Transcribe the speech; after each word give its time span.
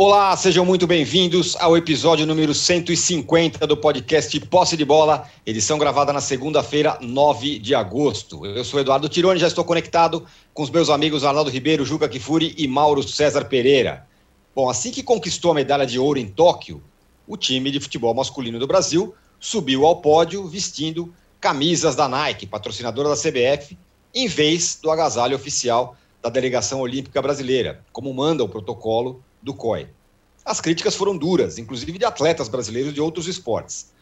Olá, 0.00 0.36
sejam 0.36 0.64
muito 0.64 0.86
bem-vindos 0.86 1.56
ao 1.56 1.76
episódio 1.76 2.24
número 2.24 2.54
150 2.54 3.66
do 3.66 3.76
podcast 3.76 4.38
Posse 4.46 4.76
de 4.76 4.84
Bola, 4.84 5.28
edição 5.44 5.76
gravada 5.76 6.12
na 6.12 6.20
segunda-feira, 6.20 6.96
9 7.00 7.58
de 7.58 7.74
agosto. 7.74 8.46
Eu 8.46 8.62
sou 8.62 8.78
Eduardo 8.78 9.08
Tironi, 9.08 9.40
já 9.40 9.48
estou 9.48 9.64
conectado 9.64 10.24
com 10.54 10.62
os 10.62 10.70
meus 10.70 10.88
amigos 10.88 11.24
Arnaldo 11.24 11.50
Ribeiro, 11.50 11.84
Juca 11.84 12.08
Kifuri 12.08 12.54
e 12.56 12.68
Mauro 12.68 13.02
César 13.02 13.46
Pereira. 13.46 14.06
Bom, 14.54 14.70
assim 14.70 14.92
que 14.92 15.02
conquistou 15.02 15.50
a 15.50 15.54
medalha 15.54 15.84
de 15.84 15.98
ouro 15.98 16.20
em 16.20 16.28
Tóquio, 16.28 16.80
o 17.26 17.36
time 17.36 17.68
de 17.68 17.80
futebol 17.80 18.14
masculino 18.14 18.60
do 18.60 18.68
Brasil 18.68 19.12
subiu 19.40 19.84
ao 19.84 19.96
pódio 19.96 20.46
vestindo 20.46 21.12
camisas 21.40 21.96
da 21.96 22.08
Nike, 22.08 22.46
patrocinadora 22.46 23.08
da 23.08 23.16
CBF, 23.16 23.76
em 24.14 24.28
vez 24.28 24.78
do 24.80 24.92
agasalho 24.92 25.34
oficial 25.34 25.96
da 26.22 26.30
delegação 26.30 26.80
olímpica 26.80 27.20
brasileira, 27.20 27.84
como 27.92 28.14
manda 28.14 28.44
o 28.44 28.48
protocolo 28.48 29.24
do 29.42 29.54
COI. 29.54 29.88
As 30.44 30.60
críticas 30.60 30.94
foram 30.94 31.16
duras, 31.16 31.58
inclusive 31.58 31.98
de 31.98 32.04
atletas 32.04 32.48
brasileiros 32.48 32.94
de 32.94 33.00
outros 33.00 33.26
esportes. 33.26 33.92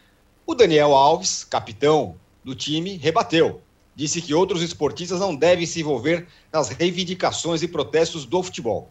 O 0.46 0.54
Daniel 0.54 0.94
Alves, 0.94 1.44
capitão 1.44 2.16
do 2.44 2.54
time, 2.54 2.96
rebateu. 2.96 3.60
Disse 3.96 4.22
que 4.22 4.34
outros 4.34 4.62
esportistas 4.62 5.18
não 5.18 5.34
devem 5.34 5.66
se 5.66 5.80
envolver 5.80 6.28
nas 6.52 6.68
reivindicações 6.68 7.62
e 7.62 7.68
protestos 7.68 8.24
do 8.24 8.42
futebol. 8.42 8.88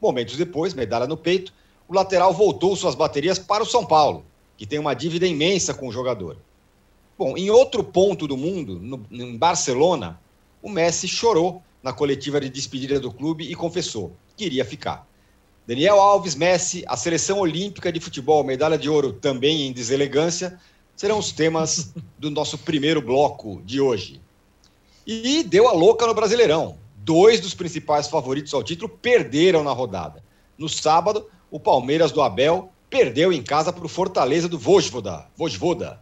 Momentos 0.00 0.36
depois, 0.36 0.74
medalha 0.74 1.06
no 1.06 1.16
peito, 1.16 1.52
o 1.86 1.94
lateral 1.94 2.32
voltou 2.34 2.74
suas 2.76 2.94
baterias 2.94 3.38
para 3.38 3.62
o 3.62 3.66
São 3.66 3.84
Paulo, 3.84 4.24
que 4.56 4.66
tem 4.66 4.78
uma 4.78 4.94
dívida 4.94 5.26
imensa 5.26 5.72
com 5.72 5.88
o 5.88 5.92
jogador. 5.92 6.36
Bom, 7.16 7.36
em 7.36 7.50
outro 7.50 7.82
ponto 7.82 8.28
do 8.28 8.36
mundo, 8.36 8.78
no, 8.78 9.06
em 9.10 9.36
Barcelona, 9.36 10.20
o 10.62 10.68
Messi 10.68 11.08
chorou 11.08 11.62
na 11.82 11.92
coletiva 11.92 12.40
de 12.40 12.48
despedida 12.48 13.00
do 13.00 13.10
clube 13.10 13.50
e 13.50 13.54
confessou 13.54 14.12
que 14.36 14.44
iria 14.44 14.64
ficar. 14.64 15.07
Daniel 15.68 16.00
Alves, 16.00 16.34
Messi, 16.34 16.82
a 16.88 16.96
seleção 16.96 17.40
olímpica 17.40 17.92
de 17.92 18.00
futebol, 18.00 18.42
medalha 18.42 18.78
de 18.78 18.88
ouro 18.88 19.12
também 19.12 19.66
em 19.66 19.72
deselegância, 19.72 20.58
serão 20.96 21.18
os 21.18 21.30
temas 21.30 21.92
do 22.18 22.30
nosso 22.30 22.56
primeiro 22.56 23.02
bloco 23.02 23.60
de 23.66 23.78
hoje. 23.78 24.18
E 25.06 25.42
deu 25.42 25.68
a 25.68 25.72
louca 25.72 26.06
no 26.06 26.14
Brasileirão. 26.14 26.78
Dois 26.96 27.38
dos 27.38 27.52
principais 27.52 28.08
favoritos 28.08 28.54
ao 28.54 28.62
título 28.62 28.88
perderam 28.88 29.62
na 29.62 29.70
rodada. 29.70 30.24
No 30.56 30.70
sábado, 30.70 31.28
o 31.50 31.60
Palmeiras 31.60 32.12
do 32.12 32.22
Abel 32.22 32.72
perdeu 32.88 33.30
em 33.30 33.42
casa 33.42 33.70
para 33.70 33.84
o 33.84 33.90
Fortaleza 33.90 34.48
do 34.48 34.58
Vojvoda, 34.58 35.26
Vojvoda. 35.36 36.00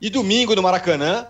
E 0.00 0.08
domingo 0.08 0.54
no 0.54 0.62
Maracanã, 0.62 1.26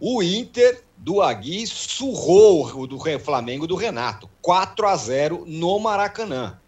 o 0.00 0.22
Inter 0.22 0.84
do 0.96 1.20
Agui 1.20 1.66
surrou 1.66 2.80
o 2.80 2.86
do 2.86 2.98
Flamengo 3.22 3.66
do 3.66 3.76
Renato, 3.76 4.26
4 4.40 4.86
a 4.86 4.96
0 4.96 5.44
no 5.46 5.78
Maracanã. 5.78 6.58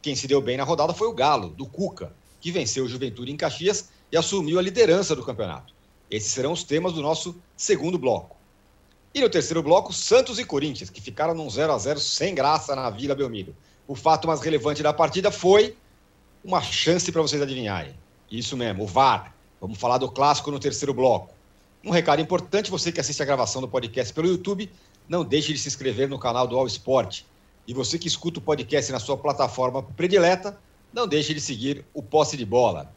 Quem 0.00 0.14
se 0.14 0.26
deu 0.26 0.40
bem 0.40 0.56
na 0.56 0.64
rodada 0.64 0.94
foi 0.94 1.08
o 1.08 1.12
Galo, 1.12 1.50
do 1.50 1.66
Cuca, 1.66 2.12
que 2.40 2.52
venceu 2.52 2.84
o 2.84 2.88
Juventude 2.88 3.32
em 3.32 3.36
Caxias 3.36 3.88
e 4.12 4.16
assumiu 4.16 4.58
a 4.58 4.62
liderança 4.62 5.14
do 5.14 5.24
campeonato. 5.24 5.74
Esses 6.10 6.32
serão 6.32 6.52
os 6.52 6.62
temas 6.62 6.92
do 6.92 7.02
nosso 7.02 7.36
segundo 7.56 7.98
bloco. 7.98 8.36
E 9.14 9.20
no 9.20 9.28
terceiro 9.28 9.62
bloco, 9.62 9.92
Santos 9.92 10.38
e 10.38 10.44
Corinthians, 10.44 10.90
que 10.90 11.00
ficaram 11.00 11.34
num 11.34 11.50
0 11.50 11.72
a 11.72 11.78
0 11.78 11.98
sem 11.98 12.34
graça 12.34 12.76
na 12.76 12.88
Vila 12.90 13.14
Belmiro. 13.14 13.54
O 13.86 13.94
fato 13.94 14.28
mais 14.28 14.40
relevante 14.40 14.82
da 14.82 14.92
partida 14.92 15.30
foi 15.30 15.76
uma 16.44 16.62
chance 16.62 17.10
para 17.10 17.22
vocês 17.22 17.42
adivinharem. 17.42 17.94
Isso 18.30 18.56
mesmo, 18.56 18.84
o 18.84 18.86
VAR. 18.86 19.34
Vamos 19.60 19.78
falar 19.78 19.98
do 19.98 20.10
clássico 20.10 20.50
no 20.50 20.60
terceiro 20.60 20.94
bloco. 20.94 21.34
Um 21.82 21.90
recado 21.90 22.20
importante, 22.20 22.70
você 22.70 22.92
que 22.92 23.00
assiste 23.00 23.22
a 23.22 23.26
gravação 23.26 23.60
do 23.60 23.68
podcast 23.68 24.12
pelo 24.12 24.28
YouTube, 24.28 24.70
não 25.08 25.24
deixe 25.24 25.52
de 25.52 25.58
se 25.58 25.68
inscrever 25.68 26.08
no 26.08 26.18
canal 26.18 26.46
do 26.46 26.56
All 26.56 26.66
Sport. 26.66 27.22
E 27.68 27.74
você 27.74 27.98
que 27.98 28.08
escuta 28.08 28.38
o 28.38 28.42
podcast 28.42 28.90
na 28.90 28.98
sua 28.98 29.14
plataforma 29.14 29.82
predileta, 29.82 30.58
não 30.90 31.06
deixe 31.06 31.34
de 31.34 31.40
seguir 31.42 31.84
o 31.92 32.02
Posse 32.02 32.34
de 32.34 32.46
Bola. 32.46 32.90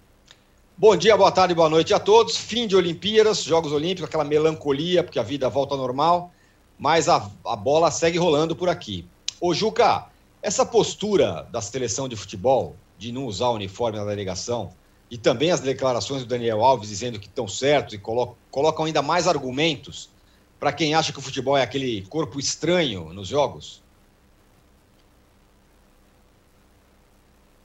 Bom 0.77 0.95
dia, 0.95 1.17
boa 1.17 1.29
tarde, 1.29 1.53
boa 1.53 1.69
noite 1.69 1.93
a 1.93 1.99
todos. 1.99 2.37
Fim 2.37 2.67
de 2.67 2.77
Olimpíadas, 2.77 3.43
Jogos 3.43 3.73
Olímpicos, 3.73 4.05
aquela 4.05 4.23
melancolia, 4.23 5.03
porque 5.03 5.19
a 5.19 5.23
vida 5.23 5.49
volta 5.49 5.73
ao 5.73 5.77
normal, 5.77 6.31
mas 6.79 7.09
a, 7.09 7.29
a 7.45 7.53
bola 7.53 7.91
segue 7.91 8.17
rolando 8.17 8.55
por 8.55 8.69
aqui. 8.69 9.05
Ô, 9.41 9.53
Juca, 9.53 10.07
essa 10.41 10.65
postura 10.65 11.45
da 11.51 11.59
seleção 11.59 12.07
de 12.07 12.15
futebol 12.15 12.77
de 12.97 13.11
não 13.11 13.25
usar 13.25 13.49
o 13.49 13.55
uniforme 13.55 13.99
na 13.99 14.05
delegação 14.05 14.71
e 15.09 15.17
também 15.17 15.51
as 15.51 15.59
declarações 15.59 16.21
do 16.21 16.29
Daniel 16.29 16.63
Alves 16.63 16.87
dizendo 16.87 17.19
que 17.19 17.27
estão 17.27 17.45
certos 17.45 17.95
e 17.95 17.97
colocam, 17.97 18.37
colocam 18.49 18.85
ainda 18.85 19.01
mais 19.01 19.27
argumentos 19.27 20.09
para 20.57 20.71
quem 20.71 20.95
acha 20.95 21.11
que 21.11 21.19
o 21.19 21.21
futebol 21.21 21.57
é 21.57 21.61
aquele 21.61 22.03
corpo 22.03 22.39
estranho 22.39 23.11
nos 23.11 23.27
jogos? 23.27 23.81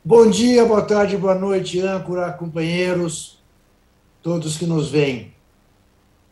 Bom 0.08 0.30
dia, 0.30 0.64
boa 0.64 0.82
tarde, 0.82 1.16
boa 1.16 1.34
noite, 1.34 1.80
âncora, 1.80 2.32
companheiros, 2.32 3.42
todos 4.22 4.56
que 4.56 4.64
nos 4.64 4.88
veem. 4.88 5.34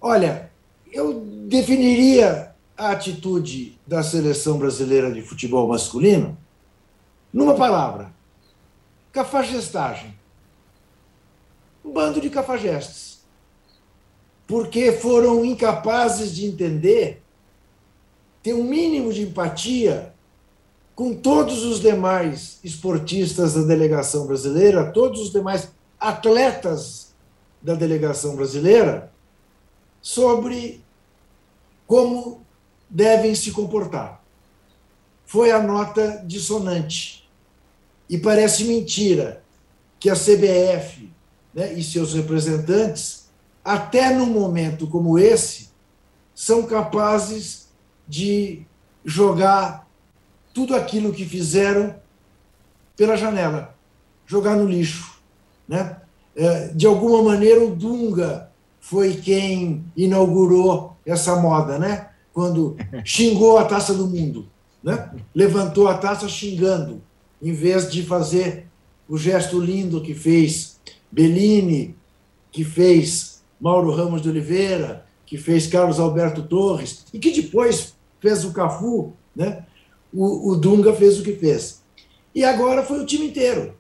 Olha, 0.01 0.53
eu 0.93 1.25
definiria 1.49 2.55
a 2.79 2.93
atitude 2.93 3.77
da 3.85 4.01
seleção 4.05 4.59
brasileira 4.59 5.11
de 5.11 5.23
futebol 5.23 5.67
masculino 5.67 6.39
numa 7.33 7.57
palavra: 7.57 8.15
cafajestagem. 9.11 10.17
Um 11.85 11.91
bando 11.91 12.21
de 12.21 12.31
cafajestes. 12.31 13.25
Porque 14.47 14.93
foram 14.93 15.45
incapazes 15.45 16.33
de 16.33 16.47
entender, 16.47 17.25
ter 18.41 18.55
um 18.55 18.63
mínimo 18.63 19.13
de 19.13 19.23
empatia 19.23 20.14
com 20.95 21.15
todos 21.15 21.65
os 21.65 21.81
demais 21.81 22.59
esportistas 22.63 23.55
da 23.55 23.63
delegação 23.63 24.27
brasileira, 24.27 24.93
todos 24.93 25.21
os 25.21 25.33
demais 25.33 25.71
atletas 25.99 27.15
da 27.61 27.75
delegação 27.75 28.37
brasileira, 28.37 29.13
sobre 30.01 30.83
como 31.87 32.43
devem 32.89 33.35
se 33.35 33.51
comportar. 33.51 34.23
Foi 35.27 35.51
a 35.51 35.63
nota 35.63 36.23
dissonante. 36.25 37.29
E 38.09 38.19
parece 38.19 38.65
mentira 38.65 39.43
que 39.99 40.11
a 40.11 40.15
CBF 40.15 41.11
né, 41.53 41.73
e 41.73 41.83
seus 41.83 42.13
representantes, 42.13 43.29
até 43.65 44.11
num 44.11 44.27
momento 44.27 44.87
como 44.87 45.19
esse, 45.19 45.71
são 46.35 46.65
capazes 46.65 47.69
de 48.07 48.67
jogar 49.05 49.84
tudo 50.55 50.75
aquilo 50.75 51.13
que 51.13 51.27
fizeram 51.27 51.97
pela 52.97 53.17
janela, 53.17 53.75
jogar 54.25 54.57
no 54.57 54.67
lixo. 54.67 55.19
Né? 55.69 55.97
É, 56.37 56.69
de 56.69 56.87
alguma 56.87 57.23
maneira, 57.23 57.63
o 57.63 57.75
Dunga 57.75 58.49
foi 58.81 59.15
quem 59.15 59.85
inaugurou 59.97 60.97
essa 61.05 61.37
moda, 61.37 61.79
né? 61.79 62.09
quando 62.33 62.77
xingou 63.05 63.59
a 63.59 63.65
taça 63.65 63.93
do 63.93 64.07
mundo. 64.07 64.49
Né? 64.83 65.11
Levantou 65.35 65.89
a 65.89 65.99
taça 65.99 66.29
xingando, 66.29 67.03
em 67.43 67.53
vez 67.53 67.91
de 67.91 68.03
fazer 68.05 68.67
o 69.09 69.19
gesto 69.19 69.61
lindo 69.61 70.01
que 70.01 70.15
fez 70.15 70.79
Bellini, 71.11 71.97
que 72.53 72.65
fez 72.65 73.43
Mauro 73.61 73.91
Ramos 73.91 74.23
de 74.23 74.29
Oliveira, 74.29 75.05
que 75.27 75.37
fez 75.37 75.67
Carlos 75.67 75.99
Alberto 75.99 76.43
Torres, 76.43 77.07
e 77.13 77.19
que 77.19 77.33
depois 77.33 77.95
fez 78.21 78.45
o 78.45 78.53
Cafu, 78.53 79.13
né? 79.35 79.65
O, 80.15 80.53
o 80.53 80.57
Dunga 80.57 80.95
fez 80.95 81.19
o 81.19 81.23
que 81.23 81.33
fez. 81.33 81.83
E 82.35 82.45
agora 82.45 82.83
foi 82.83 83.01
o 83.01 83.07
time 83.07 83.27
inteiro. 83.27 83.75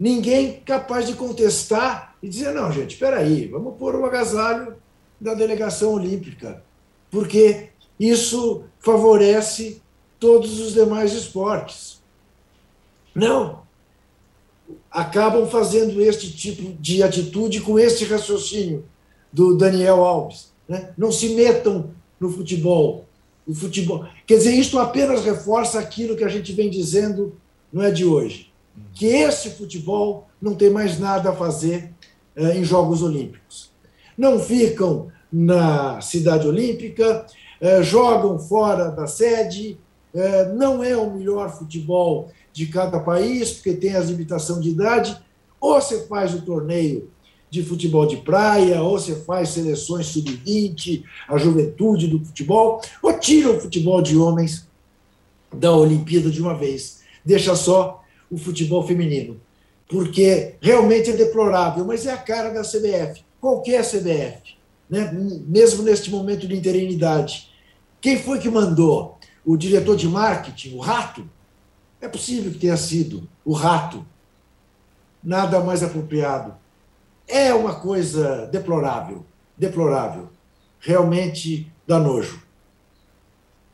Ninguém 0.00 0.60
capaz 0.60 1.06
de 1.06 1.14
contestar 1.14 2.16
e 2.22 2.28
dizer: 2.28 2.52
não, 2.54 2.72
gente, 2.72 2.94
espera 2.94 3.18
aí, 3.18 3.46
vamos 3.46 3.76
pôr 3.76 3.94
o 3.94 4.04
agasalho 4.04 4.74
da 5.20 5.34
delegação 5.34 5.94
olímpica, 5.94 6.62
porque 7.10 7.68
isso 8.00 8.64
favorece 8.80 9.80
todos 10.18 10.58
os 10.58 10.72
demais 10.72 11.12
esportes. 11.12 12.02
Não. 13.14 13.62
Acabam 14.90 15.46
fazendo 15.46 16.00
este 16.00 16.32
tipo 16.32 16.72
de 16.80 17.02
atitude 17.02 17.60
com 17.60 17.78
este 17.78 18.04
raciocínio 18.04 18.84
do 19.32 19.56
Daniel 19.56 20.04
Alves. 20.04 20.52
Né? 20.68 20.92
Não 20.96 21.12
se 21.12 21.30
metam 21.30 21.90
no 22.18 22.30
futebol, 22.30 23.04
o 23.46 23.54
futebol. 23.54 24.06
Quer 24.26 24.38
dizer, 24.38 24.54
isto 24.54 24.78
apenas 24.78 25.24
reforça 25.24 25.78
aquilo 25.78 26.16
que 26.16 26.24
a 26.24 26.28
gente 26.28 26.52
vem 26.52 26.70
dizendo, 26.70 27.34
não 27.72 27.82
é 27.82 27.90
de 27.90 28.04
hoje, 28.04 28.52
que 28.94 29.06
esse 29.06 29.50
futebol 29.50 30.28
não 30.40 30.54
tem 30.54 30.70
mais 30.70 30.98
nada 30.98 31.30
a 31.30 31.34
fazer 31.34 31.90
eh, 32.36 32.58
em 32.58 32.64
Jogos 32.64 33.02
Olímpicos. 33.02 33.70
Não 34.16 34.38
ficam 34.38 35.08
na 35.32 36.00
cidade 36.00 36.46
olímpica, 36.46 37.26
eh, 37.60 37.82
jogam 37.82 38.38
fora 38.38 38.90
da 38.90 39.06
sede, 39.06 39.78
eh, 40.14 40.52
não 40.54 40.82
é 40.82 40.96
o 40.96 41.10
melhor 41.10 41.50
futebol 41.50 42.30
de 42.52 42.66
cada 42.66 43.00
país, 43.00 43.52
porque 43.52 43.72
tem 43.72 43.94
as 43.94 44.08
limitações 44.08 44.62
de 44.62 44.70
idade, 44.70 45.16
ou 45.60 45.80
você 45.80 46.06
faz 46.06 46.34
o 46.34 46.42
torneio 46.42 47.10
de 47.52 47.62
futebol 47.62 48.06
de 48.06 48.16
praia, 48.16 48.82
ou 48.82 48.98
você 48.98 49.14
faz 49.14 49.50
seleções 49.50 50.06
sub-20, 50.06 51.04
a 51.28 51.36
juventude 51.36 52.06
do 52.06 52.24
futebol, 52.24 52.80
ou 53.02 53.12
tira 53.18 53.50
o 53.50 53.60
futebol 53.60 54.00
de 54.00 54.16
homens 54.16 54.66
da 55.52 55.70
Olimpíada 55.70 56.30
de 56.30 56.40
uma 56.40 56.56
vez. 56.56 57.02
Deixa 57.22 57.54
só 57.54 58.02
o 58.30 58.38
futebol 58.38 58.86
feminino, 58.86 59.38
porque 59.86 60.54
realmente 60.62 61.10
é 61.10 61.12
deplorável, 61.12 61.84
mas 61.84 62.06
é 62.06 62.12
a 62.12 62.16
cara 62.16 62.48
da 62.48 62.62
CBF, 62.62 63.22
qualquer 63.38 63.84
CBF, 63.84 64.54
né? 64.88 65.12
mesmo 65.46 65.82
neste 65.82 66.10
momento 66.10 66.48
de 66.48 66.56
interinidade. 66.56 67.50
Quem 68.00 68.18
foi 68.18 68.38
que 68.38 68.48
mandou? 68.48 69.18
O 69.44 69.58
diretor 69.58 69.94
de 69.94 70.08
marketing, 70.08 70.74
o 70.76 70.78
Rato? 70.78 71.28
É 72.00 72.08
possível 72.08 72.50
que 72.50 72.58
tenha 72.58 72.78
sido 72.78 73.28
o 73.44 73.52
Rato. 73.52 74.06
Nada 75.22 75.60
mais 75.60 75.82
apropriado. 75.82 76.61
É 77.32 77.54
uma 77.54 77.76
coisa 77.76 78.46
deplorável, 78.48 79.24
deplorável. 79.56 80.28
Realmente 80.78 81.72
dá 81.86 81.98
nojo. 81.98 82.42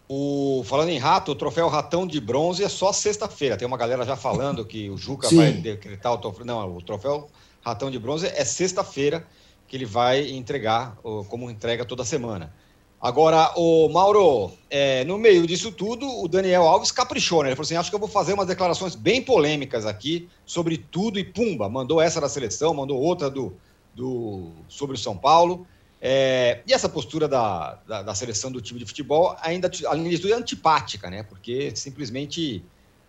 O, 0.08 0.62
falando 0.64 0.90
em 0.90 0.98
rato, 0.98 1.32
o 1.32 1.34
troféu 1.34 1.66
Ratão 1.66 2.06
de 2.06 2.20
Bronze 2.20 2.62
é 2.62 2.68
só 2.68 2.92
sexta-feira. 2.92 3.56
Tem 3.56 3.66
uma 3.66 3.76
galera 3.76 4.04
já 4.04 4.14
falando 4.14 4.64
que 4.64 4.88
o 4.88 4.96
Juca 4.96 5.26
Sim. 5.28 5.38
vai 5.38 5.52
decretar 5.52 6.12
o 6.12 6.18
troféu. 6.18 6.46
Não, 6.46 6.76
o 6.76 6.80
troféu 6.80 7.28
Ratão 7.60 7.90
de 7.90 7.98
Bronze 7.98 8.28
é 8.28 8.44
sexta-feira 8.44 9.26
que 9.66 9.76
ele 9.76 9.84
vai 9.84 10.30
entregar, 10.30 10.96
como 11.28 11.50
entrega 11.50 11.84
toda 11.84 12.04
semana. 12.04 12.54
Agora, 13.00 13.52
o 13.56 13.88
Mauro, 13.88 14.50
é, 14.68 15.04
no 15.04 15.18
meio 15.18 15.46
disso 15.46 15.70
tudo, 15.70 16.04
o 16.20 16.26
Daniel 16.26 16.62
Alves 16.62 16.90
caprichou, 16.90 17.42
né? 17.42 17.50
Ele 17.50 17.56
falou 17.56 17.64
assim: 17.64 17.76
acho 17.76 17.90
que 17.90 17.94
eu 17.94 18.00
vou 18.00 18.08
fazer 18.08 18.32
umas 18.32 18.48
declarações 18.48 18.96
bem 18.96 19.22
polêmicas 19.22 19.86
aqui 19.86 20.28
sobre 20.44 20.76
tudo 20.76 21.18
e 21.18 21.24
pumba. 21.24 21.68
Mandou 21.68 22.00
essa 22.00 22.20
da 22.20 22.28
seleção, 22.28 22.74
mandou 22.74 22.98
outra 23.00 23.30
do, 23.30 23.52
do 23.94 24.50
sobre 24.68 24.96
o 24.96 24.98
São 24.98 25.16
Paulo. 25.16 25.64
É, 26.00 26.60
e 26.66 26.72
essa 26.72 26.88
postura 26.88 27.28
da, 27.28 27.74
da, 27.86 28.02
da, 28.02 28.14
seleção 28.14 28.50
do 28.50 28.60
time 28.60 28.78
de 28.78 28.86
futebol, 28.86 29.36
ainda, 29.40 29.70
além 29.86 30.08
de 30.08 30.32
é 30.32 30.34
antipática, 30.34 31.08
né? 31.08 31.22
Porque 31.22 31.72
simplesmente, 31.74 32.64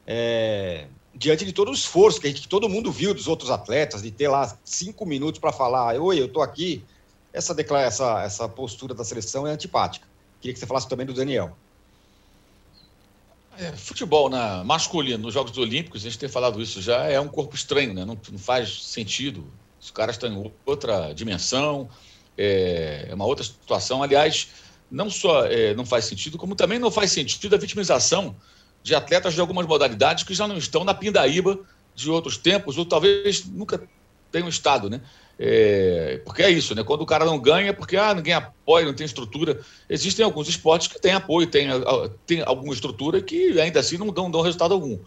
é, 0.06 0.88
diante 1.14 1.46
de 1.46 1.54
todo 1.54 1.70
o 1.70 1.74
esforço 1.74 2.20
que, 2.20 2.28
gente, 2.28 2.42
que 2.42 2.48
todo 2.48 2.70
mundo 2.70 2.92
viu 2.92 3.14
dos 3.14 3.28
outros 3.28 3.52
atletas, 3.52 4.02
de 4.02 4.10
ter 4.10 4.28
lá 4.28 4.56
cinco 4.64 5.06
minutos 5.06 5.40
para 5.40 5.52
falar, 5.52 6.00
oi, 6.00 6.20
eu 6.20 6.26
estou 6.26 6.42
aqui, 6.42 6.84
essa, 7.34 7.56
essa, 7.78 8.24
essa 8.24 8.50
postura 8.50 8.94
da 8.94 9.04
seleção 9.04 9.46
é 9.48 9.52
antipática. 9.52 10.08
Queria 10.42 10.54
que 10.54 10.60
você 10.60 10.66
falasse 10.66 10.88
também 10.88 11.06
do 11.06 11.14
Daniel. 11.14 11.56
É, 13.58 13.74
futebol 13.74 14.30
na 14.30 14.64
masculino 14.64 15.24
nos 15.24 15.34
Jogos 15.34 15.58
Olímpicos, 15.58 16.02
a 16.02 16.04
gente 16.06 16.18
tem 16.18 16.30
falado 16.30 16.62
isso 16.62 16.82
já, 16.82 17.04
é 17.06 17.20
um 17.20 17.28
corpo 17.28 17.56
estranho, 17.56 17.94
né? 17.94 18.06
não, 18.06 18.18
não 18.32 18.40
faz 18.40 18.84
sentido. 18.84 19.46
Os 19.82 19.92
caras 19.92 20.16
estão 20.16 20.32
em 20.32 20.52
outra 20.66 21.14
dimensão, 21.14 21.90
é, 22.38 23.08
é 23.10 23.14
uma 23.14 23.26
outra 23.26 23.44
situação. 23.44 24.02
Aliás, 24.02 24.48
não 24.90 25.10
só 25.10 25.46
é, 25.46 25.74
não 25.76 25.86
faz 25.86 26.06
sentido, 26.06 26.38
como 26.38 26.56
também 26.56 26.80
não 26.80 26.90
faz 26.90 27.12
sentido 27.12 27.54
a 27.54 27.58
vitimização 27.58 28.36
de 28.82 28.96
atletas 28.96 29.34
de 29.34 29.42
algumas 29.42 29.68
modalidades 29.68 30.24
que 30.24 30.34
já 30.34 30.48
não 30.48 30.58
estão 30.58 30.84
na 30.86 30.94
pindaíba 30.94 31.60
de 31.94 32.10
outros 32.10 32.38
tempos, 32.38 32.78
ou 32.78 32.86
talvez 32.86 33.46
nunca 33.46 33.82
tenham 34.32 34.48
estado, 34.48 34.90
né? 34.90 35.02
É, 35.42 36.20
porque 36.26 36.44
é 36.44 36.50
isso, 36.50 36.76
né? 36.76 36.84
Quando 36.84 37.02
o 37.02 37.06
cara 37.06 37.24
não 37.24 37.40
ganha, 37.40 37.74
porque 37.74 37.96
ah, 37.96 38.14
ninguém 38.14 38.34
apoia, 38.34 38.86
não 38.86 38.94
tem 38.94 39.06
estrutura. 39.06 39.62
Existem 39.90 40.26
alguns 40.26 40.50
esportes 40.50 40.90
que 40.90 41.00
têm 41.00 41.14
apoio, 41.14 41.48
tem, 41.48 41.70
tem 42.26 42.42
alguma 42.42 42.74
estrutura 42.74 43.22
que 43.22 43.58
ainda 43.60 43.80
assim 43.80 43.98
não 43.98 44.08
dão, 44.08 44.30
dão 44.30 44.42
resultado 44.42 44.74
algum. 44.74 45.00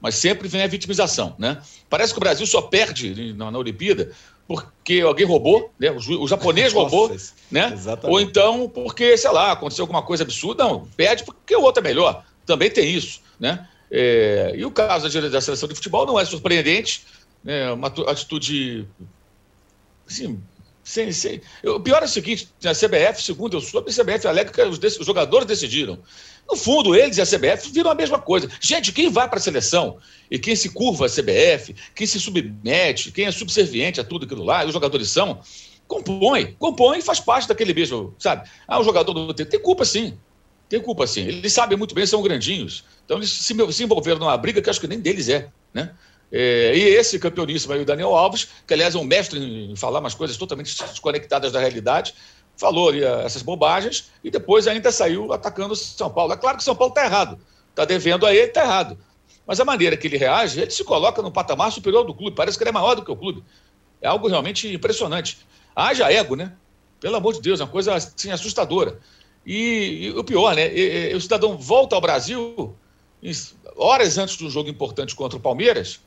Mas 0.00 0.14
sempre 0.14 0.46
vem 0.46 0.62
a 0.62 0.68
vitimização, 0.68 1.34
né? 1.36 1.60
Parece 1.90 2.12
que 2.12 2.18
o 2.18 2.20
Brasil 2.20 2.46
só 2.46 2.62
perde 2.62 3.34
na, 3.34 3.50
na 3.50 3.58
Olimpíada 3.58 4.12
porque 4.46 5.00
alguém 5.00 5.26
roubou, 5.26 5.72
né? 5.78 5.90
O, 5.90 6.28
japonês 6.28 6.72
roubou, 6.74 7.08
Nossa, 7.08 7.32
né? 7.50 7.70
Exatamente. 7.72 8.12
Ou 8.12 8.20
então 8.20 8.68
porque, 8.68 9.16
sei 9.16 9.30
lá, 9.32 9.52
aconteceu 9.52 9.82
alguma 9.82 10.02
coisa 10.02 10.22
absurda. 10.22 10.64
Não, 10.64 10.86
perde 10.96 11.24
porque 11.24 11.56
o 11.56 11.62
outro 11.62 11.82
é 11.82 11.88
melhor. 11.88 12.24
Também 12.46 12.70
tem 12.70 12.88
isso, 12.88 13.20
né? 13.38 13.66
É, 13.90 14.52
e 14.56 14.64
o 14.64 14.70
caso 14.70 15.08
da, 15.08 15.28
da 15.28 15.40
seleção 15.40 15.68
de 15.68 15.74
futebol 15.74 16.06
não 16.06 16.18
é 16.18 16.24
surpreendente, 16.24 17.04
né? 17.42 17.72
Uma 17.72 17.88
atitude, 17.88 18.86
assim, 20.08 20.40
sem, 20.84 21.12
sem... 21.12 21.40
O 21.64 21.80
pior 21.80 22.02
é 22.02 22.06
o 22.06 22.08
seguinte, 22.08 22.48
a 22.64 22.72
CBF, 22.72 23.22
segundo 23.22 23.56
eu 23.56 23.60
soube, 23.60 23.90
a 23.90 23.94
CBF 23.94 24.26
alega 24.26 24.50
que 24.50 24.62
os, 24.62 24.78
os 24.98 25.06
jogadores 25.06 25.46
decidiram. 25.46 25.98
No 26.50 26.56
fundo, 26.56 26.94
eles 26.94 27.18
e 27.18 27.22
a 27.22 27.26
CBF 27.26 27.70
viram 27.70 27.90
a 27.90 27.94
mesma 27.94 28.18
coisa. 28.18 28.48
Gente, 28.60 28.92
quem 28.92 29.08
vai 29.08 29.28
para 29.28 29.38
a 29.38 29.42
seleção 29.42 29.98
e 30.30 30.38
quem 30.38 30.56
se 30.56 30.70
curva 30.70 31.06
à 31.06 31.08
CBF, 31.08 31.74
quem 31.94 32.06
se 32.06 32.18
submete, 32.18 33.12
quem 33.12 33.26
é 33.26 33.30
subserviente 33.30 34.00
a 34.00 34.04
tudo 34.04 34.24
aquilo 34.24 34.42
lá, 34.42 34.64
e 34.64 34.66
os 34.66 34.72
jogadores 34.72 35.08
são, 35.08 35.40
compõe, 35.86 36.56
compõe 36.58 36.98
e 36.98 37.02
faz 37.02 37.20
parte 37.20 37.46
daquele 37.46 37.72
mesmo, 37.72 38.14
sabe? 38.18 38.48
Ah, 38.66 38.80
o 38.80 38.84
jogador 38.84 39.12
do 39.12 39.34
tem 39.34 39.60
culpa 39.60 39.84
sim. 39.84 40.18
Tem 40.68 40.80
culpa 40.80 41.06
sim. 41.06 41.22
Eles 41.22 41.52
sabem 41.52 41.76
muito 41.78 41.94
bem, 41.94 42.06
são 42.06 42.22
grandinhos. 42.22 42.84
Então 43.04 43.18
eles 43.18 43.30
se, 43.30 43.54
se 43.72 43.84
envolveram 43.84 44.18
numa 44.18 44.36
briga 44.36 44.60
que 44.60 44.70
acho 44.70 44.80
que 44.80 44.88
nem 44.88 44.98
deles 44.98 45.28
é, 45.28 45.48
né? 45.72 45.94
É, 46.32 46.74
e 46.74 46.80
esse 46.80 47.18
campeoníssimo 47.18 47.74
aí, 47.74 47.82
o 47.82 47.84
Daniel 47.84 48.16
Alves, 48.16 48.48
que 48.66 48.72
aliás 48.72 48.94
é 48.94 48.98
um 48.98 49.04
mestre 49.04 49.38
em 49.38 49.76
falar 49.76 50.00
umas 50.00 50.14
coisas 50.14 50.36
totalmente 50.36 50.74
desconectadas 50.82 51.52
da 51.52 51.60
realidade, 51.60 52.14
falou 52.56 52.88
ali 52.88 53.04
eh, 53.04 53.22
essas 53.24 53.42
bobagens 53.42 54.10
e 54.24 54.30
depois 54.30 54.66
ainda 54.66 54.90
saiu 54.90 55.32
atacando 55.32 55.74
o 55.74 55.76
São 55.76 56.10
Paulo. 56.10 56.32
É 56.32 56.36
claro 56.36 56.56
que 56.56 56.62
o 56.62 56.64
São 56.64 56.76
Paulo 56.76 56.92
está 56.92 57.04
errado. 57.04 57.38
Está 57.70 57.84
devendo 57.84 58.24
a 58.24 58.34
ele, 58.34 58.46
está 58.46 58.62
errado. 58.62 58.98
Mas 59.46 59.60
a 59.60 59.64
maneira 59.64 59.96
que 59.96 60.06
ele 60.06 60.16
reage, 60.16 60.60
ele 60.60 60.70
se 60.70 60.84
coloca 60.84 61.20
no 61.20 61.30
patamar 61.30 61.72
superior 61.72 62.04
do 62.04 62.14
clube. 62.14 62.36
Parece 62.36 62.56
que 62.56 62.62
ele 62.62 62.70
é 62.70 62.72
maior 62.72 62.94
do 62.94 63.04
que 63.04 63.10
o 63.10 63.16
clube. 63.16 63.44
É 64.00 64.08
algo 64.08 64.28
realmente 64.28 64.72
impressionante. 64.72 65.38
Haja 65.74 66.10
ego, 66.10 66.36
né? 66.36 66.52
Pelo 67.00 67.16
amor 67.16 67.34
de 67.34 67.40
Deus, 67.40 67.60
é 67.60 67.64
uma 67.64 67.70
coisa 67.70 67.94
assim, 67.94 68.30
assustadora. 68.30 69.00
E, 69.44 70.06
e 70.06 70.10
o 70.10 70.22
pior, 70.22 70.54
né? 70.54 70.72
E, 70.72 71.10
e, 71.10 71.14
o 71.14 71.20
cidadão 71.20 71.58
volta 71.58 71.94
ao 71.94 72.00
Brasil 72.00 72.76
horas 73.76 74.18
antes 74.18 74.36
do 74.36 74.50
jogo 74.50 74.68
importante 74.68 75.14
contra 75.14 75.36
o 75.36 75.40
Palmeiras. 75.40 76.00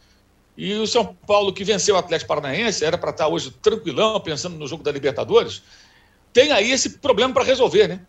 E 0.57 0.73
o 0.75 0.87
São 0.87 1.05
Paulo, 1.05 1.53
que 1.53 1.63
venceu 1.63 1.95
o 1.95 1.97
Atlético 1.97 2.29
Paranaense, 2.29 2.85
era 2.85 2.97
para 2.97 3.11
estar 3.11 3.27
hoje 3.27 3.51
tranquilão, 3.61 4.19
pensando 4.19 4.57
no 4.57 4.67
jogo 4.67 4.83
da 4.83 4.91
Libertadores 4.91 5.61
tem 6.35 6.51
aí 6.51 6.69
esse 6.69 6.97
problema 6.97 7.33
para 7.33 7.45
resolver, 7.45 7.87
né? 7.87 8.01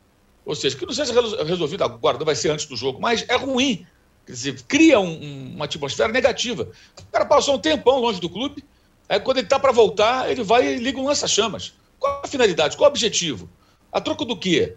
Ou 0.44 0.56
seja, 0.56 0.76
que 0.76 0.84
não 0.84 0.92
seja 0.92 1.14
resolvido 1.44 1.84
agora, 1.84 2.18
não 2.18 2.26
vai 2.26 2.34
ser 2.34 2.50
antes 2.50 2.66
do 2.66 2.76
jogo, 2.76 3.00
mas 3.00 3.24
é 3.28 3.36
ruim. 3.36 3.86
Quer 4.26 4.32
dizer, 4.32 4.62
cria 4.66 4.98
um, 4.98 5.54
uma 5.54 5.66
atmosfera 5.66 6.12
negativa. 6.12 6.68
O 6.98 7.12
cara 7.12 7.24
passou 7.24 7.54
um 7.54 7.58
tempão 7.60 8.00
longe 8.00 8.20
do 8.20 8.28
clube, 8.28 8.64
aí 9.08 9.20
quando 9.20 9.36
ele 9.36 9.46
está 9.46 9.60
para 9.60 9.70
voltar, 9.70 10.28
ele 10.28 10.42
vai 10.42 10.66
e 10.66 10.76
liga 10.76 10.98
um 10.98 11.06
lança-chamas. 11.06 11.74
Qual 12.00 12.20
a 12.24 12.26
finalidade? 12.26 12.76
Qual 12.76 12.88
o 12.88 12.90
objetivo? 12.90 13.48
A 13.92 14.00
troco 14.00 14.24
do 14.24 14.36
quê? 14.36 14.74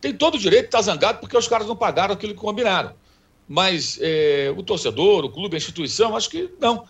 Tem 0.00 0.12
todo 0.12 0.34
o 0.34 0.38
direito 0.38 0.62
de 0.62 0.66
estar 0.66 0.78
tá 0.78 0.82
zangado 0.82 1.20
porque 1.20 1.36
os 1.36 1.46
caras 1.46 1.68
não 1.68 1.76
pagaram 1.76 2.14
aquilo 2.14 2.34
que 2.34 2.40
combinaram. 2.40 2.94
Mas 3.46 3.96
é, 4.02 4.52
o 4.56 4.62
torcedor, 4.64 5.24
o 5.24 5.30
clube, 5.30 5.54
a 5.54 5.58
instituição, 5.58 6.16
acho 6.16 6.28
que 6.28 6.50
não 6.60 6.84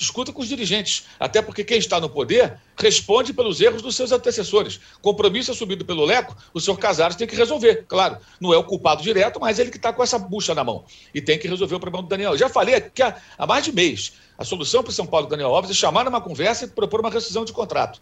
discuta 0.00 0.32
com 0.32 0.40
os 0.40 0.48
dirigentes. 0.48 1.04
Até 1.20 1.42
porque 1.42 1.62
quem 1.62 1.78
está 1.78 2.00
no 2.00 2.08
poder 2.08 2.58
responde 2.76 3.34
pelos 3.34 3.60
erros 3.60 3.82
dos 3.82 3.94
seus 3.94 4.10
antecessores. 4.10 4.80
Compromisso 5.02 5.52
assumido 5.52 5.84
pelo 5.84 6.06
Leco, 6.06 6.34
o 6.54 6.60
senhor 6.60 6.78
Casares 6.78 7.16
tem 7.16 7.26
que 7.26 7.36
resolver. 7.36 7.84
Claro, 7.86 8.16
não 8.40 8.54
é 8.54 8.56
o 8.56 8.64
culpado 8.64 9.02
direto, 9.02 9.38
mas 9.38 9.58
ele 9.58 9.70
que 9.70 9.76
está 9.76 9.92
com 9.92 10.02
essa 10.02 10.18
bucha 10.18 10.54
na 10.54 10.64
mão. 10.64 10.84
E 11.14 11.20
tem 11.20 11.38
que 11.38 11.46
resolver 11.46 11.74
o 11.74 11.80
problema 11.80 12.02
do 12.02 12.08
Daniel. 12.08 12.36
Já 12.36 12.48
falei 12.48 12.76
aqui 12.76 13.02
há, 13.02 13.14
há 13.36 13.46
mais 13.46 13.62
de 13.62 13.72
mês. 13.72 14.14
A 14.38 14.44
solução 14.44 14.82
para 14.82 14.90
o 14.90 14.94
São 14.94 15.06
Paulo 15.06 15.26
do 15.26 15.30
Daniel 15.30 15.54
Alves 15.54 15.70
é 15.70 15.74
chamar 15.74 16.04
numa 16.04 16.20
conversa 16.20 16.64
e 16.64 16.68
propor 16.68 17.00
uma 17.00 17.10
rescisão 17.10 17.44
de 17.44 17.52
contrato. 17.52 18.00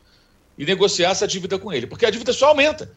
E 0.57 0.65
negociar 0.65 1.11
essa 1.11 1.27
dívida 1.27 1.59
com 1.59 1.73
ele. 1.73 1.89
Porque 1.89 2.07
a 2.07 2.11
dívida 2.11 2.33
só 2.33 2.47
aumenta. 2.47 2.93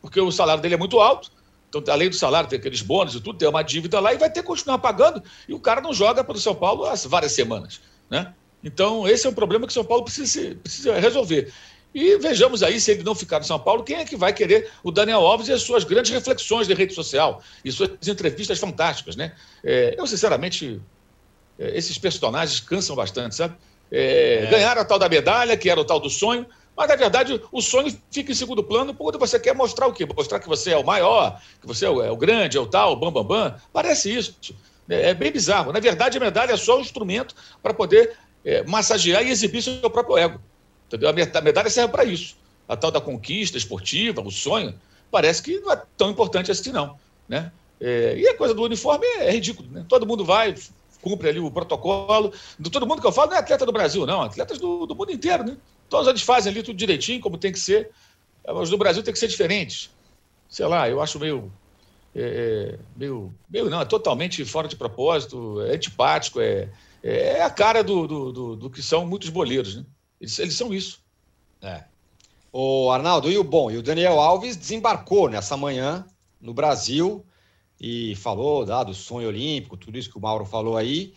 Porque 0.00 0.18
o 0.18 0.32
salário 0.32 0.62
dele 0.62 0.74
é 0.74 0.78
muito 0.78 0.98
alto. 0.98 1.30
Então, 1.68 1.82
além 1.92 2.08
do 2.08 2.16
salário, 2.16 2.48
tem 2.48 2.58
aqueles 2.58 2.80
bônus 2.80 3.14
e 3.14 3.20
tudo, 3.20 3.38
tem 3.38 3.48
uma 3.48 3.62
dívida 3.62 4.00
lá 4.00 4.14
e 4.14 4.18
vai 4.18 4.30
ter 4.30 4.40
que 4.40 4.46
continuar 4.46 4.78
pagando. 4.78 5.22
E 5.46 5.52
o 5.52 5.60
cara 5.60 5.80
não 5.80 5.92
joga 5.92 6.24
para 6.24 6.36
o 6.36 6.40
São 6.40 6.54
Paulo 6.54 6.86
há 6.86 6.94
várias 7.06 7.32
semanas. 7.32 7.80
Né? 8.08 8.32
Então, 8.62 9.06
esse 9.06 9.26
é 9.26 9.30
um 9.30 9.34
problema 9.34 9.66
que 9.66 9.70
o 9.70 9.74
São 9.74 9.84
Paulo 9.84 10.04
precisa, 10.04 10.56
precisa 10.56 10.98
resolver. 10.98 11.52
E 11.94 12.18
vejamos 12.18 12.62
aí, 12.62 12.78
se 12.78 12.90
ele 12.90 13.02
não 13.02 13.14
ficar 13.14 13.38
no 13.38 13.44
São 13.44 13.58
Paulo, 13.58 13.82
quem 13.82 13.96
é 13.96 14.04
que 14.04 14.16
vai 14.16 14.32
querer 14.32 14.70
o 14.82 14.90
Daniel 14.90 15.20
Alves 15.26 15.48
e 15.48 15.52
as 15.52 15.62
suas 15.62 15.82
grandes 15.82 16.10
reflexões 16.10 16.66
de 16.66 16.74
rede 16.74 16.92
social 16.92 17.42
e 17.64 17.72
suas 17.72 17.90
entrevistas 18.06 18.58
fantásticas, 18.58 19.16
né? 19.16 19.32
É, 19.64 19.94
eu, 19.96 20.06
sinceramente, 20.06 20.80
é, 21.58 21.76
esses 21.76 21.96
personagens 21.96 22.60
cansam 22.60 22.94
bastante, 22.94 23.34
sabe? 23.34 23.56
É, 23.90 24.44
é. 24.44 24.46
Ganharam 24.50 24.82
a 24.82 24.84
tal 24.84 24.98
da 24.98 25.08
medalha, 25.08 25.56
que 25.56 25.70
era 25.70 25.80
o 25.80 25.84
tal 25.84 25.98
do 25.98 26.10
sonho, 26.10 26.44
mas, 26.76 26.88
na 26.88 26.96
verdade, 26.96 27.40
o 27.50 27.62
sonho 27.62 27.96
fica 28.10 28.30
em 28.30 28.34
segundo 28.34 28.62
plano 28.62 28.92
quando 28.92 29.18
você 29.18 29.40
quer 29.40 29.54
mostrar 29.54 29.86
o 29.86 29.92
quê? 29.92 30.04
Mostrar 30.04 30.38
que 30.38 30.48
você 30.48 30.72
é 30.72 30.76
o 30.76 30.84
maior, 30.84 31.40
que 31.60 31.66
você 31.66 31.86
é 31.86 31.90
o, 31.90 32.02
é 32.02 32.10
o 32.10 32.16
grande, 32.16 32.58
é 32.58 32.60
o 32.60 32.66
tal, 32.66 32.94
bam, 32.96 33.10
bam, 33.10 33.24
bam. 33.24 33.56
Parece 33.72 34.14
isso. 34.14 34.36
É, 34.86 35.10
é 35.10 35.14
bem 35.14 35.32
bizarro. 35.32 35.72
Na 35.72 35.80
verdade, 35.80 36.18
a 36.18 36.20
medalha 36.20 36.52
é 36.52 36.56
só 36.58 36.76
um 36.76 36.82
instrumento 36.82 37.34
para 37.62 37.72
poder 37.72 38.14
é, 38.46 38.62
massagear 38.62 39.26
e 39.26 39.30
exibir 39.30 39.60
seu 39.60 39.90
próprio 39.90 40.16
ego. 40.16 40.40
Entendeu? 40.86 41.08
A 41.08 41.12
medalha 41.12 41.68
serve 41.68 41.90
para 41.90 42.04
isso. 42.04 42.36
A 42.68 42.76
tal 42.76 42.92
da 42.92 43.00
conquista 43.00 43.58
esportiva, 43.58 44.22
o 44.22 44.30
sonho, 44.30 44.72
parece 45.10 45.42
que 45.42 45.58
não 45.58 45.72
é 45.72 45.82
tão 45.96 46.10
importante 46.10 46.50
assim, 46.52 46.70
não. 46.70 46.96
Né? 47.28 47.50
É, 47.80 48.16
e 48.16 48.28
a 48.28 48.36
coisa 48.36 48.54
do 48.54 48.62
uniforme 48.62 49.04
é, 49.04 49.28
é 49.28 49.30
ridículo. 49.32 49.68
Né? 49.68 49.84
Todo 49.88 50.06
mundo 50.06 50.24
vai, 50.24 50.54
cumpre 51.02 51.28
ali 51.28 51.40
o 51.40 51.50
protocolo. 51.50 52.32
Todo 52.70 52.86
mundo 52.86 53.00
que 53.00 53.06
eu 53.06 53.12
falo 53.12 53.30
não 53.30 53.36
é 53.36 53.40
atleta 53.40 53.66
do 53.66 53.72
Brasil, 53.72 54.06
não. 54.06 54.22
Atletas 54.22 54.58
do, 54.58 54.86
do 54.86 54.94
mundo 54.94 55.10
inteiro, 55.10 55.42
né? 55.42 55.56
Todos 55.88 56.06
eles 56.06 56.22
fazem 56.22 56.52
ali 56.52 56.62
tudo 56.62 56.76
direitinho, 56.76 57.20
como 57.20 57.36
tem 57.36 57.52
que 57.52 57.58
ser. 57.58 57.90
Mas 58.46 58.70
no 58.70 58.78
Brasil 58.78 59.02
tem 59.02 59.12
que 59.12 59.18
ser 59.18 59.28
diferente. 59.28 59.90
Sei 60.48 60.66
lá, 60.66 60.88
eu 60.88 61.02
acho 61.02 61.18
meio. 61.18 61.52
É, 62.14 62.74
é, 62.74 62.78
meio, 62.96 63.34
meio 63.50 63.68
não, 63.68 63.80
é 63.80 63.84
totalmente 63.84 64.42
fora 64.44 64.66
de 64.66 64.74
propósito, 64.74 65.60
é 65.62 65.74
antipático, 65.74 66.40
é, 66.40 66.66
É 67.02 67.42
a 67.42 67.50
cara 67.50 67.82
do, 67.84 68.06
do, 68.06 68.32
do, 68.32 68.56
do 68.56 68.70
que 68.70 68.82
são 68.82 69.06
muitos 69.06 69.28
boleiros, 69.28 69.76
né? 69.76 69.84
Eles, 70.20 70.38
eles 70.38 70.54
são 70.54 70.72
isso. 70.72 71.00
É. 71.62 71.84
O 72.52 72.90
Arnaldo, 72.90 73.30
e 73.30 73.36
o 73.36 73.44
bom? 73.44 73.70
E 73.70 73.76
o 73.76 73.82
Daniel 73.82 74.18
Alves 74.18 74.56
desembarcou 74.56 75.28
nessa 75.28 75.56
manhã 75.56 76.06
no 76.40 76.54
Brasil 76.54 77.24
e 77.80 78.14
falou 78.16 78.70
ah, 78.72 78.82
do 78.82 78.94
sonho 78.94 79.28
olímpico, 79.28 79.76
tudo 79.76 79.98
isso 79.98 80.10
que 80.10 80.18
o 80.18 80.20
Mauro 80.20 80.44
falou 80.44 80.76
aí. 80.76 81.12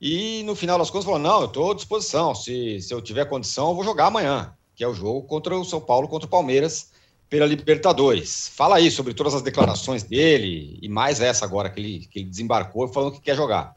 E 0.00 0.42
no 0.44 0.54
final 0.54 0.78
das 0.78 0.90
contas 0.90 1.04
falou: 1.04 1.18
não, 1.18 1.40
eu 1.40 1.46
estou 1.46 1.70
à 1.70 1.74
disposição. 1.74 2.34
Se, 2.34 2.80
se 2.80 2.92
eu 2.92 3.00
tiver 3.00 3.24
condição, 3.26 3.68
eu 3.68 3.74
vou 3.74 3.84
jogar 3.84 4.06
amanhã, 4.06 4.52
que 4.74 4.84
é 4.84 4.88
o 4.88 4.94
jogo 4.94 5.22
contra 5.22 5.56
o 5.56 5.64
São 5.64 5.80
Paulo, 5.80 6.08
contra 6.08 6.26
o 6.26 6.30
Palmeiras, 6.30 6.90
pela 7.28 7.46
Libertadores. 7.46 8.48
Fala 8.48 8.76
aí 8.76 8.90
sobre 8.90 9.14
todas 9.14 9.34
as 9.34 9.42
declarações 9.42 10.02
dele 10.02 10.78
e 10.82 10.88
mais 10.88 11.20
essa 11.20 11.44
agora 11.44 11.70
que 11.70 11.80
ele, 11.80 12.06
que 12.06 12.18
ele 12.18 12.28
desembarcou 12.28 12.88
falando 12.88 13.12
que 13.12 13.20
quer 13.20 13.36
jogar. 13.36 13.74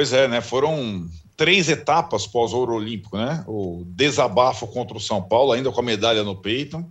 Pois 0.00 0.14
é, 0.14 0.26
né? 0.26 0.40
Foram 0.40 1.06
três 1.36 1.68
etapas 1.68 2.26
pós-ouro 2.26 2.72
olímpico, 2.72 3.18
né? 3.18 3.44
O 3.46 3.82
desabafo 3.84 4.66
contra 4.66 4.96
o 4.96 5.00
São 5.00 5.22
Paulo, 5.22 5.52
ainda 5.52 5.70
com 5.70 5.78
a 5.78 5.82
medalha 5.82 6.24
no 6.24 6.34
peito, 6.34 6.82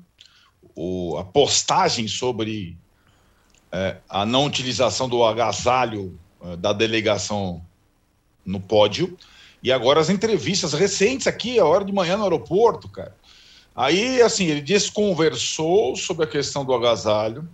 o, 0.75 1.17
a 1.17 1.23
postagem 1.23 2.07
sobre 2.07 2.77
é, 3.71 3.97
a 4.07 4.27
não 4.27 4.45
utilização 4.45 5.09
do 5.09 5.25
agasalho 5.25 6.19
é, 6.39 6.55
da 6.55 6.71
delegação 6.71 7.65
no 8.45 8.59
pódio, 8.59 9.17
e 9.63 9.71
agora 9.71 9.99
as 9.99 10.11
entrevistas 10.11 10.73
recentes 10.73 11.25
aqui, 11.25 11.57
a 11.57 11.65
hora 11.65 11.83
de 11.83 11.91
manhã 11.91 12.15
no 12.15 12.25
aeroporto, 12.25 12.87
cara. 12.89 13.15
Aí, 13.75 14.21
assim, 14.21 14.45
ele 14.45 14.61
desconversou 14.61 15.95
sobre 15.95 16.25
a 16.25 16.27
questão 16.27 16.63
do 16.63 16.75
agasalho, 16.75 17.49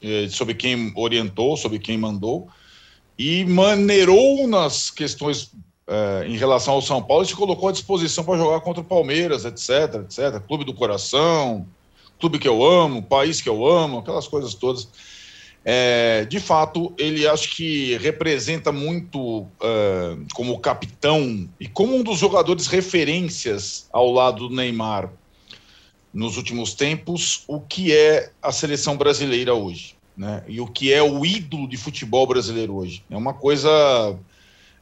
é, 0.00 0.30
sobre 0.30 0.54
quem 0.54 0.94
orientou, 0.96 1.58
sobre 1.58 1.78
quem 1.78 1.98
mandou, 1.98 2.48
e 3.18 3.44
maneirou 3.44 4.46
nas 4.46 4.90
questões 4.90 5.50
é, 5.86 6.26
em 6.26 6.36
relação 6.36 6.74
ao 6.74 6.82
São 6.82 7.02
Paulo 7.02 7.24
e 7.24 7.26
se 7.26 7.34
colocou 7.34 7.68
à 7.68 7.72
disposição 7.72 8.24
para 8.24 8.38
jogar 8.38 8.60
contra 8.60 8.80
o 8.80 8.84
Palmeiras, 8.84 9.44
etc, 9.44 10.02
etc. 10.04 10.40
Clube 10.46 10.64
do 10.64 10.72
coração, 10.72 11.66
clube 12.18 12.38
que 12.38 12.48
eu 12.48 12.64
amo, 12.64 13.02
país 13.02 13.40
que 13.40 13.48
eu 13.48 13.66
amo, 13.66 13.98
aquelas 13.98 14.28
coisas 14.28 14.54
todas. 14.54 14.88
É, 15.64 16.24
de 16.24 16.40
fato, 16.40 16.92
ele 16.98 17.26
acho 17.26 17.54
que 17.54 17.96
representa 17.98 18.72
muito 18.72 19.46
é, 19.60 20.16
como 20.34 20.58
capitão 20.58 21.48
e 21.60 21.68
como 21.68 21.96
um 21.96 22.02
dos 22.02 22.18
jogadores 22.18 22.66
referências 22.66 23.88
ao 23.92 24.10
lado 24.10 24.48
do 24.48 24.54
Neymar 24.54 25.10
nos 26.12 26.36
últimos 26.36 26.74
tempos, 26.74 27.44
o 27.46 27.60
que 27.60 27.92
é 27.92 28.30
a 28.42 28.52
seleção 28.52 28.96
brasileira 28.96 29.54
hoje, 29.54 29.96
né? 30.22 30.44
E 30.46 30.60
o 30.60 30.68
que 30.68 30.92
é 30.92 31.02
o 31.02 31.26
ídolo 31.26 31.68
de 31.68 31.76
futebol 31.76 32.24
brasileiro 32.28 32.76
hoje. 32.76 33.02
É 33.10 33.16
uma 33.16 33.34
coisa 33.34 33.68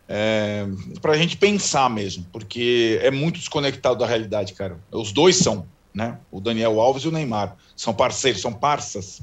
é, 0.06 0.66
para 1.00 1.12
a 1.12 1.16
gente 1.16 1.38
pensar 1.38 1.88
mesmo, 1.88 2.26
porque 2.30 3.00
é 3.02 3.11
muito 3.11 3.38
desconectado 3.38 3.99
da 3.99 4.06
realidade, 4.06 4.52
cara. 4.52 4.78
Os 4.92 5.12
dois 5.12 5.37
são, 5.37 5.66
né? 5.94 6.18
O 6.30 6.42
Daniel 6.42 6.78
Alves 6.78 7.04
e 7.04 7.09
o 7.09 7.11
Neymar 7.11 7.56
são 7.75 7.94
parceiros, 7.94 8.42
são 8.42 8.52
parças. 8.52 9.23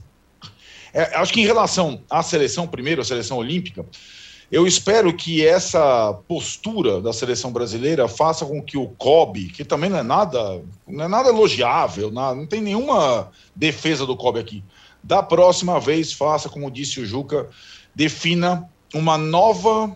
É, 0.92 1.16
acho 1.18 1.32
que 1.32 1.42
em 1.42 1.46
relação 1.46 2.02
à 2.10 2.24
seleção, 2.24 2.68
primeiro, 2.68 3.00
a 3.00 3.06
seleção 3.06 3.38
olímpica, 3.38 3.86
eu 4.52 4.66
espero 4.66 5.14
que 5.14 5.46
essa 5.46 6.14
postura 6.28 7.00
da 7.00 7.14
seleção 7.14 7.52
brasileira 7.52 8.08
faça 8.08 8.44
com 8.44 8.60
que 8.60 8.78
o 8.78 8.88
Kobe, 8.88 9.50
que 9.50 9.64
também 9.64 9.90
não 9.90 10.00
é 10.00 10.04
nada, 10.04 10.64
não 10.88 11.06
é 11.06 11.08
nada 11.08 11.30
elogiável, 11.30 12.10
não 12.10 12.48
tem 12.48 12.60
nenhuma 12.60 13.30
defesa 13.56 14.04
do 14.04 14.18
Kobe 14.18 14.40
aqui, 14.40 14.64
da 15.04 15.22
próxima 15.24 15.80
vez 15.80 16.12
faça, 16.14 16.50
como 16.50 16.72
disse 16.72 17.00
o 17.00 17.06
Juca, 17.06 17.50
defina 17.96 18.70
uma 18.94 19.18
nova 19.18 19.96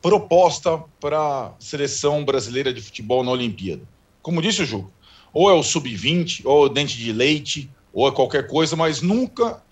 proposta 0.00 0.82
para 1.00 1.18
a 1.18 1.52
seleção 1.58 2.24
brasileira 2.24 2.72
de 2.72 2.80
futebol 2.80 3.22
na 3.22 3.30
Olimpíada. 3.30 3.82
Como 4.20 4.42
disse 4.42 4.62
o 4.62 4.66
Ju, 4.66 4.90
ou 5.32 5.50
é 5.50 5.54
o 5.54 5.62
sub-20, 5.62 6.42
ou 6.44 6.64
é 6.64 6.66
o 6.66 6.68
dente 6.68 6.96
de 6.96 7.12
leite, 7.12 7.70
ou 7.92 8.08
é 8.08 8.12
qualquer 8.12 8.46
coisa, 8.46 8.74
mas 8.74 9.00
nunca 9.00 9.62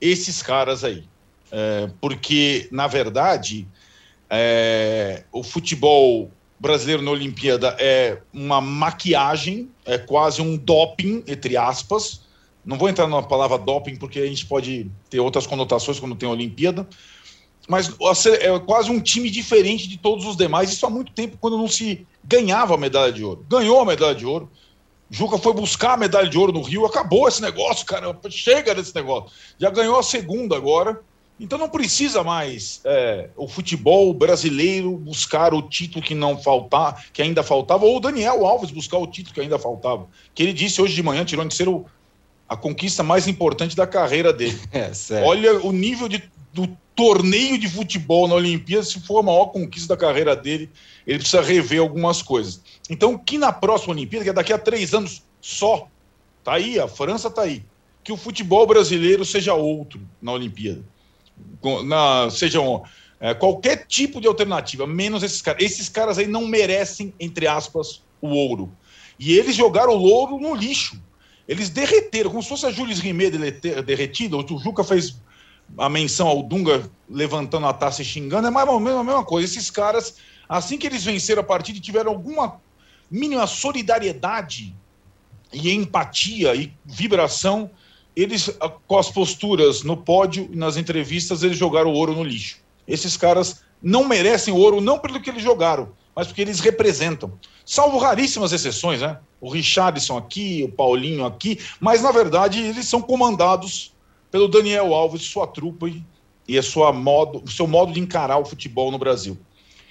esses 0.00 0.42
caras 0.42 0.84
aí. 0.84 1.04
É, 1.50 1.90
porque, 2.00 2.68
na 2.70 2.86
verdade, 2.86 3.66
é, 4.28 5.24
o 5.32 5.42
futebol 5.42 6.30
brasileiro 6.60 7.02
na 7.02 7.10
Olimpíada 7.10 7.76
é 7.78 8.20
uma 8.32 8.60
maquiagem, 8.60 9.70
é 9.84 9.96
quase 9.96 10.42
um 10.42 10.56
doping, 10.56 11.22
entre 11.26 11.56
aspas. 11.56 12.22
Não 12.68 12.76
vou 12.76 12.90
entrar 12.90 13.06
na 13.06 13.22
palavra 13.22 13.56
doping, 13.56 13.96
porque 13.96 14.18
a 14.18 14.26
gente 14.26 14.44
pode 14.44 14.90
ter 15.08 15.18
outras 15.20 15.46
conotações 15.46 15.98
quando 15.98 16.14
tem 16.14 16.28
a 16.28 16.32
Olimpíada, 16.32 16.86
mas 17.66 17.90
é 18.26 18.58
quase 18.58 18.90
um 18.90 19.00
time 19.00 19.30
diferente 19.30 19.88
de 19.88 19.96
todos 19.96 20.26
os 20.26 20.36
demais. 20.36 20.70
Isso 20.70 20.84
há 20.84 20.90
muito 20.90 21.10
tempo, 21.12 21.38
quando 21.40 21.56
não 21.56 21.66
se 21.66 22.06
ganhava 22.22 22.74
a 22.74 22.76
medalha 22.76 23.10
de 23.10 23.24
ouro. 23.24 23.42
Ganhou 23.48 23.80
a 23.80 23.86
medalha 23.86 24.14
de 24.14 24.26
ouro. 24.26 24.50
Juca 25.10 25.38
foi 25.38 25.54
buscar 25.54 25.94
a 25.94 25.96
medalha 25.96 26.28
de 26.28 26.36
ouro 26.36 26.52
no 26.52 26.60
Rio, 26.60 26.84
acabou 26.84 27.26
esse 27.26 27.40
negócio, 27.40 27.86
cara. 27.86 28.14
Chega 28.28 28.74
desse 28.74 28.94
negócio. 28.94 29.30
Já 29.58 29.70
ganhou 29.70 29.98
a 29.98 30.02
segunda 30.02 30.54
agora. 30.54 31.00
Então 31.40 31.56
não 31.56 31.70
precisa 31.70 32.22
mais 32.22 32.82
é, 32.84 33.30
o 33.34 33.48
futebol 33.48 34.12
brasileiro 34.12 34.96
buscar 34.98 35.54
o 35.54 35.62
título 35.62 36.04
que 36.04 36.14
não 36.14 36.36
faltar, 36.36 37.06
que 37.12 37.22
ainda 37.22 37.44
faltava, 37.44 37.86
ou 37.86 37.96
o 37.96 38.00
Daniel 38.00 38.44
Alves 38.44 38.72
buscar 38.72 38.98
o 38.98 39.06
título 39.06 39.34
que 39.34 39.40
ainda 39.40 39.58
faltava. 39.58 40.06
Que 40.34 40.42
ele 40.42 40.52
disse 40.52 40.82
hoje 40.82 40.94
de 40.94 41.02
manhã, 41.02 41.24
tirou 41.24 41.46
de 41.46 41.54
ser 41.54 41.68
o, 41.68 41.86
a 42.48 42.56
conquista 42.56 43.02
mais 43.02 43.28
importante 43.28 43.76
da 43.76 43.86
carreira 43.86 44.32
dele. 44.32 44.58
É, 44.72 44.90
Olha 45.22 45.60
o 45.60 45.72
nível 45.72 46.08
de, 46.08 46.22
do 46.52 46.66
torneio 46.94 47.58
de 47.58 47.68
futebol 47.68 48.26
na 48.26 48.34
Olimpíada, 48.34 48.82
se 48.82 49.00
for 49.00 49.20
a 49.20 49.22
maior 49.22 49.46
conquista 49.46 49.94
da 49.94 50.00
carreira 50.00 50.34
dele, 50.34 50.70
ele 51.06 51.18
precisa 51.18 51.42
rever 51.42 51.80
algumas 51.80 52.22
coisas. 52.22 52.60
Então, 52.90 53.16
que 53.16 53.38
na 53.38 53.52
próxima 53.52 53.92
Olimpíada, 53.92 54.24
que 54.24 54.30
é 54.30 54.32
daqui 54.32 54.52
a 54.52 54.58
três 54.58 54.94
anos 54.94 55.22
só, 55.40 55.86
tá 56.42 56.54
aí, 56.54 56.80
a 56.80 56.88
França 56.88 57.30
tá 57.30 57.42
aí, 57.42 57.62
que 58.02 58.10
o 58.10 58.16
futebol 58.16 58.66
brasileiro 58.66 59.24
seja 59.24 59.54
outro 59.54 60.00
na 60.20 60.32
Olimpíada. 60.32 60.82
Na, 61.84 62.28
sejam 62.30 62.82
é, 63.20 63.34
qualquer 63.34 63.86
tipo 63.86 64.20
de 64.20 64.26
alternativa, 64.26 64.86
menos 64.86 65.22
esses 65.22 65.42
caras. 65.42 65.62
Esses 65.62 65.88
caras 65.88 66.18
aí 66.18 66.26
não 66.26 66.46
merecem, 66.46 67.12
entre 67.20 67.46
aspas, 67.46 68.02
o 68.20 68.28
ouro. 68.28 68.72
E 69.18 69.32
eles 69.36 69.54
jogaram 69.54 69.92
o 69.92 70.02
ouro 70.02 70.38
no 70.38 70.54
lixo. 70.54 71.00
Eles 71.48 71.70
derreteram, 71.70 72.30
como 72.30 72.42
se 72.42 72.48
fosse 72.48 72.66
a 72.66 72.70
Jules 72.70 73.00
Rimet 73.00 73.30
derretida. 73.82 74.36
O 74.36 74.58
Juca 74.58 74.84
fez 74.84 75.16
a 75.78 75.88
menção 75.88 76.28
ao 76.28 76.42
Dunga 76.42 76.90
levantando 77.08 77.66
a 77.66 77.72
taça 77.72 78.02
e 78.02 78.04
xingando, 78.04 78.46
é 78.46 78.50
mais 78.50 78.68
ou 78.68 78.78
menos 78.78 79.00
a 79.00 79.04
mesma 79.04 79.24
coisa. 79.24 79.48
Esses 79.48 79.70
caras, 79.70 80.16
assim 80.46 80.76
que 80.76 80.86
eles 80.86 81.04
venceram 81.04 81.40
a 81.40 81.44
partida 81.44 81.78
e 81.78 81.80
tiveram 81.80 82.12
alguma 82.12 82.60
mínima 83.10 83.46
solidariedade 83.46 84.76
e 85.50 85.72
empatia 85.72 86.54
e 86.54 86.70
vibração, 86.84 87.70
eles, 88.14 88.50
com 88.86 88.98
as 88.98 89.10
posturas 89.10 89.82
no 89.82 89.96
pódio 89.96 90.50
e 90.52 90.56
nas 90.56 90.76
entrevistas, 90.76 91.42
eles 91.42 91.56
jogaram 91.56 91.90
o 91.90 91.94
ouro 91.94 92.14
no 92.14 92.24
lixo. 92.24 92.58
Esses 92.86 93.16
caras 93.16 93.62
não 93.82 94.04
merecem 94.04 94.52
ouro, 94.52 94.80
não 94.80 94.98
pelo 94.98 95.20
que 95.20 95.30
eles 95.30 95.42
jogaram, 95.42 95.90
mas 96.14 96.26
porque 96.26 96.42
eles 96.42 96.60
representam. 96.60 97.32
Salvo 97.64 97.98
raríssimas 97.98 98.52
exceções, 98.52 99.00
né? 99.00 99.18
O 99.40 99.50
Richardson 99.50 100.16
aqui, 100.16 100.64
o 100.64 100.72
Paulinho 100.72 101.24
aqui, 101.24 101.58
mas 101.80 102.02
na 102.02 102.10
verdade 102.10 102.60
eles 102.60 102.86
são 102.86 103.00
comandados 103.00 103.92
pelo 104.30 104.48
Daniel 104.48 104.94
Alves, 104.94 105.22
sua 105.22 105.46
trupa 105.46 105.88
e, 105.88 106.02
e 106.46 106.58
a 106.58 106.62
sua 106.62 106.92
modo, 106.92 107.42
o 107.44 107.50
seu 107.50 107.66
modo 107.66 107.92
de 107.92 108.00
encarar 108.00 108.38
o 108.38 108.44
futebol 108.44 108.90
no 108.90 108.98
Brasil. 108.98 109.36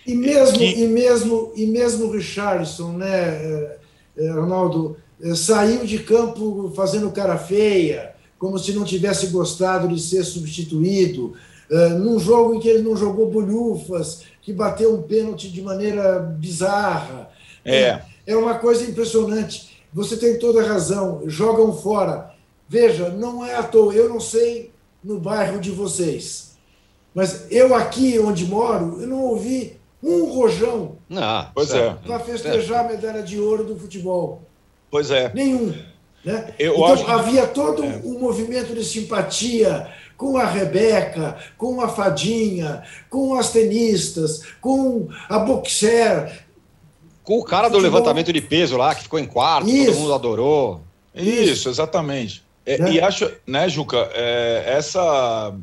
E 0.06 0.16
mesmo, 0.16 0.58
que... 0.58 0.66
e 0.66 0.88
mesmo, 0.88 1.52
e 1.56 1.66
mesmo 1.66 2.06
o 2.06 2.12
Richardson, 2.12 2.94
né, 2.94 3.28
eh, 3.28 3.80
eh, 4.18 4.30
Arnaldo, 4.30 4.98
eh, 5.22 5.36
saiu 5.36 5.86
de 5.86 6.00
campo 6.00 6.72
fazendo 6.76 7.12
cara 7.12 7.38
feia, 7.38 8.16
como 8.40 8.58
se 8.58 8.72
não 8.74 8.86
tivesse 8.86 9.28
gostado 9.28 9.88
de 9.88 10.00
ser 10.00 10.24
substituído, 10.24 11.34
num 11.70 12.20
jogo 12.20 12.56
em 12.56 12.60
que 12.60 12.68
ele 12.68 12.84
não 12.84 12.96
jogou 12.96 13.30
bolhufas, 13.30 14.24
que 14.42 14.54
bateu 14.54 14.94
um 14.94 15.02
pênalti 15.02 15.50
de 15.50 15.62
maneira 15.62 16.20
bizarra. 16.20 17.30
É. 17.66 18.02
É 18.26 18.36
uma 18.36 18.56
coisa 18.56 18.84
impressionante. 18.84 19.78
Você 19.94 20.18
tem 20.18 20.38
toda 20.38 20.62
a 20.62 20.68
razão. 20.68 21.24
Jogam 21.26 21.74
fora 21.74 22.38
Veja, 22.70 23.10
não 23.10 23.46
é 23.46 23.56
à 23.56 23.64
toa, 23.64 23.94
eu 23.94 24.10
não 24.10 24.20
sei 24.20 24.72
no 25.04 25.20
bairro 25.20 25.60
de 25.60 25.72
vocês, 25.72 26.58
mas 27.14 27.50
eu 27.50 27.74
aqui 27.74 28.20
onde 28.20 28.46
moro, 28.46 29.02
eu 29.02 29.08
não 29.08 29.22
ouvi 29.24 29.78
um 30.04 30.26
rojão 30.26 30.98
não, 31.10 31.50
pois 31.56 31.72
é. 31.72 31.96
para 32.06 32.20
festejar 32.20 32.86
a 32.86 32.88
medalha 32.90 33.24
de 33.24 33.40
ouro 33.40 33.64
do 33.64 33.78
futebol. 33.78 34.42
Pois 34.92 35.12
é. 35.12 35.32
Nenhum. 35.34 35.74
Né? 36.26 36.54
então 36.60 36.86
acho... 36.86 37.08
havia 37.08 37.48
todo 37.48 37.86
é. 37.86 38.02
um 38.04 38.20
movimento 38.20 38.74
de 38.76 38.84
simpatia 38.84 39.88
com 40.18 40.36
a 40.36 40.46
Rebeca, 40.46 41.38
com 41.58 41.80
a 41.80 41.88
Fadinha, 41.88 42.84
com 43.10 43.36
as 43.36 43.52
tenistas, 43.52 44.42
com 44.60 45.08
a 45.30 45.40
boxer. 45.40 46.46
Com 47.24 47.38
o 47.38 47.44
cara 47.44 47.70
do 47.70 47.78
levantamento 47.78 48.34
de 48.34 48.42
peso 48.42 48.76
lá, 48.76 48.96
que 48.96 49.04
ficou 49.04 49.20
em 49.20 49.26
quarto, 49.26 49.70
Isso. 49.70 49.92
todo 49.92 50.02
mundo 50.02 50.14
adorou. 50.14 50.82
Isso, 51.14 51.70
exatamente. 51.70 52.44
É, 52.66 52.78
né? 52.78 52.94
E 52.94 53.02
acho, 53.02 53.32
né, 53.46 53.70
Juca, 53.70 54.10
é, 54.14 54.64
essa 54.78 55.54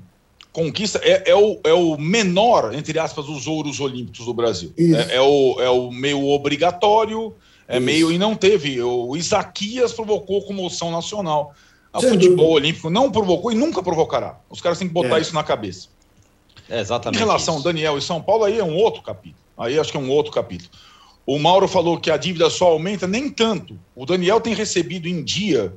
conquista 0.53 1.01
é, 1.03 1.31
é, 1.31 1.35
o, 1.35 1.59
é 1.65 1.73
o 1.73 1.99
menor, 1.99 2.75
entre 2.75 2.99
aspas, 2.99 3.27
dos 3.27 3.47
ouros 3.47 3.81
olímpicos 3.81 4.25
do 4.25 4.33
Brasil. 4.33 4.73
É, 4.79 5.17
é, 5.17 5.21
o, 5.21 5.61
é 5.61 5.69
o 5.69 5.91
meio 5.91 6.25
obrigatório, 6.29 7.35
é 7.67 7.77
Isso. 7.77 7.85
meio. 7.85 8.13
E 8.13 8.19
não 8.19 8.35
teve. 8.35 8.81
O 8.81 9.17
Isaquias 9.17 9.93
provocou 9.93 10.43
comoção 10.43 10.91
nacional. 10.91 11.55
O 11.95 12.01
Sem 12.01 12.11
futebol 12.11 12.37
dúvida. 12.37 12.67
olímpico 12.67 12.91
não 12.91 13.11
provocou 13.11 13.53
e 13.53 13.55
nunca 13.55 13.83
provocará. 13.83 14.41
Os 14.51 14.61
caras 14.61 14.79
têm 14.79 14.89
que 14.89 14.95
botar 14.95 15.19
é. 15.19 15.21
isso 15.21 15.35
na 15.35 15.45
cabeça. 15.45 15.89
É 16.69 16.81
exatamente. 16.81 17.21
Em 17.21 17.25
relação 17.25 17.55
isso. 17.55 17.65
Daniel 17.65 17.99
e 17.99 18.03
São 18.03 18.21
Paulo, 18.21 18.45
aí 18.45 18.59
é 18.59 18.65
um 18.65 18.75
outro 18.75 19.03
capítulo. 19.03 19.43
Aí 19.57 19.79
acho 19.79 19.91
que 19.91 19.97
é 19.97 20.01
um 20.01 20.11
outro 20.11 20.33
capítulo. 20.33 20.71
O 21.27 21.39
Mauro 21.39 21.67
falou 21.67 21.99
que 21.99 22.11
a 22.11 22.17
dívida 22.17 22.51
só 22.51 22.67
aumenta, 22.67 23.07
nem 23.07 23.31
tanto. 23.31 23.79
O 23.95 24.05
Daniel 24.05 24.41
tem 24.41 24.55
recebido 24.55 25.09
em 25.09 25.23
dia 25.23 25.73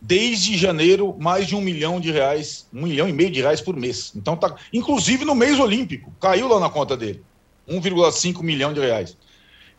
desde 0.00 0.56
janeiro, 0.56 1.16
mais 1.18 1.46
de 1.46 1.56
um 1.56 1.60
milhão 1.60 1.98
de 1.98 2.12
reais, 2.12 2.66
um 2.72 2.82
milhão 2.82 3.08
e 3.08 3.12
meio 3.12 3.30
de 3.30 3.40
reais 3.40 3.60
por 3.60 3.76
mês. 3.76 4.12
Então 4.14 4.36
tá, 4.36 4.54
inclusive 4.72 5.24
no 5.24 5.34
mês 5.34 5.58
olímpico, 5.58 6.12
caiu 6.20 6.48
lá 6.48 6.60
na 6.60 6.68
conta 6.68 6.96
dele, 6.96 7.24
1,5 7.68 8.42
milhão 8.42 8.72
de 8.72 8.80
reais. 8.80 9.16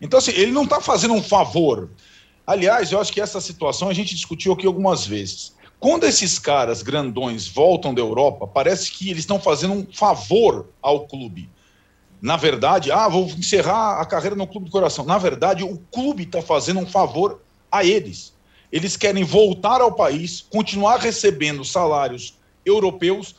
Então 0.00 0.18
assim, 0.18 0.32
ele 0.32 0.52
não 0.52 0.64
está 0.64 0.80
fazendo 0.80 1.14
um 1.14 1.22
favor. 1.22 1.88
Aliás, 2.46 2.92
eu 2.92 3.00
acho 3.00 3.12
que 3.12 3.20
essa 3.20 3.40
situação 3.40 3.88
a 3.88 3.94
gente 3.94 4.14
discutiu 4.14 4.52
aqui 4.52 4.66
algumas 4.66 5.06
vezes. 5.06 5.54
Quando 5.80 6.04
esses 6.04 6.38
caras 6.38 6.82
grandões 6.82 7.46
voltam 7.46 7.94
da 7.94 8.00
Europa, 8.00 8.46
parece 8.46 8.90
que 8.90 9.10
eles 9.10 9.20
estão 9.20 9.38
fazendo 9.38 9.74
um 9.74 9.86
favor 9.92 10.68
ao 10.82 11.06
clube. 11.06 11.48
Na 12.20 12.36
verdade, 12.36 12.90
ah, 12.90 13.08
vou 13.08 13.26
encerrar 13.26 14.00
a 14.00 14.04
carreira 14.04 14.34
no 14.34 14.46
clube 14.46 14.66
do 14.66 14.72
coração. 14.72 15.04
Na 15.04 15.18
verdade, 15.18 15.62
o 15.62 15.78
clube 15.92 16.24
está 16.24 16.42
fazendo 16.42 16.80
um 16.80 16.86
favor 16.86 17.40
a 17.70 17.84
eles 17.84 18.32
eles 18.70 18.96
querem 18.96 19.24
voltar 19.24 19.80
ao 19.80 19.92
país, 19.92 20.42
continuar 20.50 20.98
recebendo 20.98 21.64
salários 21.64 22.34
europeus 22.64 23.34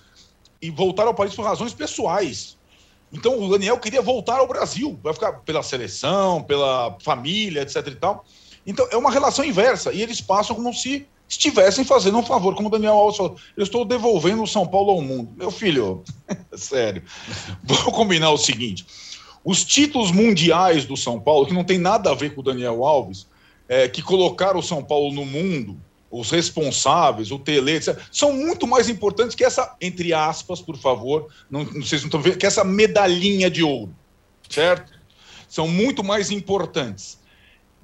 e 0.61 0.69
voltar 0.69 1.05
ao 1.05 1.13
país 1.13 1.33
por 1.35 1.45
razões 1.45 1.73
pessoais. 1.73 2.57
Então 3.11 3.41
o 3.41 3.49
Daniel 3.49 3.79
queria 3.79 4.01
voltar 4.01 4.39
ao 4.39 4.47
Brasil, 4.47 4.99
vai 5.03 5.13
ficar 5.13 5.33
pela 5.33 5.63
seleção, 5.63 6.43
pela 6.43 6.97
família, 7.01 7.61
etc 7.61 7.87
e 7.87 7.95
tal. 7.95 8.25
Então 8.65 8.87
é 8.91 8.97
uma 8.97 9.11
relação 9.11 9.45
inversa 9.45 9.93
e 9.93 10.01
eles 10.01 10.19
passam 10.19 10.55
como 10.55 10.73
se 10.73 11.07
estivessem 11.29 11.85
fazendo 11.85 12.17
um 12.17 12.23
favor, 12.23 12.55
como 12.55 12.67
o 12.67 12.71
Daniel 12.71 12.93
Alves 12.93 13.17
falou. 13.17 13.37
Eu 13.55 13.63
estou 13.63 13.85
devolvendo 13.85 14.41
o 14.41 14.47
São 14.47 14.67
Paulo 14.67 14.91
ao 14.91 15.01
mundo. 15.01 15.31
Meu 15.37 15.51
filho, 15.51 16.03
sério. 16.53 17.03
Vamos 17.63 17.83
combinar 17.83 18.31
o 18.31 18.37
seguinte: 18.37 18.85
os 19.45 19.63
títulos 19.63 20.11
mundiais 20.11 20.85
do 20.85 20.97
São 20.97 21.19
Paulo, 21.19 21.45
que 21.45 21.53
não 21.53 21.63
tem 21.63 21.77
nada 21.77 22.09
a 22.09 22.15
ver 22.15 22.33
com 22.33 22.41
o 22.41 22.43
Daniel 22.43 22.83
Alves, 22.83 23.27
é, 23.67 23.87
que 23.87 24.01
colocaram 24.01 24.59
o 24.59 24.63
São 24.63 24.83
Paulo 24.83 25.13
no 25.13 25.23
mundo, 25.23 25.79
os 26.09 26.31
responsáveis, 26.31 27.29
o 27.29 27.37
Tele, 27.37 27.73
etc., 27.73 27.95
são 28.11 28.33
muito 28.33 28.65
mais 28.65 28.89
importantes 28.89 29.35
que 29.35 29.45
essa, 29.45 29.75
entre 29.79 30.11
aspas, 30.11 30.59
por 30.59 30.77
favor, 30.77 31.27
não, 31.49 31.63
não 31.63 31.83
se 31.83 31.95
não 31.97 32.05
estão 32.05 32.21
vendo, 32.21 32.37
que 32.39 32.45
essa 32.47 32.63
medalhinha 32.63 33.51
de 33.51 33.61
ouro, 33.63 33.93
certo? 34.49 34.91
São 35.47 35.67
muito 35.67 36.03
mais 36.03 36.31
importantes. 36.31 37.19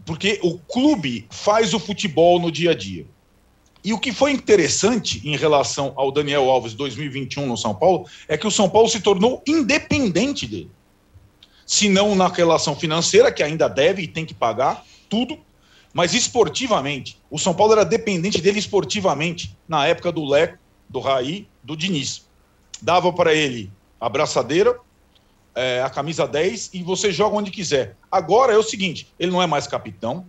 Porque 0.04 0.40
o 0.44 0.58
clube 0.58 1.28
faz 1.32 1.74
o 1.74 1.80
futebol 1.80 2.40
no 2.40 2.52
dia 2.52 2.72
a 2.72 2.76
dia. 2.76 3.08
E 3.86 3.94
o 3.94 4.00
que 4.00 4.12
foi 4.12 4.32
interessante 4.32 5.22
em 5.24 5.38
relação 5.38 5.94
ao 5.96 6.12
Daniel 6.12 6.50
Alves 6.50 6.74
2021 6.74 7.46
no 7.46 7.56
São 7.56 7.76
Paulo 7.76 8.08
é 8.28 8.36
que 8.36 8.48
o 8.48 8.52
São 8.52 8.68
Paulo 8.68 8.90
se 8.90 9.00
tornou 9.00 9.44
independente 9.46 10.48
dele. 10.48 10.72
Se 11.68 11.88
não 11.88 12.16
na 12.16 12.28
relação 12.28 12.76
financeira, 12.76 13.32
que 13.32 13.44
ainda 13.44 13.68
deve 13.68 14.02
e 14.02 14.08
tem 14.08 14.26
que 14.26 14.34
pagar 14.34 14.84
tudo, 15.08 15.38
mas 15.94 16.16
esportivamente, 16.16 17.22
o 17.30 17.38
São 17.38 17.54
Paulo 17.54 17.74
era 17.74 17.86
dependente 17.86 18.42
dele 18.42 18.58
esportivamente 18.58 19.56
na 19.68 19.86
época 19.86 20.12
do 20.12 20.26
Leco, 20.26 20.58
do 20.90 21.00
Raí, 21.00 21.48
do 21.64 21.78
Diniz. 21.78 22.26
Dava 22.82 23.14
para 23.14 23.36
ele 23.36 23.72
a 24.02 24.10
braçadeira, 24.10 24.80
é, 25.54 25.84
a 25.84 25.92
camisa 25.92 26.28
10 26.28 26.72
e 26.74 26.82
você 26.82 27.12
joga 27.12 27.36
onde 27.36 27.52
quiser. 27.52 27.96
Agora 28.12 28.52
é 28.52 28.58
o 28.58 28.64
seguinte: 28.64 29.14
ele 29.20 29.32
não 29.32 29.44
é 29.44 29.46
mais 29.46 29.68
capitão, 29.68 30.26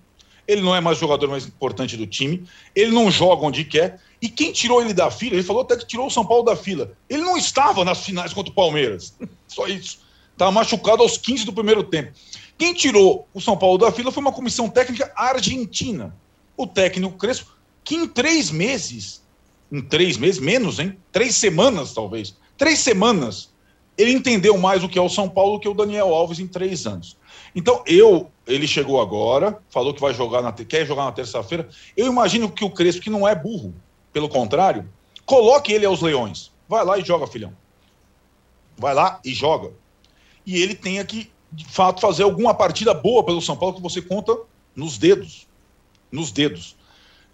ele 0.46 0.62
não 0.62 0.74
é 0.74 0.80
mais 0.80 0.98
o 0.98 1.00
jogador 1.00 1.28
mais 1.28 1.46
importante 1.46 1.96
do 1.96 2.06
time, 2.06 2.46
ele 2.74 2.90
não 2.90 3.10
joga 3.10 3.44
onde 3.44 3.64
quer. 3.64 4.00
E 4.20 4.28
quem 4.28 4.52
tirou 4.52 4.80
ele 4.80 4.94
da 4.94 5.10
fila, 5.10 5.34
ele 5.34 5.42
falou 5.42 5.62
até 5.62 5.76
que 5.76 5.86
tirou 5.86 6.06
o 6.06 6.10
São 6.10 6.24
Paulo 6.24 6.44
da 6.44 6.56
fila. 6.56 6.92
Ele 7.08 7.22
não 7.22 7.36
estava 7.36 7.84
nas 7.84 8.04
finais 8.04 8.32
contra 8.32 8.50
o 8.50 8.54
Palmeiras. 8.54 9.14
Só 9.46 9.66
isso. 9.66 10.00
Estava 10.32 10.50
machucado 10.50 11.02
aos 11.02 11.18
15 11.18 11.44
do 11.44 11.52
primeiro 11.52 11.82
tempo. 11.82 12.12
Quem 12.58 12.72
tirou 12.72 13.28
o 13.34 13.40
São 13.40 13.56
Paulo 13.56 13.78
da 13.78 13.92
fila 13.92 14.10
foi 14.10 14.20
uma 14.20 14.32
comissão 14.32 14.68
técnica 14.68 15.12
argentina. 15.14 16.14
O 16.56 16.66
técnico 16.66 17.18
Crespo, 17.18 17.52
que 17.84 17.94
em 17.94 18.08
três 18.08 18.50
meses, 18.50 19.22
em 19.70 19.82
três 19.82 20.16
meses, 20.16 20.40
menos, 20.40 20.78
hein? 20.78 20.96
Três 21.12 21.36
semanas, 21.36 21.92
talvez. 21.92 22.34
Três 22.56 22.78
semanas, 22.78 23.50
ele 23.98 24.12
entendeu 24.12 24.56
mais 24.56 24.82
o 24.82 24.88
que 24.88 24.98
é 24.98 25.02
o 25.02 25.08
São 25.08 25.28
Paulo 25.28 25.60
que 25.60 25.68
o 25.68 25.74
Daniel 25.74 26.14
Alves 26.14 26.38
em 26.38 26.46
três 26.46 26.86
anos. 26.86 27.16
Então, 27.56 27.82
eu, 27.86 28.30
ele 28.46 28.68
chegou 28.68 29.00
agora, 29.00 29.58
falou 29.70 29.92
que 29.92 30.00
vai 30.00 30.14
jogar 30.14 30.42
na, 30.42 30.52
quer 30.52 30.86
jogar 30.86 31.06
na 31.06 31.12
terça-feira. 31.12 31.68
Eu 31.96 32.06
imagino 32.06 32.50
que 32.50 32.64
o 32.64 32.70
Crespo, 32.70 33.02
que 33.02 33.10
não 33.10 33.26
é 33.26 33.34
burro, 33.34 33.74
pelo 34.12 34.28
contrário, 34.28 34.88
coloque 35.24 35.72
ele 35.72 35.86
aos 35.86 36.02
leões. 36.02 36.52
Vai 36.68 36.84
lá 36.84 36.98
e 36.98 37.04
joga, 37.04 37.26
filhão. 37.26 37.52
Vai 38.76 38.94
lá 38.94 39.18
e 39.24 39.32
joga. 39.32 39.72
E 40.44 40.62
ele 40.62 40.74
tenha 40.74 41.04
que 41.04 41.30
de 41.52 41.64
fato, 41.64 42.00
fazer 42.00 42.22
alguma 42.22 42.54
partida 42.54 42.92
boa 42.92 43.24
pelo 43.24 43.40
São 43.40 43.56
Paulo 43.56 43.76
que 43.76 43.82
você 43.82 44.02
conta 44.02 44.36
nos 44.74 44.98
dedos. 44.98 45.46
Nos 46.10 46.30
dedos. 46.30 46.76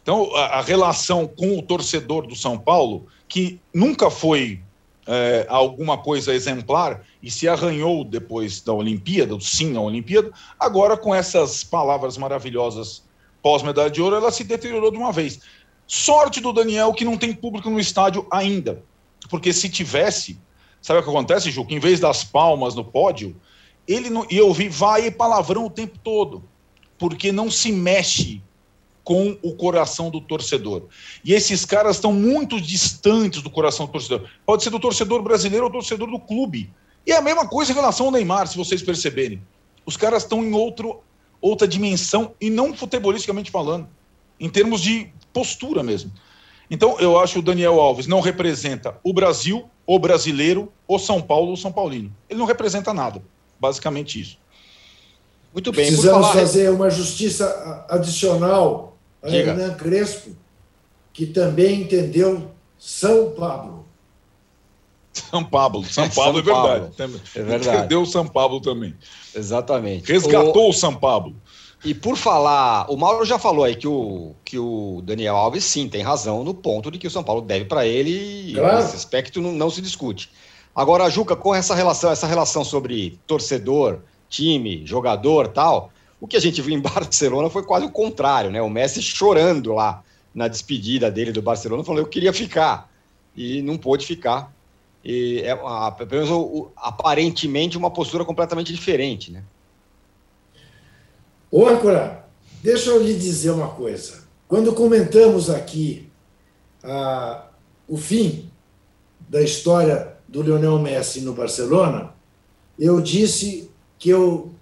Então, 0.02 0.34
a, 0.36 0.58
a 0.58 0.62
relação 0.62 1.26
com 1.26 1.58
o 1.58 1.62
torcedor 1.62 2.26
do 2.26 2.36
São 2.36 2.58
Paulo, 2.58 3.06
que 3.28 3.60
nunca 3.74 4.10
foi 4.10 4.60
é, 5.06 5.46
alguma 5.48 5.98
coisa 5.98 6.34
exemplar 6.34 7.02
e 7.22 7.30
se 7.30 7.48
arranhou 7.48 8.04
depois 8.04 8.60
da 8.60 8.72
Olimpíada, 8.72 9.36
sim 9.40 9.76
à 9.76 9.80
Olimpíada, 9.80 10.30
agora 10.58 10.96
com 10.96 11.14
essas 11.14 11.64
palavras 11.64 12.16
maravilhosas 12.16 13.02
pós-medalha 13.42 13.90
de 13.90 14.00
ouro, 14.00 14.16
ela 14.16 14.30
se 14.30 14.44
deteriorou 14.44 14.90
de 14.90 14.96
uma 14.96 15.12
vez. 15.12 15.40
Sorte 15.86 16.40
do 16.40 16.52
Daniel 16.52 16.92
que 16.92 17.04
não 17.04 17.18
tem 17.18 17.34
público 17.34 17.68
no 17.68 17.80
estádio 17.80 18.26
ainda, 18.30 18.82
porque 19.28 19.52
se 19.52 19.68
tivesse, 19.68 20.38
sabe 20.80 21.00
o 21.00 21.02
que 21.02 21.10
acontece, 21.10 21.50
Ju? 21.50 21.66
Que 21.66 21.74
em 21.74 21.80
vez 21.80 21.98
das 21.98 22.22
palmas 22.22 22.74
no 22.74 22.84
pódio, 22.84 23.36
ele 23.86 24.08
não, 24.08 24.26
e 24.30 24.36
eu 24.36 24.46
ouvi 24.46 24.68
vai 24.68 25.06
e 25.06 25.10
palavrão 25.10 25.66
o 25.66 25.70
tempo 25.70 25.98
todo, 25.98 26.44
porque 26.96 27.32
não 27.32 27.50
se 27.50 27.72
mexe 27.72 28.40
com 29.04 29.36
o 29.42 29.54
coração 29.54 30.10
do 30.10 30.20
torcedor. 30.20 30.84
E 31.24 31.32
esses 31.32 31.64
caras 31.64 31.96
estão 31.96 32.12
muito 32.12 32.60
distantes 32.60 33.42
do 33.42 33.50
coração 33.50 33.86
do 33.86 33.92
torcedor. 33.92 34.28
Pode 34.46 34.62
ser 34.62 34.70
do 34.70 34.78
torcedor 34.78 35.22
brasileiro 35.22 35.64
ou 35.64 35.70
do 35.70 35.78
torcedor 35.78 36.10
do 36.10 36.18
clube. 36.18 36.72
E 37.06 37.12
é 37.12 37.16
a 37.16 37.22
mesma 37.22 37.46
coisa 37.46 37.72
em 37.72 37.74
relação 37.74 38.06
ao 38.06 38.12
Neymar, 38.12 38.46
se 38.46 38.56
vocês 38.56 38.82
perceberem. 38.82 39.42
Os 39.84 39.96
caras 39.96 40.22
estão 40.22 40.44
em 40.44 40.52
outro, 40.52 41.00
outra 41.40 41.66
dimensão, 41.66 42.34
e 42.40 42.48
não 42.48 42.72
futebolisticamente 42.74 43.50
falando, 43.50 43.88
em 44.38 44.48
termos 44.48 44.80
de 44.80 45.12
postura 45.32 45.82
mesmo. 45.82 46.12
Então, 46.70 46.98
eu 47.00 47.18
acho 47.18 47.34
que 47.34 47.38
o 47.40 47.42
Daniel 47.42 47.80
Alves 47.80 48.06
não 48.06 48.20
representa 48.20 48.96
o 49.02 49.12
Brasil, 49.12 49.68
o 49.84 49.98
brasileiro, 49.98 50.72
o 50.86 50.98
São 50.98 51.20
Paulo, 51.20 51.52
o 51.52 51.56
São 51.56 51.72
Paulino. 51.72 52.14
Ele 52.30 52.38
não 52.38 52.46
representa 52.46 52.94
nada. 52.94 53.22
Basicamente 53.60 54.20
isso. 54.20 54.38
Muito 55.52 55.70
bem. 55.70 55.86
Precisamos 55.86 56.28
falar... 56.28 56.40
fazer 56.40 56.70
uma 56.70 56.88
justiça 56.88 57.84
adicional. 57.88 58.91
Hernan 59.22 59.74
Crespo, 59.74 60.36
que 61.12 61.26
também 61.26 61.82
entendeu 61.82 62.50
São 62.78 63.32
Pablo. 63.32 63.86
São 65.12 65.44
Pablo, 65.44 65.84
São 65.84 66.08
Pablo 66.10 66.40
é, 66.40 66.44
São 66.44 66.52
é 66.52 66.72
verdade. 66.72 66.96
Pablo. 66.96 67.20
É 67.34 67.42
verdade. 67.42 67.78
Entendeu 67.78 68.06
São 68.06 68.26
Pablo 68.26 68.60
também. 68.60 68.94
Exatamente. 69.34 70.10
Resgatou 70.10 70.66
o... 70.66 70.70
o 70.70 70.72
São 70.72 70.94
Pablo. 70.94 71.36
E 71.84 71.92
por 71.92 72.16
falar, 72.16 72.88
o 72.88 72.96
Mauro 72.96 73.24
já 73.24 73.38
falou 73.38 73.64
aí 73.64 73.74
que 73.74 73.88
o, 73.88 74.34
que 74.44 74.56
o 74.56 75.02
Daniel 75.04 75.36
Alves 75.36 75.64
sim 75.64 75.88
tem 75.88 76.00
razão 76.00 76.44
no 76.44 76.54
ponto 76.54 76.90
de 76.92 76.98
que 76.98 77.08
o 77.08 77.10
São 77.10 77.24
Paulo 77.24 77.42
deve 77.42 77.64
para 77.64 77.84
ele 77.84 78.54
claro. 78.54 78.78
e 78.78 78.84
esse 78.84 78.94
aspecto 78.94 79.40
não, 79.40 79.50
não 79.52 79.68
se 79.68 79.82
discute. 79.82 80.30
Agora, 80.74 81.10
Juca, 81.10 81.34
com 81.34 81.54
essa 81.54 81.74
relação, 81.74 82.10
essa 82.10 82.26
relação 82.26 82.64
sobre 82.64 83.18
torcedor, 83.26 83.98
time, 84.28 84.86
jogador 84.86 85.48
tal, 85.48 85.91
o 86.22 86.26
que 86.28 86.36
a 86.36 86.40
gente 86.40 86.62
viu 86.62 86.72
em 86.72 86.80
Barcelona 86.80 87.50
foi 87.50 87.64
quase 87.64 87.84
o 87.84 87.90
contrário, 87.90 88.48
né? 88.48 88.62
O 88.62 88.70
Messi 88.70 89.02
chorando 89.02 89.74
lá 89.74 90.04
na 90.32 90.46
despedida 90.46 91.10
dele 91.10 91.32
do 91.32 91.42
Barcelona, 91.42 91.82
falando 91.82 92.04
eu 92.04 92.08
queria 92.08 92.32
ficar 92.32 92.88
e 93.36 93.60
não 93.60 93.76
pôde 93.76 94.06
ficar. 94.06 94.54
E 95.04 95.40
é, 95.40 95.56
pelo 96.06 96.24
menos 96.24 96.68
aparentemente 96.76 97.76
uma 97.76 97.90
postura 97.90 98.24
completamente 98.24 98.72
diferente, 98.72 99.32
né? 99.32 99.42
Ô, 101.50 101.66
Ancora, 101.66 102.24
deixa 102.62 102.90
eu 102.90 103.02
lhe 103.02 103.14
dizer 103.14 103.50
uma 103.50 103.70
coisa. 103.70 104.22
Quando 104.46 104.72
comentamos 104.72 105.50
aqui 105.50 106.08
ah, 106.84 107.46
o 107.88 107.96
fim 107.96 108.48
da 109.28 109.42
história 109.42 110.16
do 110.28 110.40
Lionel 110.40 110.78
Messi 110.78 111.20
no 111.22 111.34
Barcelona, 111.34 112.14
eu 112.78 113.00
disse 113.00 113.68
que 113.98 114.08
eu 114.08 114.52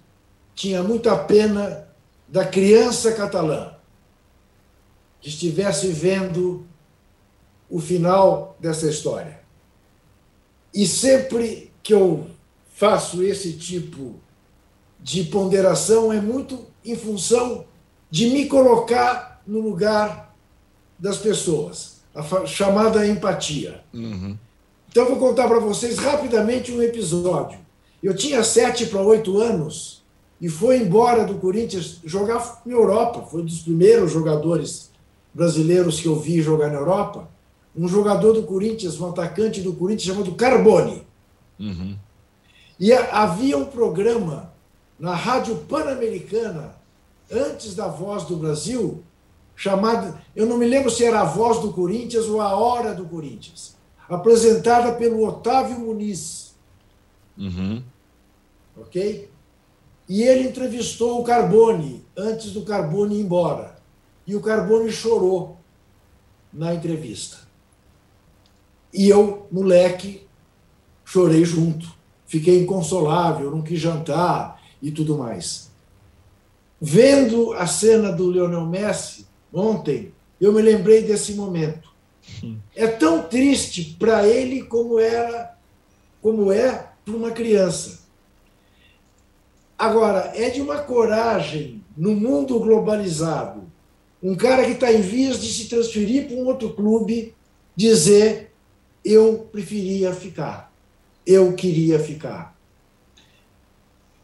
tinha 0.61 0.83
muita 0.83 1.17
pena 1.17 1.87
da 2.27 2.45
criança 2.45 3.11
catalã 3.13 3.73
que 5.19 5.27
estivesse 5.27 5.87
vendo 5.87 6.67
o 7.67 7.79
final 7.79 8.55
dessa 8.59 8.87
história. 8.87 9.41
E 10.71 10.85
sempre 10.85 11.71
que 11.81 11.91
eu 11.91 12.27
faço 12.75 13.23
esse 13.23 13.53
tipo 13.53 14.19
de 14.99 15.23
ponderação, 15.23 16.13
é 16.13 16.21
muito 16.21 16.63
em 16.85 16.95
função 16.95 17.65
de 18.11 18.27
me 18.27 18.45
colocar 18.45 19.41
no 19.47 19.61
lugar 19.61 20.35
das 20.99 21.17
pessoas, 21.17 22.01
a 22.13 22.45
chamada 22.45 23.07
empatia. 23.07 23.83
Uhum. 23.91 24.37
Então, 24.89 25.07
vou 25.07 25.17
contar 25.17 25.47
para 25.47 25.59
vocês 25.59 25.97
rapidamente 25.97 26.71
um 26.71 26.83
episódio. 26.83 27.57
Eu 28.03 28.15
tinha 28.15 28.43
sete 28.43 28.85
para 28.85 29.01
oito 29.01 29.39
anos 29.39 30.00
e 30.41 30.49
foi 30.49 30.79
embora 30.79 31.23
do 31.23 31.35
Corinthians 31.35 31.99
jogar 32.03 32.63
em 32.65 32.71
Europa. 32.71 33.21
Foi 33.21 33.43
um 33.43 33.45
dos 33.45 33.59
primeiros 33.59 34.11
jogadores 34.11 34.89
brasileiros 35.31 35.99
que 35.99 36.07
eu 36.07 36.15
vi 36.15 36.41
jogar 36.41 36.69
na 36.69 36.79
Europa. 36.79 37.29
Um 37.75 37.87
jogador 37.87 38.33
do 38.33 38.43
Corinthians, 38.43 38.99
um 38.99 39.09
atacante 39.09 39.61
do 39.61 39.73
Corinthians 39.73 40.15
chamado 40.15 40.35
Carbone. 40.35 41.05
Uhum. 41.59 41.95
E 42.79 42.91
havia 42.91 43.55
um 43.55 43.65
programa 43.65 44.51
na 44.99 45.13
Rádio 45.13 45.55
Pan-Americana, 45.69 46.75
antes 47.31 47.75
da 47.75 47.87
Voz 47.87 48.23
do 48.25 48.35
Brasil, 48.35 49.03
chamado, 49.55 50.17
eu 50.35 50.47
não 50.47 50.57
me 50.57 50.67
lembro 50.67 50.89
se 50.89 51.05
era 51.05 51.21
a 51.21 51.25
Voz 51.25 51.59
do 51.59 51.71
Corinthians 51.71 52.25
ou 52.25 52.41
a 52.41 52.55
Hora 52.55 52.95
do 52.95 53.05
Corinthians, 53.05 53.75
apresentada 54.09 54.91
pelo 54.93 55.25
Otávio 55.25 55.79
Muniz. 55.79 56.55
Uhum. 57.37 57.81
Ok? 58.75 59.30
E 60.11 60.23
ele 60.23 60.49
entrevistou 60.49 61.21
o 61.21 61.23
Carbone 61.23 62.05
antes 62.17 62.51
do 62.51 62.63
Carbone 62.63 63.15
ir 63.15 63.21
embora. 63.21 63.77
E 64.27 64.35
o 64.35 64.41
Carbone 64.41 64.91
chorou 64.91 65.55
na 66.51 66.75
entrevista. 66.75 67.37
E 68.93 69.07
eu, 69.07 69.47
moleque, 69.49 70.27
chorei 71.05 71.45
junto. 71.45 71.89
Fiquei 72.27 72.61
inconsolável, 72.61 73.51
não 73.51 73.61
quis 73.61 73.79
jantar 73.79 74.61
e 74.81 74.91
tudo 74.91 75.17
mais. 75.17 75.71
Vendo 76.81 77.53
a 77.53 77.65
cena 77.65 78.11
do 78.11 78.29
Lionel 78.29 78.65
Messi 78.65 79.25
ontem, 79.53 80.13
eu 80.41 80.51
me 80.51 80.61
lembrei 80.61 81.03
desse 81.03 81.35
momento. 81.35 81.89
É 82.75 82.85
tão 82.85 83.23
triste 83.23 83.95
para 83.97 84.27
ele 84.27 84.63
como 84.63 84.99
era, 84.99 85.57
como 86.21 86.51
é 86.51 86.89
para 87.05 87.15
uma 87.15 87.31
criança. 87.31 88.00
Agora, 89.81 90.31
é 90.35 90.47
de 90.51 90.61
uma 90.61 90.77
coragem 90.77 91.83
no 91.97 92.11
mundo 92.11 92.59
globalizado. 92.59 93.63
Um 94.21 94.35
cara 94.35 94.63
que 94.63 94.73
está 94.73 94.93
em 94.93 95.01
vias 95.01 95.41
de 95.41 95.51
se 95.51 95.67
transferir 95.67 96.27
para 96.27 96.35
um 96.35 96.45
outro 96.45 96.71
clube 96.75 97.33
dizer: 97.75 98.53
eu 99.03 99.49
preferia 99.51 100.13
ficar, 100.13 100.71
eu 101.25 101.51
queria 101.53 101.97
ficar. 101.97 102.55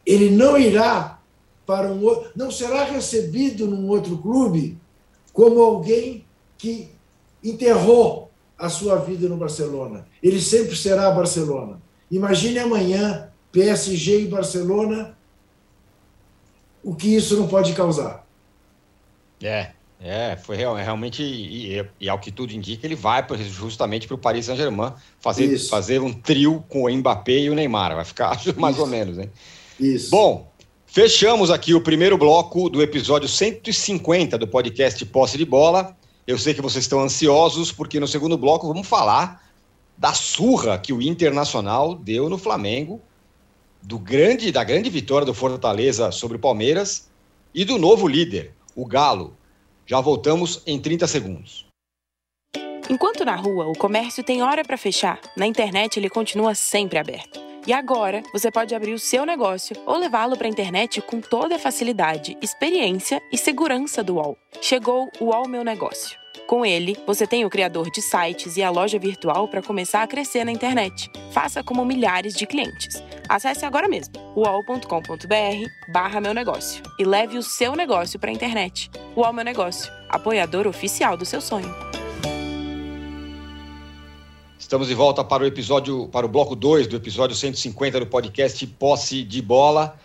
Ele 0.06 0.30
não 0.30 0.56
irá 0.56 1.18
para 1.66 1.90
um 1.90 2.04
outro, 2.04 2.30
não 2.36 2.52
será 2.52 2.84
recebido 2.84 3.66
num 3.66 3.88
outro 3.88 4.16
clube 4.16 4.78
como 5.32 5.60
alguém 5.60 6.24
que 6.56 6.88
enterrou 7.42 8.30
a 8.56 8.68
sua 8.68 8.94
vida 8.98 9.28
no 9.28 9.36
Barcelona. 9.36 10.06
Ele 10.22 10.40
sempre 10.40 10.76
será 10.76 11.10
Barcelona. 11.10 11.82
Imagine 12.08 12.60
amanhã 12.60 13.32
PSG 13.50 14.20
e 14.20 14.28
Barcelona 14.28 15.17
o 16.82 16.94
que 16.94 17.14
isso 17.14 17.36
não 17.36 17.48
pode 17.48 17.72
causar. 17.72 18.26
É, 19.42 19.70
é, 20.00 20.36
foi 20.36 20.56
real, 20.56 20.78
é 20.78 20.82
realmente, 20.82 21.22
e, 21.22 21.84
e, 22.00 22.08
ao 22.08 22.18
que 22.18 22.30
tudo 22.30 22.52
indica, 22.52 22.86
ele 22.86 22.94
vai 22.94 23.24
justamente 23.38 24.06
para 24.06 24.14
o 24.14 24.18
Paris 24.18 24.46
Saint-Germain 24.46 24.92
fazer, 25.18 25.58
fazer 25.58 26.00
um 26.00 26.12
trio 26.12 26.64
com 26.68 26.84
o 26.84 26.90
Mbappé 26.90 27.38
e 27.38 27.50
o 27.50 27.54
Neymar. 27.54 27.94
Vai 27.96 28.04
ficar 28.04 28.40
mais 28.56 28.76
isso. 28.76 28.84
ou 28.84 28.86
menos, 28.88 29.18
hein? 29.18 29.30
Isso. 29.78 30.10
Bom, 30.10 30.50
fechamos 30.86 31.50
aqui 31.50 31.74
o 31.74 31.80
primeiro 31.80 32.16
bloco 32.16 32.70
do 32.70 32.80
episódio 32.80 33.28
150 33.28 34.38
do 34.38 34.46
podcast 34.46 35.04
Posse 35.06 35.36
de 35.36 35.44
Bola. 35.44 35.96
Eu 36.26 36.38
sei 36.38 36.54
que 36.54 36.62
vocês 36.62 36.84
estão 36.84 37.00
ansiosos, 37.00 37.72
porque 37.72 37.98
no 37.98 38.06
segundo 38.06 38.38
bloco 38.38 38.68
vamos 38.68 38.86
falar 38.86 39.42
da 39.96 40.14
surra 40.14 40.78
que 40.78 40.92
o 40.92 41.02
Internacional 41.02 41.96
deu 41.96 42.28
no 42.28 42.38
Flamengo 42.38 43.00
do 43.88 43.98
grande 43.98 44.52
da 44.52 44.62
grande 44.62 44.90
vitória 44.90 45.24
do 45.24 45.32
Fortaleza 45.32 46.12
sobre 46.12 46.36
o 46.36 46.38
Palmeiras 46.38 47.08
e 47.54 47.64
do 47.64 47.78
novo 47.78 48.06
líder, 48.06 48.52
o 48.76 48.84
Galo. 48.84 49.34
Já 49.86 49.98
voltamos 49.98 50.62
em 50.66 50.78
30 50.78 51.06
segundos. 51.06 51.66
Enquanto 52.90 53.24
na 53.24 53.34
rua 53.34 53.66
o 53.66 53.72
comércio 53.72 54.22
tem 54.22 54.42
hora 54.42 54.62
para 54.62 54.76
fechar, 54.76 55.18
na 55.34 55.46
internet 55.46 55.98
ele 55.98 56.10
continua 56.10 56.54
sempre 56.54 56.98
aberto. 56.98 57.47
E 57.66 57.72
agora 57.72 58.22
você 58.32 58.50
pode 58.50 58.74
abrir 58.74 58.92
o 58.92 58.98
seu 58.98 59.26
negócio 59.26 59.76
ou 59.86 59.96
levá-lo 59.98 60.36
para 60.36 60.46
a 60.46 60.50
internet 60.50 61.00
com 61.02 61.20
toda 61.20 61.56
a 61.56 61.58
facilidade, 61.58 62.36
experiência 62.40 63.20
e 63.32 63.36
segurança 63.36 64.02
do 64.02 64.14
UOL. 64.14 64.38
Chegou 64.60 65.10
o 65.20 65.26
UOL 65.26 65.48
Meu 65.48 65.62
Negócio. 65.62 66.18
Com 66.46 66.64
ele, 66.64 66.96
você 67.06 67.26
tem 67.26 67.44
o 67.44 67.50
criador 67.50 67.90
de 67.90 68.00
sites 68.00 68.56
e 68.56 68.62
a 68.62 68.70
loja 68.70 68.98
virtual 68.98 69.48
para 69.48 69.62
começar 69.62 70.02
a 70.02 70.06
crescer 70.06 70.44
na 70.44 70.52
internet. 70.52 71.10
Faça 71.30 71.62
como 71.62 71.84
milhares 71.84 72.32
de 72.32 72.46
clientes. 72.46 73.02
Acesse 73.28 73.66
agora 73.66 73.86
mesmo 73.86 74.14
uol.com.br 74.34 75.92
barra 75.92 76.20
meu 76.20 76.32
negócio 76.32 76.82
e 76.98 77.04
leve 77.04 77.36
o 77.36 77.42
seu 77.42 77.76
negócio 77.76 78.18
para 78.18 78.30
a 78.30 78.32
internet. 78.32 78.90
UOL 79.14 79.32
Meu 79.34 79.44
Negócio, 79.44 79.92
apoiador 80.08 80.66
oficial 80.66 81.18
do 81.18 81.26
seu 81.26 81.40
sonho. 81.40 81.74
Estamos 84.68 84.88
de 84.88 84.94
volta 84.94 85.24
para 85.24 85.44
o 85.44 85.46
episódio, 85.46 86.08
para 86.08 86.26
o 86.26 86.28
bloco 86.28 86.54
2 86.54 86.88
do 86.88 86.96
episódio 86.96 87.34
150 87.34 88.00
do 88.00 88.06
podcast 88.06 88.66
Posse 88.66 89.24
de 89.24 89.40
Bola. 89.40 89.98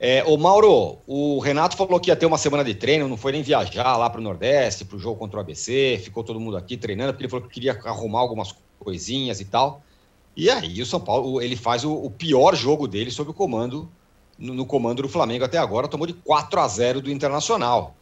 É, 0.00 0.24
ô 0.24 0.38
Mauro, 0.38 0.96
o 1.06 1.38
Renato 1.38 1.76
falou 1.76 2.00
que 2.00 2.08
ia 2.08 2.16
ter 2.16 2.24
uma 2.24 2.38
semana 2.38 2.64
de 2.64 2.74
treino, 2.74 3.06
não 3.08 3.18
foi 3.18 3.32
nem 3.32 3.42
viajar 3.42 3.94
lá 3.98 4.08
para 4.08 4.18
o 4.18 4.24
Nordeste, 4.24 4.86
para 4.86 4.96
o 4.96 4.98
jogo 4.98 5.18
contra 5.18 5.36
o 5.36 5.40
ABC, 5.42 6.00
ficou 6.02 6.24
todo 6.24 6.40
mundo 6.40 6.56
aqui 6.56 6.78
treinando, 6.78 7.12
porque 7.12 7.24
ele 7.24 7.30
falou 7.30 7.46
que 7.46 7.52
queria 7.52 7.78
arrumar 7.84 8.20
algumas 8.20 8.56
coisinhas 8.78 9.38
e 9.42 9.44
tal. 9.44 9.82
E 10.34 10.48
aí 10.48 10.80
o 10.80 10.86
São 10.86 10.98
Paulo, 10.98 11.42
ele 11.42 11.54
faz 11.54 11.84
o, 11.84 11.92
o 11.92 12.10
pior 12.10 12.56
jogo 12.56 12.88
dele 12.88 13.10
sob 13.10 13.32
o 13.32 13.34
comando, 13.34 13.86
no, 14.38 14.54
no, 14.54 14.64
comando 14.64 15.02
do 15.02 15.10
Flamengo 15.10 15.44
até 15.44 15.58
agora, 15.58 15.88
tomou 15.88 16.06
de 16.06 16.14
4 16.14 16.58
a 16.58 16.66
0 16.66 17.02
do 17.02 17.10
Internacional. 17.10 17.94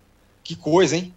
Que 0.44 0.54
coisa, 0.54 0.94
hein? 0.94 1.12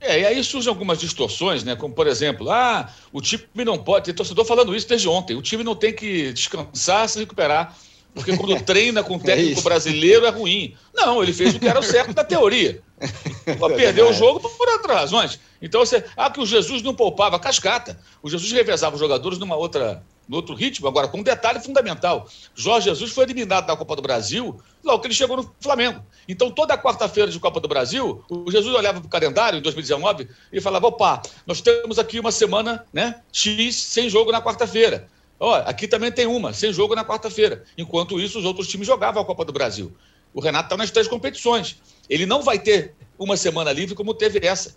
É, 0.00 0.20
e 0.20 0.24
aí 0.24 0.42
surgem 0.42 0.70
algumas 0.70 0.98
distorções, 0.98 1.62
né? 1.62 1.76
Como, 1.76 1.94
por 1.94 2.06
exemplo, 2.06 2.50
ah, 2.50 2.90
o 3.12 3.20
time 3.20 3.44
não 3.56 3.78
pode. 3.78 4.06
Tem 4.06 4.14
torcedor 4.14 4.44
falando 4.44 4.74
isso 4.74 4.88
desde 4.88 5.08
ontem. 5.08 5.36
O 5.36 5.42
time 5.42 5.62
não 5.62 5.74
tem 5.74 5.92
que 5.92 6.32
descansar, 6.32 7.08
se 7.08 7.18
recuperar 7.18 7.76
porque 8.14 8.36
quando 8.36 8.60
treina 8.62 9.02
com 9.02 9.18
técnico 9.18 9.60
é 9.60 9.62
brasileiro 9.62 10.26
é 10.26 10.30
ruim. 10.30 10.74
Não, 10.94 11.22
ele 11.22 11.32
fez 11.32 11.54
o 11.54 11.58
que 11.58 11.68
era 11.68 11.78
o 11.78 11.82
certo 11.82 12.12
da 12.12 12.24
teoria. 12.24 12.82
Perdeu 13.76 14.10
o 14.10 14.12
jogo 14.12 14.40
por 14.40 14.68
outras 14.68 14.96
razões. 14.96 15.40
Então, 15.62 15.84
você, 15.84 16.04
ah, 16.16 16.30
que 16.30 16.40
o 16.40 16.46
Jesus 16.46 16.82
não 16.82 16.94
poupava, 16.94 17.38
cascata. 17.38 17.98
O 18.22 18.28
Jesus 18.28 18.50
revezava 18.52 18.94
os 18.94 19.00
jogadores 19.00 19.38
numa 19.38 19.56
outra, 19.56 20.02
no 20.30 20.36
outro 20.36 20.54
ritmo. 20.54 20.86
Agora, 20.86 21.08
com 21.08 21.18
um 21.18 21.22
detalhe 21.24 21.58
fundamental: 21.58 22.28
Jorge 22.54 22.88
Jesus 22.88 23.10
foi 23.10 23.24
eliminado 23.24 23.66
da 23.66 23.76
Copa 23.76 23.96
do 23.96 24.02
Brasil 24.02 24.62
logo 24.82 25.00
que 25.00 25.08
ele 25.08 25.14
chegou 25.14 25.36
no 25.36 25.54
Flamengo. 25.60 26.02
Então, 26.28 26.50
toda 26.52 26.78
quarta-feira 26.78 27.30
de 27.30 27.40
Copa 27.40 27.58
do 27.58 27.66
Brasil, 27.66 28.24
o 28.30 28.50
Jesus 28.50 28.72
olhava 28.72 29.00
para 29.00 29.08
o 29.08 29.10
calendário 29.10 29.58
em 29.58 29.62
2019 29.62 30.28
e 30.52 30.60
falava: 30.60 30.86
opa, 30.86 31.20
nós 31.44 31.60
temos 31.60 31.98
aqui 31.98 32.20
uma 32.20 32.30
semana 32.30 32.86
né, 32.92 33.20
X 33.32 33.74
sem 33.74 34.08
jogo 34.08 34.30
na 34.30 34.40
quarta-feira. 34.40 35.08
Ó, 35.40 35.54
aqui 35.66 35.88
também 35.88 36.12
tem 36.12 36.26
uma, 36.26 36.52
sem 36.52 36.72
jogo 36.72 36.94
na 36.94 37.04
quarta-feira. 37.04 37.64
Enquanto 37.76 38.20
isso, 38.20 38.38
os 38.38 38.44
outros 38.44 38.68
times 38.68 38.86
jogavam 38.86 39.20
a 39.20 39.24
Copa 39.24 39.44
do 39.44 39.52
Brasil. 39.52 39.92
O 40.32 40.40
Renato 40.40 40.66
está 40.66 40.76
nas 40.76 40.92
três 40.92 41.08
competições. 41.08 41.78
Ele 42.08 42.24
não 42.24 42.42
vai 42.42 42.58
ter 42.58 42.94
uma 43.18 43.36
semana 43.36 43.72
livre 43.72 43.96
como 43.96 44.14
teve 44.14 44.46
essa. 44.46 44.76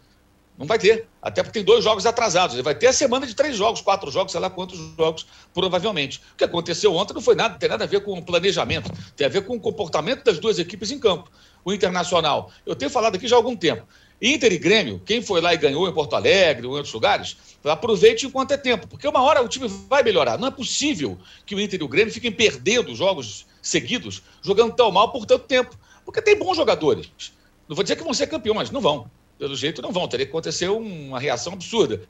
Não 0.57 0.65
vai 0.65 0.77
ter. 0.77 1.07
Até 1.21 1.41
porque 1.41 1.59
tem 1.59 1.65
dois 1.65 1.83
jogos 1.83 2.05
atrasados. 2.05 2.55
Ele 2.55 2.63
vai 2.63 2.75
ter 2.75 2.87
a 2.87 2.93
semana 2.93 3.25
de 3.25 3.33
três 3.33 3.55
jogos, 3.55 3.81
quatro 3.81 4.11
jogos, 4.11 4.31
sei 4.31 4.41
lá 4.41 4.49
quantos 4.49 4.79
jogos, 4.97 5.25
provavelmente. 5.53 6.21
O 6.33 6.37
que 6.37 6.43
aconteceu 6.43 6.93
ontem 6.93 7.13
não 7.13 7.21
foi 7.21 7.35
nada, 7.35 7.57
tem 7.57 7.69
nada 7.69 7.83
a 7.83 7.87
ver 7.87 8.01
com 8.01 8.21
planejamento, 8.21 8.91
tem 9.15 9.25
a 9.25 9.29
ver 9.29 9.45
com 9.45 9.55
o 9.55 9.59
comportamento 9.59 10.23
das 10.23 10.39
duas 10.39 10.59
equipes 10.59 10.91
em 10.91 10.99
campo. 10.99 11.31
O 11.65 11.73
Internacional, 11.73 12.51
eu 12.65 12.75
tenho 12.75 12.91
falado 12.91 13.15
aqui 13.15 13.27
já 13.27 13.35
há 13.35 13.39
algum 13.39 13.55
tempo. 13.55 13.85
Inter 14.21 14.53
e 14.53 14.57
Grêmio, 14.57 15.01
quem 15.05 15.21
foi 15.21 15.41
lá 15.41 15.53
e 15.53 15.57
ganhou 15.57 15.87
em 15.87 15.93
Porto 15.93 16.15
Alegre 16.15 16.65
ou 16.65 16.73
em 16.73 16.77
outros 16.77 16.93
lugares, 16.93 17.35
aproveite 17.63 18.25
enquanto 18.25 18.51
é 18.51 18.57
tempo, 18.57 18.87
porque 18.87 19.07
uma 19.07 19.21
hora 19.21 19.41
o 19.41 19.47
time 19.47 19.67
vai 19.89 20.03
melhorar. 20.03 20.37
Não 20.37 20.47
é 20.47 20.51
possível 20.51 21.17
que 21.45 21.55
o 21.55 21.59
Inter 21.59 21.81
e 21.81 21.83
o 21.83 21.87
Grêmio 21.87 22.13
fiquem 22.13 22.31
perdendo 22.31 22.95
jogos 22.95 23.45
seguidos, 23.61 24.21
jogando 24.41 24.73
tão 24.75 24.91
mal 24.91 25.11
por 25.11 25.25
tanto 25.25 25.45
tempo, 25.45 25.77
porque 26.05 26.21
tem 26.21 26.37
bons 26.37 26.55
jogadores. 26.55 27.33
Não 27.67 27.75
vou 27.75 27.83
dizer 27.83 27.95
que 27.95 28.03
vão 28.03 28.13
ser 28.13 28.27
campeões, 28.27 28.71
não 28.71 28.79
vão. 28.81 29.09
Pelo 29.43 29.57
jeito, 29.57 29.81
não 29.81 29.91
vão. 29.91 30.07
Teria 30.07 30.25
que 30.25 30.29
acontecer 30.29 30.69
uma 30.69 31.19
reação 31.19 31.51
absurda. 31.51 32.07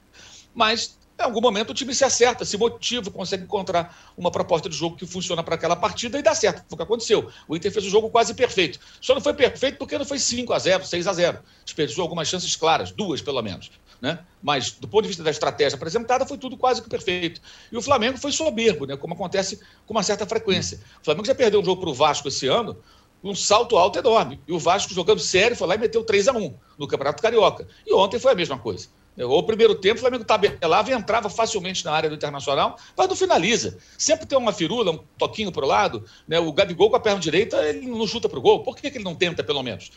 Mas 0.54 0.96
em 1.18 1.22
algum 1.24 1.40
momento 1.40 1.70
o 1.70 1.74
time 1.74 1.92
se 1.92 2.04
acerta, 2.04 2.44
se 2.44 2.56
motiva, 2.56 3.10
consegue 3.10 3.42
encontrar 3.42 4.12
uma 4.16 4.30
proposta 4.30 4.68
de 4.68 4.76
jogo 4.76 4.94
que 4.94 5.04
funciona 5.04 5.42
para 5.42 5.56
aquela 5.56 5.74
partida 5.74 6.16
e 6.16 6.22
dá 6.22 6.32
certo. 6.32 6.58
Foi 6.58 6.74
o 6.74 6.76
que 6.76 6.82
aconteceu. 6.84 7.28
O 7.48 7.56
Inter 7.56 7.72
fez 7.72 7.86
o 7.86 7.90
jogo 7.90 8.08
quase 8.08 8.34
perfeito. 8.34 8.78
Só 9.00 9.16
não 9.16 9.20
foi 9.20 9.34
perfeito 9.34 9.78
porque 9.78 9.98
não 9.98 10.04
foi 10.04 10.20
5 10.20 10.52
a 10.52 10.58
0 10.60 10.86
6 10.86 11.08
a 11.08 11.12
0 11.12 11.38
Desperdiçou 11.64 12.02
algumas 12.02 12.28
chances 12.28 12.54
claras, 12.54 12.92
duas 12.92 13.20
pelo 13.20 13.42
menos. 13.42 13.68
né? 14.00 14.20
Mas 14.40 14.70
do 14.70 14.86
ponto 14.86 15.02
de 15.02 15.08
vista 15.08 15.24
da 15.24 15.32
estratégia 15.32 15.74
apresentada, 15.74 16.24
foi 16.24 16.38
tudo 16.38 16.56
quase 16.56 16.80
que 16.80 16.88
perfeito. 16.88 17.40
E 17.72 17.76
o 17.76 17.82
Flamengo 17.82 18.16
foi 18.16 18.30
soberbo, 18.30 18.86
né? 18.86 18.96
Como 18.96 19.12
acontece 19.14 19.58
com 19.86 19.92
uma 19.92 20.04
certa 20.04 20.24
frequência. 20.24 20.78
O 21.02 21.04
Flamengo 21.04 21.26
já 21.26 21.34
perdeu 21.34 21.60
um 21.60 21.64
jogo 21.64 21.80
para 21.80 21.90
o 21.90 21.94
Vasco 21.94 22.28
esse 22.28 22.46
ano, 22.46 22.76
um 23.24 23.34
salto 23.34 23.76
alto 23.76 23.98
enorme. 23.98 24.38
E 24.46 24.52
o 24.52 24.58
Vasco, 24.58 24.92
jogando 24.92 25.18
sério, 25.18 25.56
foi 25.56 25.66
lá 25.66 25.74
e 25.74 25.78
meteu 25.78 26.04
3 26.04 26.28
a 26.28 26.32
1 26.32 26.54
no 26.78 26.86
Campeonato 26.86 27.22
Carioca. 27.22 27.66
E 27.86 27.94
ontem 27.94 28.18
foi 28.18 28.32
a 28.32 28.34
mesma 28.34 28.58
coisa. 28.58 28.88
O 29.16 29.42
primeiro 29.44 29.76
tempo, 29.76 29.96
o 29.96 30.00
Flamengo 30.00 30.24
tabelava 30.24 30.90
e 30.90 30.92
entrava 30.92 31.30
facilmente 31.30 31.84
na 31.84 31.92
área 31.92 32.10
do 32.10 32.16
Internacional, 32.16 32.76
mas 32.96 33.08
não 33.08 33.14
finaliza. 33.14 33.78
Sempre 33.96 34.26
tem 34.26 34.36
uma 34.36 34.52
firula, 34.52 34.90
um 34.90 34.98
toquinho 35.16 35.52
para 35.52 35.64
o 35.64 35.68
lado. 35.68 36.04
Né? 36.26 36.38
O 36.40 36.52
Gabigol 36.52 36.90
com 36.90 36.96
a 36.96 37.00
perna 37.00 37.20
direita, 37.20 37.56
ele 37.64 37.86
não 37.86 38.06
chuta 38.08 38.28
para 38.28 38.38
o 38.38 38.42
gol. 38.42 38.64
Por 38.64 38.76
que, 38.76 38.90
que 38.90 38.98
ele 38.98 39.04
não 39.04 39.14
tenta, 39.14 39.44
pelo 39.44 39.62
menos? 39.62 39.92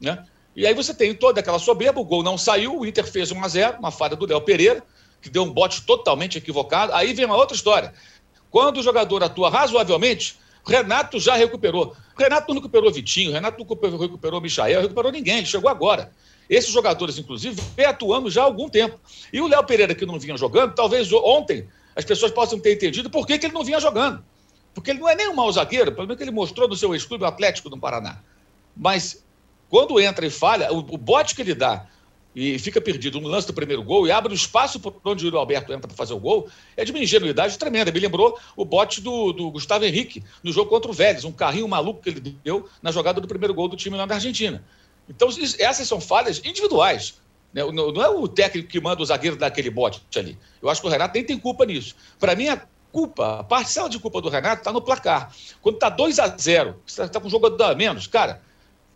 Né? 0.00 0.24
E 0.56 0.66
aí 0.66 0.74
você 0.74 0.94
tem 0.94 1.14
toda 1.14 1.40
aquela 1.40 1.58
soberba, 1.58 2.00
o 2.00 2.04
gol 2.04 2.22
não 2.22 2.36
saiu, 2.38 2.78
o 2.78 2.86
Inter 2.86 3.06
fez 3.06 3.30
1 3.30 3.44
a 3.44 3.48
0 3.48 3.78
uma 3.78 3.90
falha 3.90 4.16
do 4.16 4.26
Léo 4.26 4.40
Pereira, 4.40 4.82
que 5.20 5.28
deu 5.28 5.42
um 5.42 5.52
bote 5.52 5.82
totalmente 5.82 6.38
equivocado. 6.38 6.92
Aí 6.94 7.12
vem 7.12 7.26
uma 7.26 7.36
outra 7.36 7.54
história. 7.54 7.92
Quando 8.50 8.78
o 8.78 8.82
jogador 8.82 9.22
atua 9.22 9.50
razoavelmente, 9.50 10.38
Renato 10.64 11.18
já 11.18 11.34
recuperou. 11.34 11.94
Renato 12.16 12.48
não 12.48 12.60
recuperou 12.60 12.92
Vitinho, 12.92 13.32
Renato 13.32 13.58
não 13.58 13.66
recuperou, 13.66 14.40
Michael, 14.40 14.80
recuperou 14.82 15.10
ninguém, 15.10 15.38
ele 15.38 15.46
chegou 15.46 15.68
agora. 15.68 16.12
Esses 16.48 16.70
jogadores, 16.70 17.18
inclusive, 17.18 17.60
vem 17.76 17.86
atuando 17.86 18.30
já 18.30 18.42
há 18.42 18.44
algum 18.44 18.68
tempo. 18.68 19.00
E 19.32 19.40
o 19.40 19.46
Léo 19.46 19.64
Pereira, 19.64 19.94
que 19.94 20.04
não 20.04 20.18
vinha 20.18 20.36
jogando, 20.36 20.74
talvez 20.74 21.10
ontem 21.12 21.66
as 21.96 22.04
pessoas 22.04 22.30
possam 22.30 22.58
ter 22.58 22.74
entendido 22.74 23.10
por 23.10 23.26
que, 23.26 23.38
que 23.38 23.46
ele 23.46 23.54
não 23.54 23.64
vinha 23.64 23.80
jogando. 23.80 24.22
Porque 24.74 24.90
ele 24.90 25.00
não 25.00 25.08
é 25.08 25.14
nem 25.14 25.28
um 25.28 25.34
mau 25.34 25.50
zagueiro, 25.52 25.92
pelo 25.92 26.06
menos 26.06 26.16
que 26.16 26.24
ele 26.24 26.30
mostrou 26.30 26.68
no 26.68 26.76
seu 26.76 26.94
ex-clube 26.94 27.24
Atlético 27.24 27.68
do 27.68 27.78
Paraná. 27.78 28.20
Mas 28.76 29.24
quando 29.68 30.00
entra 30.00 30.26
e 30.26 30.30
falha, 30.30 30.72
o, 30.72 30.78
o 30.78 30.98
bote 30.98 31.34
que 31.34 31.42
ele 31.42 31.54
dá 31.54 31.86
e 32.34 32.58
fica 32.58 32.80
perdido 32.80 33.20
no 33.20 33.28
lance 33.28 33.46
do 33.46 33.52
primeiro 33.52 33.82
gol 33.82 34.06
e 34.06 34.10
abre 34.10 34.32
o 34.32 34.34
espaço 34.34 34.80
por 34.80 34.94
onde 35.04 35.28
o 35.28 35.36
Alberto 35.36 35.72
entra 35.72 35.86
para 35.86 35.96
fazer 35.96 36.14
o 36.14 36.18
gol, 36.18 36.48
é 36.76 36.84
de 36.84 36.90
uma 36.90 37.00
ingenuidade 37.00 37.58
tremenda. 37.58 37.92
Me 37.92 38.00
lembrou 38.00 38.38
o 38.56 38.64
bote 38.64 39.00
do, 39.00 39.32
do, 39.32 39.50
Gustavo 39.50 39.84
Henrique 39.84 40.22
no 40.42 40.52
jogo 40.52 40.70
contra 40.70 40.90
o 40.90 40.94
Vélez, 40.94 41.24
um 41.24 41.32
carrinho 41.32 41.68
maluco 41.68 42.00
que 42.00 42.08
ele 42.08 42.20
deu 42.20 42.68
na 42.82 42.90
jogada 42.90 43.20
do 43.20 43.28
primeiro 43.28 43.52
gol 43.52 43.68
do 43.68 43.76
time 43.76 43.96
lá 43.96 44.06
na 44.06 44.14
Argentina. 44.14 44.64
Então, 45.08 45.28
essas 45.58 45.86
são 45.86 46.00
falhas 46.00 46.40
individuais. 46.44 47.20
Né? 47.52 47.62
Não 47.70 48.02
é 48.02 48.08
o 48.08 48.26
técnico 48.26 48.68
que 48.68 48.80
manda 48.80 49.02
o 49.02 49.04
zagueiro 49.04 49.36
daquele 49.36 49.68
bote 49.68 50.02
ali. 50.16 50.38
Eu 50.62 50.70
acho 50.70 50.80
que 50.80 50.86
o 50.86 50.90
Renato 50.90 51.14
nem 51.14 51.24
tem 51.24 51.38
culpa 51.38 51.66
nisso. 51.66 51.94
Para 52.18 52.34
mim, 52.34 52.48
a 52.48 52.66
culpa, 52.90 53.40
a 53.40 53.44
parcela 53.44 53.88
de 53.88 53.98
culpa 53.98 54.20
do 54.20 54.28
Renato 54.28 54.60
está 54.60 54.72
no 54.72 54.80
placar. 54.80 55.34
Quando 55.60 55.76
está 55.76 55.88
2 55.90 56.18
a 56.18 56.28
0 56.28 56.80
você 56.86 57.02
está 57.02 57.20
com 57.20 57.26
o 57.26 57.30
jogo 57.30 57.62
a 57.62 57.74
menos, 57.74 58.06
cara, 58.06 58.42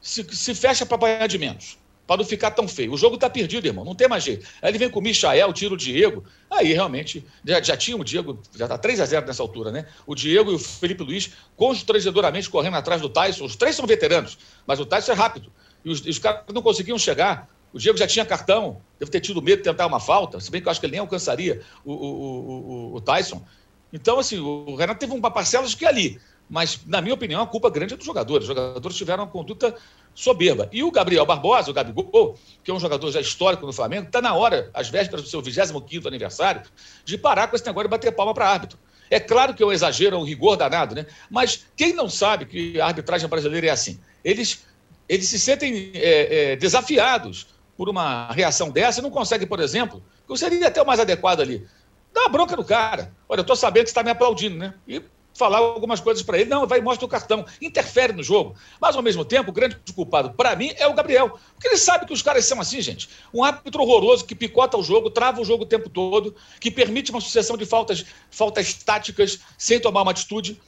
se, 0.00 0.24
se 0.34 0.54
fecha 0.54 0.86
para 0.86 0.96
apanhar 0.96 1.26
de 1.26 1.38
menos. 1.38 1.78
Para 2.06 2.18
não 2.18 2.24
ficar 2.24 2.52
tão 2.52 2.68
feio. 2.68 2.92
O 2.92 2.96
jogo 2.96 3.16
está 3.16 3.28
perdido, 3.28 3.66
irmão. 3.66 3.84
Não 3.84 3.94
tem 3.94 4.08
mais 4.08 4.22
jeito. 4.22 4.46
Aí 4.62 4.70
ele 4.70 4.78
vem 4.78 4.88
com 4.88 5.00
o 5.00 5.02
Michael, 5.02 5.52
tira 5.52 5.74
o 5.74 5.76
Diego. 5.76 6.24
Aí 6.50 6.72
realmente 6.72 7.24
já, 7.44 7.60
já 7.60 7.76
tinha 7.76 7.96
o 7.96 8.04
Diego, 8.04 8.40
já 8.56 8.66
está 8.66 8.78
3 8.78 9.00
a 9.00 9.04
0 9.04 9.26
nessa 9.26 9.42
altura, 9.42 9.72
né? 9.72 9.86
O 10.06 10.14
Diego 10.14 10.52
e 10.52 10.54
o 10.54 10.58
Felipe 10.58 11.02
Luiz 11.02 11.32
constrangedoramente 11.56 12.48
correndo 12.48 12.76
atrás 12.76 13.00
do 13.00 13.08
Tyson. 13.08 13.44
Os 13.44 13.56
três 13.56 13.74
são 13.74 13.86
veteranos, 13.86 14.38
mas 14.66 14.78
o 14.78 14.86
Tyson 14.86 15.12
é 15.12 15.14
rápido 15.14 15.50
e 15.86 15.90
os, 15.90 16.04
os 16.04 16.18
caras 16.18 16.42
não 16.52 16.60
conseguiam 16.60 16.98
chegar. 16.98 17.48
O 17.72 17.78
Diego 17.78 17.96
já 17.96 18.06
tinha 18.06 18.24
cartão, 18.24 18.80
deve 18.98 19.10
ter 19.10 19.20
tido 19.20 19.40
medo 19.40 19.58
de 19.58 19.64
tentar 19.64 19.86
uma 19.86 20.00
falta, 20.00 20.40
se 20.40 20.50
bem 20.50 20.60
que 20.60 20.66
eu 20.66 20.70
acho 20.70 20.80
que 20.80 20.86
ele 20.86 20.92
nem 20.92 21.00
alcançaria 21.00 21.62
o, 21.84 21.92
o, 21.92 22.92
o, 22.92 22.94
o 22.96 23.00
Tyson. 23.00 23.44
Então, 23.92 24.18
assim, 24.18 24.38
o 24.38 24.74
Renato 24.74 24.98
teve 24.98 25.12
uma 25.12 25.30
parcela 25.30 25.66
de 25.66 25.76
que 25.76 25.86
ali. 25.86 26.20
Mas, 26.48 26.80
na 26.86 27.00
minha 27.00 27.14
opinião, 27.14 27.42
a 27.42 27.46
culpa 27.46 27.68
grande 27.70 27.94
é 27.94 27.96
dos 27.96 28.06
jogadores. 28.06 28.48
Os 28.48 28.48
jogadores 28.48 28.96
tiveram 28.96 29.24
uma 29.24 29.30
conduta 29.30 29.74
soberba. 30.14 30.68
E 30.72 30.82
o 30.82 30.90
Gabriel 30.90 31.26
Barbosa, 31.26 31.70
o 31.70 31.74
Gabigol, 31.74 32.38
que 32.62 32.70
é 32.70 32.74
um 32.74 32.80
jogador 32.80 33.10
já 33.10 33.20
histórico 33.20 33.66
no 33.66 33.72
Flamengo, 33.72 34.06
está 34.06 34.22
na 34.22 34.34
hora, 34.34 34.70
às 34.72 34.88
vésperas 34.88 35.22
do 35.22 35.28
seu 35.28 35.42
25 35.42 36.06
aniversário, 36.06 36.62
de 37.04 37.18
parar 37.18 37.48
com 37.48 37.56
esse 37.56 37.66
negócio 37.66 37.88
de 37.88 37.90
bater 37.90 38.12
palma 38.12 38.32
para 38.32 38.48
árbitro. 38.48 38.78
É 39.10 39.20
claro 39.20 39.54
que 39.54 39.62
é 39.62 39.66
um 39.66 39.72
exagero, 39.72 40.16
é 40.16 40.18
um 40.18 40.24
rigor 40.24 40.56
danado, 40.56 40.94
né? 40.94 41.06
Mas 41.30 41.66
quem 41.76 41.92
não 41.92 42.08
sabe 42.08 42.46
que 42.46 42.80
a 42.80 42.86
arbitragem 42.86 43.28
brasileira 43.28 43.68
é 43.68 43.70
assim? 43.70 44.00
Eles 44.24 44.64
eles 45.08 45.28
se 45.28 45.38
sentem 45.38 45.92
é, 45.94 46.52
é, 46.52 46.56
desafiados 46.56 47.46
por 47.76 47.88
uma 47.88 48.32
reação 48.32 48.70
dessa 48.70 49.00
e 49.00 49.02
não 49.02 49.10
conseguem, 49.10 49.46
por 49.46 49.60
exemplo, 49.60 50.02
que 50.26 50.36
seria 50.36 50.66
até 50.66 50.82
o 50.82 50.86
mais 50.86 50.98
adequado 50.98 51.40
ali, 51.40 51.66
dar 52.12 52.22
uma 52.22 52.28
bronca 52.30 52.56
no 52.56 52.64
cara. 52.64 53.12
Olha, 53.28 53.40
eu 53.40 53.42
estou 53.42 53.54
sabendo 53.54 53.84
que 53.84 53.90
você 53.90 53.92
está 53.92 54.02
me 54.02 54.10
aplaudindo, 54.10 54.56
né? 54.56 54.74
E 54.88 55.02
falar 55.36 55.58
algumas 55.58 56.00
coisas 56.00 56.22
para 56.22 56.38
ele. 56.38 56.50
Não, 56.50 56.66
vai 56.66 56.78
e 56.78 56.82
mostra 56.82 57.04
o 57.04 57.08
cartão. 57.08 57.44
Interfere 57.60 58.12
no 58.12 58.22
jogo. 58.22 58.54
Mas, 58.80 58.96
ao 58.96 59.02
mesmo 59.02 59.24
tempo, 59.24 59.50
o 59.50 59.52
grande 59.52 59.76
culpado, 59.94 60.30
para 60.30 60.54
mim, 60.56 60.72
é 60.76 60.86
o 60.86 60.94
Gabriel. 60.94 61.38
Porque 61.54 61.68
ele 61.68 61.76
sabe 61.76 62.06
que 62.06 62.12
os 62.12 62.22
caras 62.22 62.44
são 62.44 62.60
assim, 62.60 62.80
gente. 62.80 63.08
Um 63.32 63.44
árbitro 63.44 63.82
horroroso 63.82 64.24
que 64.24 64.34
picota 64.34 64.76
o 64.76 64.82
jogo, 64.82 65.10
trava 65.10 65.40
o 65.40 65.44
jogo 65.44 65.64
o 65.64 65.66
tempo 65.66 65.88
todo, 65.88 66.34
que 66.60 66.70
permite 66.70 67.10
uma 67.10 67.20
sucessão 67.20 67.56
de 67.56 67.66
faltas, 67.66 68.04
faltas 68.30 68.74
táticas 68.74 69.40
sem 69.58 69.80
tomar 69.80 70.02
uma 70.02 70.10
atitude. 70.10 70.60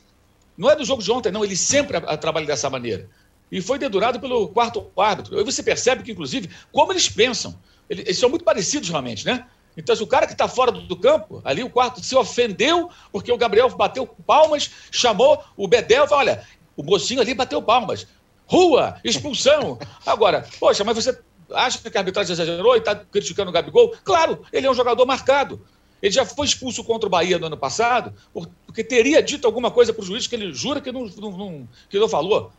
Não 0.56 0.70
é 0.70 0.76
do 0.76 0.84
jogo 0.84 1.02
de 1.02 1.10
ontem, 1.10 1.32
não. 1.32 1.44
Ele 1.44 1.56
sempre 1.56 2.00
trabalha 2.18 2.46
dessa 2.46 2.68
maneira 2.68 3.08
e 3.50 3.60
foi 3.62 3.78
dedurado 3.78 4.20
pelo 4.20 4.48
quarto 4.48 4.90
árbitro. 4.96 5.38
Aí 5.38 5.44
você 5.44 5.62
percebe 5.62 6.02
que, 6.02 6.12
inclusive, 6.12 6.50
como 6.70 6.92
eles 6.92 7.08
pensam. 7.08 7.58
Eles 7.88 8.18
são 8.18 8.28
muito 8.28 8.44
parecidos 8.44 8.90
realmente, 8.90 9.24
né? 9.24 9.46
Então, 9.78 9.94
se 9.94 10.02
o 10.02 10.08
cara 10.08 10.26
que 10.26 10.32
está 10.32 10.48
fora 10.48 10.72
do 10.72 10.96
campo, 10.96 11.40
ali 11.44 11.62
o 11.62 11.70
quarto, 11.70 12.02
se 12.02 12.16
ofendeu 12.16 12.90
porque 13.12 13.30
o 13.30 13.38
Gabriel 13.38 13.70
bateu 13.70 14.04
palmas, 14.04 14.68
chamou 14.90 15.42
o 15.56 15.68
Bedel 15.68 16.04
e 16.04 16.08
falou: 16.08 16.24
olha, 16.24 16.44
o 16.76 16.82
mocinho 16.82 17.20
ali 17.20 17.32
bateu 17.32 17.62
palmas. 17.62 18.04
Rua, 18.44 19.00
expulsão. 19.04 19.78
Agora, 20.04 20.44
poxa, 20.58 20.82
mas 20.82 20.96
você 20.96 21.16
acha 21.54 21.78
que 21.78 21.96
a 21.96 22.00
arbitragem 22.00 22.32
exagerou 22.32 22.74
e 22.74 22.78
está 22.78 22.96
criticando 22.96 23.50
o 23.50 23.52
Gabigol? 23.52 23.94
Claro, 24.02 24.44
ele 24.52 24.66
é 24.66 24.70
um 24.70 24.74
jogador 24.74 25.06
marcado. 25.06 25.64
Ele 26.02 26.12
já 26.12 26.26
foi 26.26 26.46
expulso 26.46 26.82
contra 26.82 27.06
o 27.06 27.10
Bahia 27.10 27.38
no 27.38 27.46
ano 27.46 27.56
passado, 27.56 28.12
porque 28.66 28.82
teria 28.82 29.22
dito 29.22 29.46
alguma 29.46 29.70
coisa 29.70 29.92
para 29.92 30.02
o 30.02 30.06
juiz 30.06 30.26
que 30.26 30.34
ele 30.34 30.52
jura 30.52 30.80
que 30.80 30.90
não, 30.90 31.06
não, 31.06 31.30
não, 31.30 31.68
que 31.88 31.98
não 32.00 32.08
falou. 32.08 32.50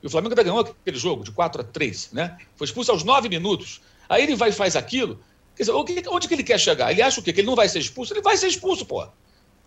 E 0.00 0.06
o 0.06 0.10
Flamengo 0.10 0.32
ainda 0.32 0.42
ganhou 0.44 0.60
aquele 0.60 0.98
jogo 0.98 1.24
de 1.24 1.32
4 1.32 1.62
a 1.62 1.64
3, 1.64 2.10
né? 2.12 2.38
Foi 2.54 2.64
expulso 2.64 2.92
aos 2.92 3.02
9 3.02 3.28
minutos. 3.28 3.80
Aí 4.08 4.22
ele 4.22 4.34
vai 4.34 4.50
e 4.50 4.52
faz 4.52 4.76
aquilo. 4.76 5.20
Quer 5.56 5.64
dizer, 5.64 5.72
onde 5.72 6.28
que 6.28 6.34
ele 6.34 6.42
quer 6.42 6.58
chegar? 6.58 6.90
Ele 6.90 7.02
acha 7.02 7.20
o 7.20 7.22
quê? 7.22 7.32
Que 7.32 7.40
ele 7.40 7.46
não 7.46 7.56
vai 7.56 7.68
ser 7.68 7.78
expulso? 7.78 8.12
Ele 8.12 8.22
vai 8.22 8.36
ser 8.36 8.46
expulso, 8.46 8.86
pô. 8.86 9.06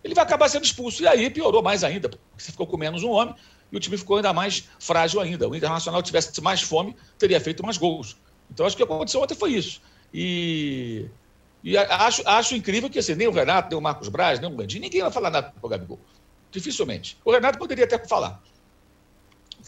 Ele 0.02 0.14
vai 0.14 0.24
acabar 0.24 0.48
sendo 0.48 0.64
expulso. 0.64 1.02
E 1.02 1.08
aí 1.08 1.30
piorou 1.30 1.62
mais 1.62 1.84
ainda, 1.84 2.08
porque 2.08 2.24
você 2.36 2.50
ficou 2.50 2.66
com 2.66 2.76
menos 2.76 3.02
um 3.02 3.10
homem 3.10 3.34
e 3.70 3.76
o 3.76 3.80
time 3.80 3.96
ficou 3.96 4.16
ainda 4.16 4.32
mais 4.32 4.68
frágil 4.78 5.20
ainda. 5.20 5.48
O 5.48 5.54
Internacional 5.54 6.02
tivesse 6.02 6.40
mais 6.40 6.62
fome, 6.62 6.96
teria 7.18 7.40
feito 7.40 7.64
mais 7.64 7.76
gols. 7.76 8.16
Então 8.50 8.66
acho 8.66 8.76
que 8.76 8.82
o 8.82 8.86
que 8.86 8.92
aconteceu 8.92 9.20
ontem 9.20 9.34
foi 9.34 9.52
isso. 9.52 9.80
E, 10.12 11.06
e 11.62 11.76
acho, 11.76 12.22
acho 12.26 12.54
incrível 12.54 12.90
que 12.90 12.98
assim, 12.98 13.14
nem 13.14 13.26
o 13.26 13.32
Renato, 13.32 13.70
nem 13.70 13.78
o 13.78 13.82
Marcos 13.82 14.08
Braz, 14.08 14.38
nem 14.38 14.50
o 14.50 14.54
Gandhi, 14.54 14.78
ninguém 14.78 15.00
vai 15.00 15.10
falar 15.10 15.30
nada 15.30 15.50
para 15.50 15.66
o 15.66 15.68
Gabigol. 15.68 15.98
Dificilmente. 16.50 17.16
O 17.24 17.32
Renato 17.32 17.58
poderia 17.58 17.84
até 17.84 17.98
falar 17.98 18.42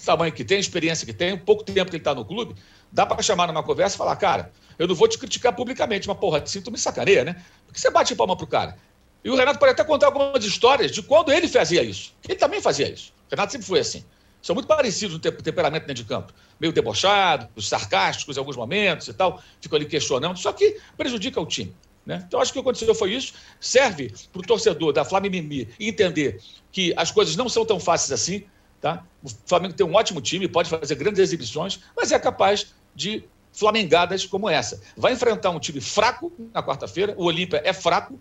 tamanho 0.05 0.33
que 0.33 0.45
tem, 0.45 0.59
experiência 0.59 1.07
que 1.07 1.13
tem, 1.13 1.33
um 1.33 1.39
pouco 1.39 1.65
tempo 1.65 1.91
que 1.91 1.97
ele 1.97 2.01
está 2.01 2.15
no 2.15 2.25
clube, 2.25 2.55
dá 2.91 3.05
para 3.07 3.23
chamar 3.23 3.47
numa 3.47 3.63
conversa 3.63 3.97
e 3.97 3.99
falar, 3.99 4.17
cara, 4.17 4.53
eu 4.79 4.87
não 4.87 4.95
vou 4.95 5.09
te 5.09 5.19
criticar 5.19 5.55
publicamente, 5.55 6.07
mas 6.09 6.19
porra, 6.19 6.43
assim 6.43 6.61
tu 6.61 6.71
me 6.71 6.79
sacaneia, 6.79 7.25
né? 7.25 7.43
Porque 7.67 7.81
você 7.81 7.91
bate 7.91 8.15
palma 8.15 8.37
pro 8.37 8.47
cara. 8.47 8.77
E 9.25 9.31
o 9.31 9.35
Renato 9.35 9.59
pode 9.59 9.73
até 9.73 9.83
contar 9.83 10.07
algumas 10.07 10.45
histórias 10.45 10.91
de 10.93 11.03
quando 11.03 11.33
ele 11.33 11.49
fazia 11.49 11.83
isso. 11.83 12.15
Ele 12.29 12.39
também 12.39 12.61
fazia 12.61 12.89
isso. 12.89 13.13
O 13.27 13.31
Renato 13.31 13.53
sempre 13.53 13.67
foi 13.67 13.81
assim. 13.81 14.05
São 14.41 14.55
muito 14.55 14.69
parecidos 14.69 15.15
no 15.15 15.21
temperamento 15.21 15.87
dentro 15.87 16.03
de 16.03 16.09
campo. 16.09 16.33
Meio 16.61 16.73
debochado, 16.73 17.49
sarcásticos 17.61 18.37
em 18.37 18.39
alguns 18.39 18.57
momentos 18.57 19.09
e 19.09 19.13
tal. 19.13 19.43
Ficam 19.61 19.77
ali 19.77 19.87
questionando. 19.87 20.37
Só 20.39 20.53
que 20.53 20.79
prejudica 20.97 21.41
o 21.41 21.47
time. 21.47 21.75
Né? 22.07 22.23
Então, 22.25 22.41
acho 22.41 22.53
que 22.53 22.59
o 22.61 22.63
que 22.63 22.69
aconteceu 22.69 22.95
foi 22.95 23.15
isso. 23.15 23.35
Serve 23.59 24.15
para 24.33 24.41
o 24.41 24.43
torcedor 24.43 24.93
da 24.93 25.05
Flamengo 25.05 25.67
entender 25.81 26.41
que 26.71 26.95
as 26.97 27.11
coisas 27.11 27.35
não 27.35 27.49
são 27.49 27.67
tão 27.67 27.81
fáceis 27.81 28.13
assim. 28.13 28.45
Tá? 28.87 29.05
O 29.21 29.29
Flamengo 29.47 29.75
tem 29.75 29.85
um 29.85 29.95
ótimo 29.97 30.21
time, 30.21 30.47
pode 30.47 30.71
fazer 30.71 30.95
grandes 30.95 31.19
exibições, 31.19 31.81
mas 31.97 32.13
é 32.13 32.19
capaz 32.21 32.73
de 32.95 33.25
flamengadas 33.53 34.25
como 34.25 34.49
essa. 34.49 34.81
Vai 34.97 35.13
enfrentar 35.13 35.51
um 35.51 35.59
time 35.59 35.81
fraco 35.81 36.33
na 36.55 36.63
quarta-feira, 36.63 37.13
o 37.19 37.25
Olímpia 37.25 37.61
é 37.65 37.73
fraco, 37.73 38.17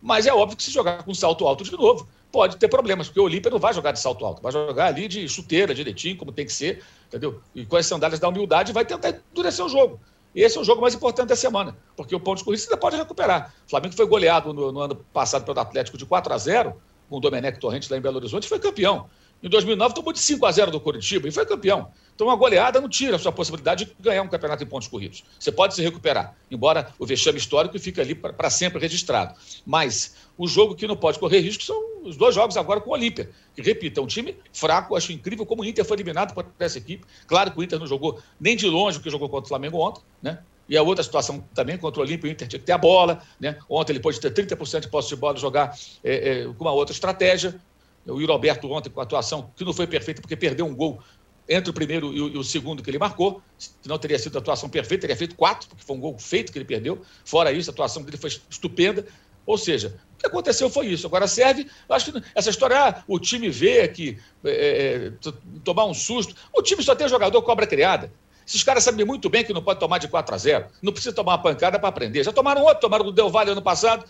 mas 0.00 0.24
é 0.24 0.32
óbvio 0.32 0.56
que 0.56 0.62
se 0.62 0.70
jogar 0.70 1.02
com 1.02 1.12
salto 1.12 1.44
alto 1.48 1.64
de 1.64 1.72
novo, 1.72 2.06
pode 2.30 2.58
ter 2.58 2.68
problemas, 2.68 3.08
porque 3.08 3.18
o 3.18 3.24
Olímpia 3.24 3.50
não 3.50 3.58
vai 3.58 3.74
jogar 3.74 3.90
de 3.90 3.98
salto 3.98 4.24
alto, 4.24 4.40
vai 4.40 4.52
jogar 4.52 4.86
ali 4.86 5.08
de 5.08 5.28
chuteira, 5.28 5.74
direitinho, 5.74 6.16
como 6.16 6.30
tem 6.30 6.46
que 6.46 6.52
ser, 6.52 6.84
entendeu? 7.08 7.40
E 7.52 7.66
com 7.66 7.76
as 7.76 7.84
sandálias 7.84 8.20
da 8.20 8.28
humildade 8.28 8.72
vai 8.72 8.84
tentar 8.84 9.20
endurecer 9.32 9.64
o 9.64 9.68
jogo. 9.68 9.98
E 10.32 10.42
esse 10.42 10.56
é 10.56 10.60
o 10.60 10.64
jogo 10.64 10.80
mais 10.80 10.94
importante 10.94 11.30
da 11.30 11.36
semana, 11.36 11.76
porque 11.96 12.14
o 12.14 12.20
ponto 12.20 12.38
de 12.38 12.44
corrida 12.44 12.62
você 12.62 12.68
ainda 12.68 12.80
pode 12.80 12.96
recuperar. 12.96 13.52
O 13.66 13.70
Flamengo 13.70 13.96
foi 13.96 14.06
goleado 14.06 14.54
no, 14.54 14.70
no 14.70 14.78
ano 14.78 14.94
passado 15.12 15.44
pelo 15.44 15.58
Atlético 15.58 15.98
de 15.98 16.06
4 16.06 16.32
a 16.32 16.38
0 16.38 16.80
com 17.08 17.16
o 17.16 17.20
Domenech 17.20 17.58
Torrente 17.58 17.90
lá 17.90 17.98
em 17.98 18.00
Belo 18.00 18.18
Horizonte, 18.18 18.48
foi 18.48 18.60
campeão. 18.60 19.08
Em 19.44 19.48
2009 19.50 19.94
tomou 19.94 20.10
de 20.10 20.20
5 20.20 20.46
a 20.46 20.50
0 20.50 20.70
do 20.70 20.80
Curitiba 20.80 21.28
e 21.28 21.30
foi 21.30 21.44
campeão. 21.44 21.92
Então 22.14 22.28
uma 22.28 22.34
goleada 22.34 22.80
não 22.80 22.88
tira 22.88 23.16
a 23.16 23.18
sua 23.18 23.30
possibilidade 23.30 23.84
de 23.84 23.94
ganhar 24.00 24.22
um 24.22 24.28
campeonato 24.28 24.64
em 24.64 24.66
pontos 24.66 24.88
corridos. 24.88 25.22
Você 25.38 25.52
pode 25.52 25.74
se 25.74 25.82
recuperar, 25.82 26.34
embora 26.50 26.88
o 26.98 27.04
vexame 27.04 27.36
histórico 27.36 27.78
fique 27.78 28.00
ali 28.00 28.14
para 28.14 28.48
sempre 28.48 28.80
registrado. 28.80 29.34
Mas 29.66 30.16
o 30.38 30.48
jogo 30.48 30.74
que 30.74 30.86
não 30.86 30.96
pode 30.96 31.18
correr 31.18 31.40
risco 31.40 31.62
são 31.62 31.76
os 32.04 32.16
dois 32.16 32.34
jogos 32.34 32.56
agora 32.56 32.80
com 32.80 32.88
o 32.88 32.94
Olímpia. 32.94 33.28
Que, 33.54 33.60
repita, 33.60 34.00
é 34.00 34.02
um 34.02 34.06
time 34.06 34.34
fraco, 34.50 34.96
acho 34.96 35.12
incrível 35.12 35.44
como 35.44 35.60
o 35.60 35.64
Inter 35.66 35.84
foi 35.84 35.98
eliminado 35.98 36.32
por 36.32 36.46
essa 36.58 36.78
equipe. 36.78 37.04
Claro 37.26 37.50
que 37.50 37.58
o 37.58 37.62
Inter 37.62 37.78
não 37.78 37.86
jogou 37.86 38.18
nem 38.40 38.56
de 38.56 38.66
longe 38.66 38.96
o 38.96 39.02
que 39.02 39.10
jogou 39.10 39.28
contra 39.28 39.44
o 39.44 39.48
Flamengo 39.48 39.78
ontem, 39.78 40.02
né? 40.22 40.38
E 40.66 40.76
a 40.78 40.82
outra 40.82 41.04
situação 41.04 41.44
também 41.54 41.76
contra 41.76 42.00
o 42.00 42.02
Olímpio, 42.02 42.26
o 42.26 42.32
Inter 42.32 42.48
tinha 42.48 42.58
que 42.58 42.64
ter 42.64 42.72
a 42.72 42.78
bola. 42.78 43.22
Né? 43.38 43.58
Ontem 43.68 43.92
ele 43.92 44.00
pôde 44.00 44.18
ter 44.18 44.32
30% 44.32 44.80
de 44.80 44.88
posse 44.88 45.10
de 45.10 45.16
bola 45.16 45.36
e 45.36 45.40
jogar 45.40 45.76
é, 46.02 46.14
é, 46.14 46.44
com 46.44 46.64
uma 46.64 46.72
outra 46.72 46.94
estratégia. 46.94 47.60
O 48.06 48.20
Yuri 48.20 48.32
Alberto 48.32 48.70
ontem 48.70 48.90
com 48.90 49.00
a 49.00 49.02
atuação 49.02 49.50
que 49.56 49.64
não 49.64 49.72
foi 49.72 49.86
perfeita 49.86 50.20
porque 50.20 50.36
perdeu 50.36 50.66
um 50.66 50.74
gol 50.74 51.00
entre 51.48 51.70
o 51.70 51.74
primeiro 51.74 52.12
e 52.12 52.38
o, 52.38 52.42
segundo 52.42 52.82
que 52.82 52.90
ele 52.90 52.98
marcou. 52.98 53.42
Se 53.58 53.70
não 53.86 53.98
teria 53.98 54.18
sido 54.18 54.36
a 54.36 54.40
atuação 54.40 54.68
perfeita, 54.68 55.02
teria 55.02 55.16
feito 55.16 55.34
quatro, 55.34 55.68
porque 55.68 55.84
foi 55.84 55.96
um 55.96 56.00
gol 56.00 56.18
feito 56.18 56.52
que 56.52 56.58
ele 56.58 56.64
perdeu. 56.64 57.02
Fora 57.24 57.52
isso, 57.52 57.70
a 57.70 57.72
atuação 57.72 58.02
dele 58.02 58.16
foi 58.16 58.30
estupenda. 58.48 59.06
Ou 59.46 59.58
seja, 59.58 60.00
o 60.14 60.18
que 60.20 60.26
aconteceu 60.26 60.70
foi 60.70 60.86
isso. 60.86 61.06
Agora 61.06 61.26
serve, 61.28 61.68
acho 61.88 62.12
que 62.12 62.22
essa 62.34 62.48
história, 62.48 62.78
ah, 62.78 63.04
o 63.06 63.18
time 63.18 63.50
vê 63.50 63.86
que 63.88 64.18
é, 64.42 65.12
é 65.24 65.32
tomar 65.62 65.84
um 65.84 65.92
susto. 65.92 66.34
O 66.52 66.62
time 66.62 66.82
só 66.82 66.94
tem 66.94 67.08
jogador 67.08 67.42
cobra 67.42 67.66
criada. 67.66 68.10
Esses 68.46 68.62
caras 68.62 68.84
sabem 68.84 69.04
muito 69.04 69.28
bem 69.28 69.44
que 69.44 69.52
não 69.52 69.62
pode 69.62 69.80
tomar 69.80 69.98
de 69.98 70.08
4 70.08 70.34
a 70.34 70.38
0. 70.38 70.66
Não 70.82 70.92
precisa 70.92 71.14
tomar 71.14 71.32
uma 71.32 71.42
pancada 71.42 71.78
para 71.78 71.88
aprender. 71.88 72.24
Já 72.24 72.32
tomaram 72.32 72.62
outro, 72.62 72.80
tomaram 72.80 73.04
do 73.04 73.12
Del 73.12 73.30
Valle 73.30 73.50
ano 73.50 73.62
passado, 73.62 74.04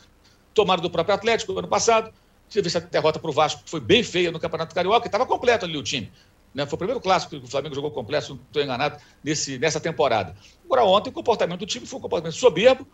tomaram 0.53 0.83
do 0.83 0.91
próprio 0.91 1.15
Atlético 1.15 1.57
ano 1.57 1.69
passado. 1.69 2.13
Teve 2.55 2.69
essa 2.69 2.81
derrota 2.81 3.19
para 3.19 3.29
o 3.29 3.33
Vasco, 3.33 3.65
que 3.65 3.71
foi 3.71 3.81
bem 3.81 4.05
feia 4.05 4.31
no 4.31 4.39
Campeonato 4.39 4.73
Carioca, 4.73 5.05
e 5.05 5.09
estava 5.09 5.27
completo 5.27 5.65
ali 5.65 5.77
o 5.77 5.83
time. 5.83 6.11
Né? 6.55 6.65
Foi 6.65 6.77
o 6.77 6.79
primeiro 6.79 7.01
clássico 7.01 7.37
que 7.37 7.45
o 7.45 7.49
Flamengo 7.49 7.75
jogou 7.75 7.91
completo, 7.91 8.27
se 8.27 8.31
não 8.31 8.39
estou 8.39 8.63
enganado, 8.63 8.97
nesse, 9.25 9.59
nessa 9.59 9.81
temporada. 9.81 10.37
Agora, 10.65 10.85
ontem, 10.85 11.11
o 11.11 11.13
comportamento 11.13 11.59
do 11.59 11.67
time 11.67 11.85
foi 11.85 11.99
um 11.99 12.03
comportamento 12.03 12.37
soberbo, 12.37 12.87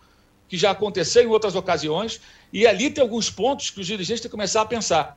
que 0.49 0.57
já 0.57 0.71
aconteceu 0.71 1.23
em 1.23 1.27
outras 1.27 1.55
ocasiões, 1.55 2.23
e 2.51 2.67
ali 2.67 2.91
tem 2.91 3.03
alguns 3.03 3.29
pontos 3.29 3.69
que 3.69 3.81
os 3.81 3.87
dirigentes 3.87 4.23
têm 4.23 4.31
que 4.31 4.35
começar 4.35 4.63
a 4.63 4.65
pensar 4.67 5.15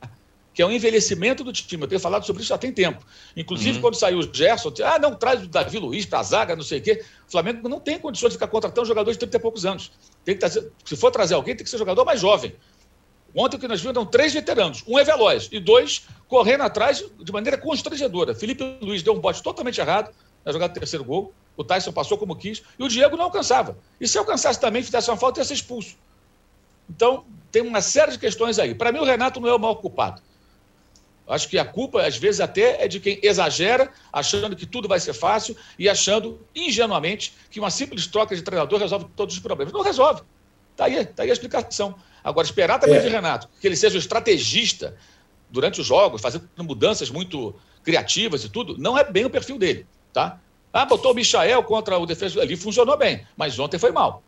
que 0.54 0.62
é 0.62 0.66
o 0.66 0.72
envelhecimento 0.72 1.44
do 1.44 1.52
time. 1.52 1.84
Eu 1.84 1.88
tenho 1.88 2.00
falado 2.00 2.26
sobre 2.26 2.44
isso 2.44 2.50
já 2.50 2.58
tem 2.58 2.72
tempo. 2.72 3.04
Inclusive, 3.36 3.78
uhum. 3.78 3.82
quando 3.82 3.96
saiu 3.96 4.20
o 4.20 4.34
Gerson, 4.34 4.72
ah, 4.86 5.00
não, 5.00 5.16
traz 5.16 5.42
o 5.44 5.48
Davi 5.48 5.80
Luiz 5.80 6.06
para 6.06 6.20
a 6.20 6.24
zaga, 6.24 6.56
não 6.56 6.64
sei 6.64 6.80
o 6.80 6.82
quê. 6.82 7.04
O 7.28 7.32
Flamengo 7.32 7.68
não 7.68 7.80
tem 7.80 7.98
condições 7.98 8.30
de 8.30 8.36
ficar 8.36 8.48
contratando 8.48 8.88
jogadores 8.88 9.18
de 9.18 9.22
30 9.22 9.38
e 9.38 9.40
poucos 9.40 9.66
anos. 9.66 9.92
Tem 10.24 10.36
que 10.36 10.40
trazer, 10.40 10.72
se 10.86 10.96
for 10.96 11.10
trazer 11.10 11.34
alguém, 11.34 11.56
tem 11.56 11.64
que 11.64 11.70
ser 11.70 11.80
jogador 11.80 12.06
mais 12.06 12.22
jovem. 12.22 12.56
Ontem 13.36 13.58
o 13.58 13.60
que 13.60 13.68
nós 13.68 13.82
vimos 13.82 13.96
eram 13.96 14.06
três 14.06 14.34
veteranos. 14.34 14.84
Um 14.88 15.00
é 15.00 15.04
veloz 15.04 15.50
e 15.52 15.60
dois 15.60 16.08
correndo 16.28 16.62
atrás 16.62 17.04
de 17.20 17.32
maneira 17.32 17.58
constrangedora. 17.58 18.36
Felipe 18.36 18.78
Luiz 18.82 19.02
deu 19.02 19.14
um 19.14 19.20
bote 19.20 19.42
totalmente 19.42 19.80
errado 19.80 20.14
na 20.46 20.52
jogada 20.52 20.74
do 20.74 20.80
terceiro 20.80 21.04
gol. 21.04 21.34
O 21.56 21.64
Tyson 21.64 21.92
passou 21.92 22.18
como 22.18 22.36
quis 22.36 22.62
e 22.78 22.84
o 22.84 22.88
Diego 22.88 23.16
não 23.16 23.26
alcançava. 23.26 23.78
E 24.00 24.08
se 24.08 24.18
alcançasse 24.18 24.60
também, 24.60 24.84
fizesse 24.84 25.10
uma 25.10 25.18
falta, 25.18 25.40
ia 25.40 25.46
ser 25.46 25.54
expulso. 25.54 25.96
Então, 26.90 27.26
tem 27.52 27.62
uma 27.62 27.82
série 27.82 28.12
de 28.12 28.20
questões 28.20 28.60
aí. 28.60 28.76
Para 28.76 28.92
mim, 28.92 29.00
o 29.00 29.04
Renato 29.04 29.40
não 29.40 29.48
é 29.48 29.56
o 29.56 29.60
maior 29.60 29.76
culpado. 29.76 30.22
Acho 31.28 31.48
que 31.48 31.58
a 31.58 31.64
culpa, 31.64 32.06
às 32.06 32.18
vezes, 32.18 32.42
até 32.42 32.84
é 32.84 32.88
de 32.88 33.00
quem 33.00 33.18
exagera, 33.24 33.92
achando 34.12 34.56
que 34.56 34.66
tudo 34.66 34.88
vai 34.88 35.00
ser 35.00 35.14
fácil 35.14 35.56
e 35.80 35.88
achando, 35.88 36.46
ingenuamente, 36.54 37.34
que 37.50 37.60
uma 37.60 37.70
simples 37.70 38.06
troca 38.08 38.36
de 38.36 38.42
treinador 38.42 38.80
resolve 38.80 39.06
todos 39.16 39.36
os 39.36 39.42
problemas. 39.42 39.74
Não 39.74 39.82
resolve. 39.82 40.22
Está 40.74 40.86
aí, 40.86 41.06
tá 41.06 41.24
aí 41.24 41.30
a 41.30 41.34
explicação. 41.34 41.96
Agora, 42.24 42.46
esperar 42.46 42.80
também 42.80 42.98
é. 42.98 43.02
de 43.02 43.08
Renato 43.08 43.48
que 43.62 43.68
ele 43.68 43.76
seja 43.76 43.96
um 43.96 44.00
estrategista 44.00 44.96
durante 45.50 45.80
os 45.80 45.88
jogos, 45.88 46.22
fazendo 46.22 46.50
mudanças 46.60 47.10
muito 47.10 47.56
criativas 47.84 48.44
e 48.44 48.50
tudo, 48.50 48.78
não 48.78 48.98
é 48.98 49.04
bem 49.10 49.26
o 49.26 49.30
perfil 49.30 49.58
dele. 49.58 49.86
Tá? 50.12 50.40
Ah, 50.72 50.86
botou 50.86 51.12
o 51.12 51.16
Michael 51.16 51.64
contra 51.64 51.98
o 51.98 52.06
defesa 52.06 52.42
ali, 52.42 52.56
funcionou 52.56 52.98
bem, 52.98 53.26
mas 53.38 53.58
ontem 53.60 53.78
foi 53.78 53.92
mal 53.92 54.24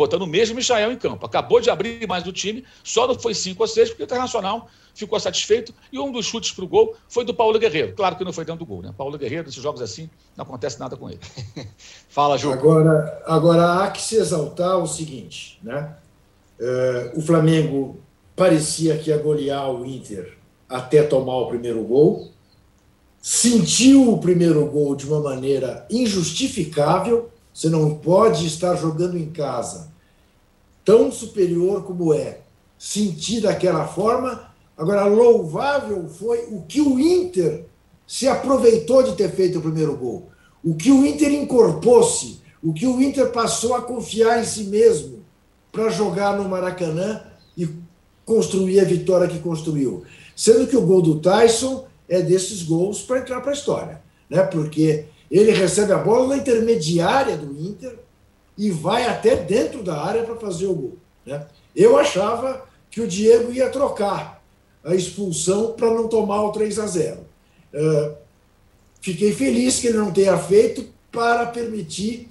botando 0.00 0.22
o 0.22 0.26
mesmo 0.26 0.56
Michael 0.56 0.92
em 0.92 0.96
campo. 0.96 1.26
Acabou 1.26 1.60
de 1.60 1.68
abrir 1.68 2.08
mais 2.08 2.24
do 2.24 2.32
time, 2.32 2.64
só 2.82 3.06
não 3.06 3.14
foi 3.14 3.34
5 3.34 3.62
ou 3.62 3.68
6, 3.68 3.90
porque 3.90 4.02
o 4.02 4.04
Internacional 4.04 4.66
ficou 4.94 5.20
satisfeito. 5.20 5.74
E 5.92 5.98
um 5.98 6.10
dos 6.10 6.24
chutes 6.24 6.52
para 6.52 6.64
o 6.64 6.68
gol 6.68 6.96
foi 7.06 7.22
do 7.22 7.34
Paulo 7.34 7.58
Guerreiro. 7.58 7.92
Claro 7.94 8.16
que 8.16 8.24
não 8.24 8.32
foi 8.32 8.46
dentro 8.46 8.60
do 8.60 8.66
gol, 8.66 8.80
né? 8.80 8.94
Paulo 8.96 9.18
Guerreiro, 9.18 9.44
nesses 9.44 9.62
jogos 9.62 9.82
assim, 9.82 10.08
não 10.34 10.44
acontece 10.44 10.80
nada 10.80 10.96
com 10.96 11.10
ele. 11.10 11.20
Fala, 12.08 12.38
Ju. 12.38 12.50
Agora, 12.50 13.22
agora 13.26 13.84
há 13.84 13.90
que 13.90 14.00
se 14.00 14.16
exaltar 14.16 14.78
o 14.78 14.86
seguinte, 14.86 15.60
né? 15.62 15.94
Uh, 16.58 17.18
o 17.18 17.20
Flamengo 17.20 18.00
parecia 18.34 18.96
que 18.96 19.10
ia 19.10 19.18
golear 19.18 19.70
o 19.70 19.84
Inter 19.84 20.38
até 20.66 21.02
tomar 21.02 21.36
o 21.36 21.48
primeiro 21.48 21.82
gol. 21.84 22.30
Sentiu 23.20 24.10
o 24.10 24.18
primeiro 24.18 24.64
gol 24.64 24.96
de 24.96 25.06
uma 25.06 25.20
maneira 25.20 25.86
injustificável 25.90 27.30
você 27.52 27.68
não 27.68 27.94
pode 27.94 28.46
estar 28.46 28.74
jogando 28.76 29.18
em 29.18 29.30
casa 29.30 29.89
tão 30.90 31.12
superior 31.12 31.84
como 31.84 32.12
é, 32.12 32.40
sentir 32.76 33.42
daquela 33.42 33.86
forma. 33.86 34.50
Agora, 34.76 35.04
louvável 35.04 36.08
foi 36.08 36.46
o 36.50 36.62
que 36.62 36.80
o 36.80 36.98
Inter 36.98 37.64
se 38.04 38.26
aproveitou 38.26 39.04
de 39.04 39.12
ter 39.12 39.30
feito 39.30 39.60
o 39.60 39.62
primeiro 39.62 39.96
gol. 39.96 40.30
O 40.64 40.74
que 40.74 40.90
o 40.90 41.06
Inter 41.06 41.32
incorporou-se, 41.32 42.40
o 42.60 42.72
que 42.72 42.88
o 42.88 43.00
Inter 43.00 43.30
passou 43.30 43.76
a 43.76 43.82
confiar 43.82 44.40
em 44.40 44.44
si 44.44 44.64
mesmo 44.64 45.20
para 45.70 45.90
jogar 45.90 46.36
no 46.36 46.48
Maracanã 46.48 47.22
e 47.56 47.68
construir 48.26 48.80
a 48.80 48.84
vitória 48.84 49.28
que 49.28 49.38
construiu. 49.38 50.02
Sendo 50.34 50.66
que 50.66 50.76
o 50.76 50.84
gol 50.84 51.02
do 51.02 51.20
Tyson 51.20 51.86
é 52.08 52.20
desses 52.20 52.64
gols 52.64 53.00
para 53.00 53.20
entrar 53.20 53.40
para 53.42 53.50
a 53.50 53.54
história, 53.54 54.02
né? 54.28 54.42
Porque 54.42 55.04
ele 55.30 55.52
recebe 55.52 55.92
a 55.92 55.98
bola 55.98 56.26
na 56.26 56.38
intermediária 56.38 57.36
do 57.36 57.56
Inter 57.64 57.96
e 58.56 58.70
vai 58.70 59.06
até 59.06 59.36
dentro 59.36 59.82
da 59.82 60.02
área 60.02 60.22
para 60.22 60.36
fazer 60.36 60.66
o 60.66 60.74
gol. 60.74 60.98
Né? 61.26 61.46
Eu 61.74 61.98
achava 61.98 62.66
que 62.90 63.00
o 63.00 63.06
Diego 63.06 63.52
ia 63.52 63.70
trocar 63.70 64.42
a 64.84 64.94
expulsão 64.94 65.72
para 65.72 65.90
não 65.90 66.08
tomar 66.08 66.42
o 66.42 66.52
3 66.52 66.78
a 66.78 66.86
0. 66.86 67.20
Uh, 67.72 68.14
fiquei 69.00 69.32
feliz 69.32 69.78
que 69.78 69.88
ele 69.88 69.98
não 69.98 70.12
tenha 70.12 70.36
feito 70.36 70.86
para 71.12 71.46
permitir 71.46 72.28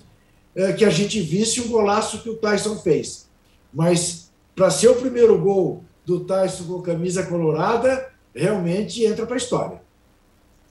uh, 0.55 0.75
que 0.75 0.83
a 0.83 0.89
gente 0.89 1.21
visse 1.21 1.61
o 1.61 1.67
golaço 1.69 2.21
que 2.21 2.29
o 2.29 2.35
Tyson 2.35 2.77
fez. 2.77 3.27
Mas 3.73 4.31
para 4.55 4.69
ser 4.69 4.89
o 4.89 4.95
primeiro 4.95 5.37
gol 5.37 5.83
do 6.05 6.21
Tyson 6.21 6.65
com 6.65 6.81
camisa 6.81 7.23
colorada, 7.23 8.11
realmente 8.33 9.05
entra 9.05 9.25
para 9.25 9.35
a 9.35 9.37
história. 9.37 9.81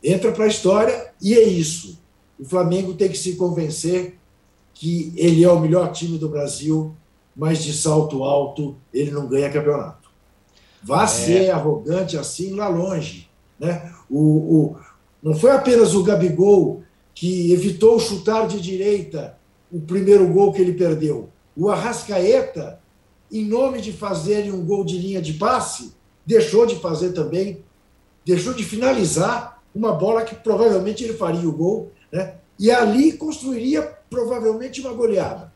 Entra 0.02 0.32
para 0.32 0.44
a 0.44 0.48
história 0.48 1.12
e 1.22 1.34
é 1.34 1.42
isso. 1.42 1.98
O 2.38 2.44
Flamengo 2.44 2.94
tem 2.94 3.08
que 3.08 3.16
se 3.16 3.36
convencer 3.36 4.17
que 4.78 5.12
ele 5.16 5.42
é 5.42 5.50
o 5.50 5.58
melhor 5.58 5.90
time 5.90 6.18
do 6.18 6.28
Brasil, 6.28 6.94
mas 7.34 7.64
de 7.64 7.72
salto 7.72 8.22
alto 8.22 8.76
ele 8.94 9.10
não 9.10 9.26
ganha 9.26 9.50
campeonato. 9.50 10.08
Vá 10.80 11.02
é. 11.02 11.06
ser 11.08 11.50
arrogante 11.50 12.16
assim 12.16 12.54
lá 12.54 12.68
longe. 12.68 13.28
Né? 13.58 13.92
O, 14.08 14.20
o, 14.20 14.76
não 15.20 15.34
foi 15.34 15.50
apenas 15.50 15.96
o 15.96 16.04
Gabigol 16.04 16.84
que 17.12 17.52
evitou 17.52 17.98
chutar 17.98 18.46
de 18.46 18.60
direita 18.60 19.36
o 19.70 19.80
primeiro 19.80 20.26
gol 20.28 20.52
que 20.52 20.62
ele 20.62 20.74
perdeu. 20.74 21.28
O 21.56 21.68
Arrascaeta, 21.68 22.80
em 23.32 23.44
nome 23.44 23.80
de 23.80 23.92
fazer 23.92 24.52
um 24.54 24.64
gol 24.64 24.84
de 24.84 24.96
linha 24.96 25.20
de 25.20 25.32
passe, 25.32 25.92
deixou 26.24 26.64
de 26.64 26.76
fazer 26.76 27.10
também, 27.10 27.64
deixou 28.24 28.54
de 28.54 28.62
finalizar 28.62 29.60
uma 29.74 29.92
bola 29.92 30.22
que 30.22 30.36
provavelmente 30.36 31.02
ele 31.02 31.14
faria 31.14 31.48
o 31.48 31.52
gol 31.52 31.90
né? 32.12 32.34
E 32.58 32.70
ali 32.70 33.12
construiria 33.12 33.97
provavelmente 34.08 34.80
uma 34.80 34.92
goleada, 34.92 35.52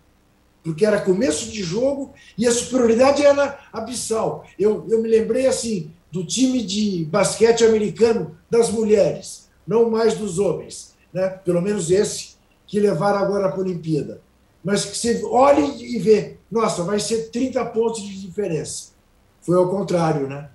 porque 0.63 0.87
era 0.87 1.01
começo 1.01 1.51
de 1.51 1.63
jogo 1.63 2.13
e 2.37 2.47
a 2.47 2.53
superioridade 2.53 3.25
era 3.25 3.59
abissal. 3.73 4.45
Eu, 4.59 4.87
eu 4.89 5.03
me 5.03 5.09
lembrei 5.09 5.47
assim 5.47 5.91
do 6.11 6.25
time 6.25 6.63
de 6.63 7.05
basquete 7.07 7.65
americano 7.65 8.37
das 8.51 8.71
mulheres, 8.71 9.49
não 9.67 9.91
mais 9.91 10.15
dos 10.15 10.39
homens, 10.39 10.95
né? 11.13 11.29
pelo 11.29 11.63
menos 11.63 11.91
esse 11.91 12.33
que 12.67 12.79
levaram 12.79 13.19
agora 13.19 13.49
para 13.49 13.59
a 13.59 13.65
Olimpíada. 13.65 14.21
Mas 14.63 14.85
que 14.85 14.97
você 14.97 15.23
olhe 15.25 15.97
e 15.97 15.99
vê, 15.99 16.37
nossa, 16.51 16.85
vai 16.85 17.01
ser 17.01 17.31
30 17.31 17.65
pontos 17.67 18.03
de 18.03 18.21
diferença. 18.21 18.93
Foi 19.41 19.57
ao 19.57 19.69
contrário, 19.69 20.29
né? 20.29 20.51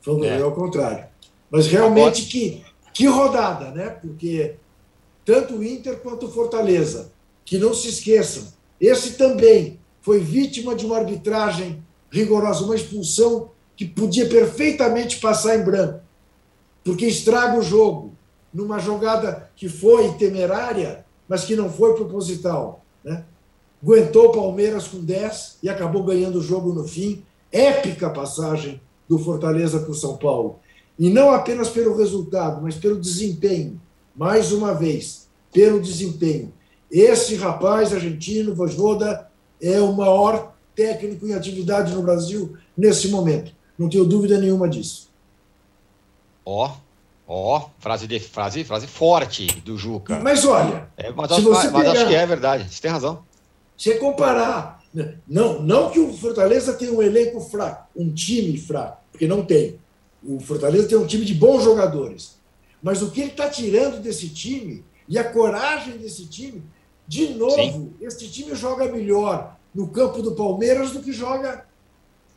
Foi 0.00 0.26
é. 0.26 0.40
ao 0.40 0.52
contrário. 0.52 1.06
Mas 1.50 1.66
realmente 1.66 2.26
que, 2.26 2.64
que 2.92 3.06
rodada, 3.06 3.70
né? 3.70 3.90
Porque 3.90 4.56
tanto 5.24 5.56
o 5.56 5.64
Inter 5.64 5.98
quanto 5.98 6.26
o 6.26 6.32
Fortaleza. 6.32 7.12
Que 7.48 7.56
não 7.56 7.72
se 7.72 7.88
esqueçam, 7.88 8.44
esse 8.78 9.12
também 9.12 9.80
foi 10.02 10.20
vítima 10.20 10.74
de 10.74 10.84
uma 10.84 10.98
arbitragem 10.98 11.82
rigorosa, 12.10 12.62
uma 12.62 12.76
expulsão 12.76 13.50
que 13.74 13.86
podia 13.86 14.28
perfeitamente 14.28 15.18
passar 15.18 15.56
em 15.56 15.64
branco, 15.64 16.00
porque 16.84 17.06
estraga 17.06 17.58
o 17.58 17.62
jogo 17.62 18.12
numa 18.52 18.78
jogada 18.78 19.50
que 19.56 19.66
foi 19.66 20.12
temerária, 20.18 21.06
mas 21.26 21.46
que 21.46 21.56
não 21.56 21.70
foi 21.70 21.94
proposital. 21.94 22.84
Né? 23.02 23.24
Aguentou 23.82 24.26
o 24.26 24.32
Palmeiras 24.32 24.86
com 24.86 25.02
10 25.02 25.58
e 25.62 25.70
acabou 25.70 26.02
ganhando 26.02 26.40
o 26.40 26.42
jogo 26.42 26.74
no 26.74 26.86
fim. 26.86 27.24
Épica 27.50 28.10
passagem 28.10 28.78
do 29.08 29.18
Fortaleza 29.18 29.80
para 29.80 29.90
o 29.90 29.94
São 29.94 30.18
Paulo. 30.18 30.58
E 30.98 31.08
não 31.08 31.30
apenas 31.30 31.70
pelo 31.70 31.96
resultado, 31.96 32.60
mas 32.60 32.74
pelo 32.74 33.00
desempenho 33.00 33.80
mais 34.14 34.52
uma 34.52 34.74
vez, 34.74 35.28
pelo 35.50 35.80
desempenho. 35.80 36.52
Esse 36.90 37.36
rapaz 37.36 37.92
argentino, 37.92 38.54
Vojvoda, 38.54 39.28
é 39.60 39.80
o 39.80 39.92
maior 39.92 40.54
técnico 40.74 41.26
em 41.26 41.34
atividade 41.34 41.94
no 41.94 42.02
Brasil 42.02 42.56
nesse 42.76 43.08
momento. 43.08 43.52
Não 43.78 43.88
tenho 43.88 44.04
dúvida 44.04 44.38
nenhuma 44.38 44.68
disso. 44.68 45.08
Ó, 46.44 46.72
ó, 47.26 47.68
frase, 47.78 48.06
de, 48.06 48.18
frase, 48.18 48.64
frase 48.64 48.86
forte 48.86 49.46
do 49.60 49.76
Juca. 49.76 50.18
Mas 50.20 50.44
olha. 50.44 50.88
É, 50.96 51.12
mas, 51.12 51.30
acho, 51.30 51.50
mas 51.50 51.70
pegar... 51.70 51.92
acho, 51.92 52.06
que 52.06 52.14
é 52.14 52.26
verdade, 52.26 52.74
você 52.74 52.80
tem 52.80 52.90
razão. 52.90 53.22
Se 53.76 53.94
comparar, 53.96 54.82
não, 55.26 55.62
não 55.62 55.90
que 55.90 56.00
o 56.00 56.12
Fortaleza 56.12 56.72
tenha 56.72 56.92
um 56.92 57.02
elenco 57.02 57.40
fraco, 57.40 57.86
um 57.94 58.10
time 58.12 58.56
fraco, 58.58 59.02
porque 59.12 59.26
não 59.26 59.44
tem. 59.44 59.78
O 60.24 60.40
Fortaleza 60.40 60.88
tem 60.88 60.98
um 60.98 61.06
time 61.06 61.24
de 61.24 61.34
bons 61.34 61.62
jogadores. 61.62 62.38
Mas 62.82 63.02
o 63.02 63.10
que 63.10 63.20
ele 63.20 63.30
está 63.30 63.48
tirando 63.48 64.00
desse 64.00 64.28
time 64.28 64.84
e 65.08 65.18
a 65.18 65.24
coragem 65.24 65.96
desse 65.96 66.26
time, 66.26 66.62
de 67.08 67.32
novo, 67.32 67.54
Sim. 67.54 67.94
esse 68.02 68.28
time 68.28 68.54
joga 68.54 68.84
melhor 68.84 69.56
no 69.74 69.88
campo 69.88 70.20
do 70.20 70.32
Palmeiras 70.32 70.90
do 70.90 71.00
que 71.00 71.10
joga 71.10 71.64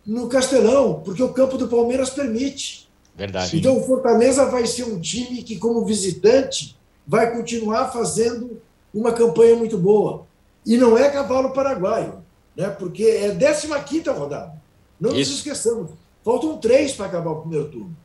no 0.05 0.30
Castelão, 0.30 1.01
porque 1.03 1.22
o 1.22 1.34
campo 1.34 1.57
do 1.57 1.67
Palmeiras 1.67 2.09
permite. 2.09 2.89
Verdade. 3.13 3.57
Então 3.57 3.78
o 3.78 3.84
Fortaleza 3.84 4.45
vai 4.45 4.65
ser 4.65 4.86
um 4.86 4.97
time 4.99 5.43
que, 5.43 5.57
como 5.57 5.86
visitante, 5.86 6.78
vai 7.05 7.36
continuar 7.36 7.91
fazendo 7.91 8.61
uma 8.93 9.11
campanha 9.11 9.57
muito 9.57 9.78
boa. 9.78 10.26
E 10.65 10.78
não 10.78 10.97
é 10.97 11.09
cavalo 11.09 11.51
paraguaio, 11.51 12.24
né? 12.55 12.69
porque 12.69 13.03
é 13.03 13.36
15 13.36 14.09
rodada. 14.09 14.53
Não 14.99 15.09
Isso. 15.09 15.32
nos 15.32 15.39
esqueçamos. 15.39 15.91
Faltam 16.24 16.57
três 16.57 16.93
para 16.93 17.07
acabar 17.07 17.32
o 17.32 17.41
primeiro 17.41 17.69
turno. 17.69 17.95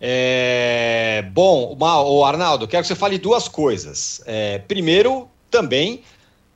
É, 0.00 1.24
bom, 1.32 1.76
o 1.78 2.24
Arnaldo, 2.24 2.68
quero 2.68 2.82
que 2.82 2.88
você 2.88 2.94
fale 2.94 3.18
duas 3.18 3.48
coisas. 3.48 4.22
É, 4.26 4.58
primeiro, 4.58 5.28
também 5.50 6.02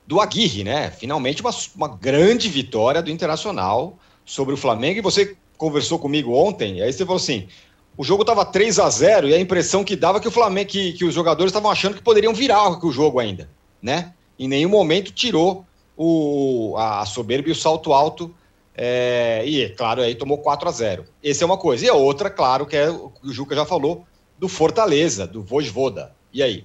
do 0.07 0.20
Aguirre, 0.20 0.64
né? 0.64 0.90
Finalmente 0.90 1.40
uma, 1.40 1.51
uma 1.76 1.88
grande 1.88 2.49
vitória 2.49 3.03
do 3.03 3.11
Internacional 3.11 3.99
sobre 4.24 4.55
o 4.55 4.57
Flamengo. 4.57 4.99
E 4.99 5.03
você 5.03 5.36
conversou 5.57 5.99
comigo 5.99 6.32
ontem, 6.34 6.78
e 6.78 6.82
aí 6.82 6.93
você 6.93 7.05
falou 7.05 7.16
assim: 7.16 7.49
o 7.97 8.05
jogo 8.05 8.22
estava 8.22 8.45
3 8.45 8.78
a 8.78 8.88
0 8.88 9.28
e 9.28 9.34
a 9.34 9.40
impressão 9.40 9.84
que 9.84 9.97
dava 9.97 10.20
que 10.20 10.28
o 10.28 10.32
Flamengo, 10.32 10.70
que, 10.70 10.93
que 10.93 11.05
os 11.05 11.14
jogadores 11.14 11.51
estavam 11.51 11.70
achando 11.70 11.95
que 11.95 12.03
poderiam 12.03 12.34
virar 12.34 12.84
o 12.84 12.93
jogo 12.93 13.18
ainda, 13.18 13.49
né? 13.80 14.12
Em 14.38 14.49
nenhum 14.49 14.70
momento 14.70 15.12
tirou 15.12 15.64
o, 15.97 16.74
a 16.76 17.05
soberba 17.05 17.49
e 17.49 17.53
o 17.53 17.57
salto 17.57 17.93
alto 17.93 18.34
é, 18.75 19.43
e, 19.47 19.68
claro, 19.70 20.01
aí 20.01 20.14
tomou 20.14 20.39
4 20.39 20.68
a 20.68 20.73
0 20.73 21.05
Essa 21.23 21.45
é 21.45 21.47
uma 21.47 21.59
coisa. 21.59 21.85
E 21.85 21.89
a 21.89 21.95
outra, 21.95 22.31
claro, 22.31 22.66
que 22.66 22.77
é 22.77 22.91
o 22.91 23.11
que 23.11 23.29
o 23.29 23.33
Juca 23.33 23.55
já 23.55 23.64
falou, 23.64 24.07
do 24.39 24.49
Fortaleza, 24.49 25.27
do 25.27 25.43
Vojvoda. 25.43 26.14
E 26.33 26.43
aí? 26.43 26.64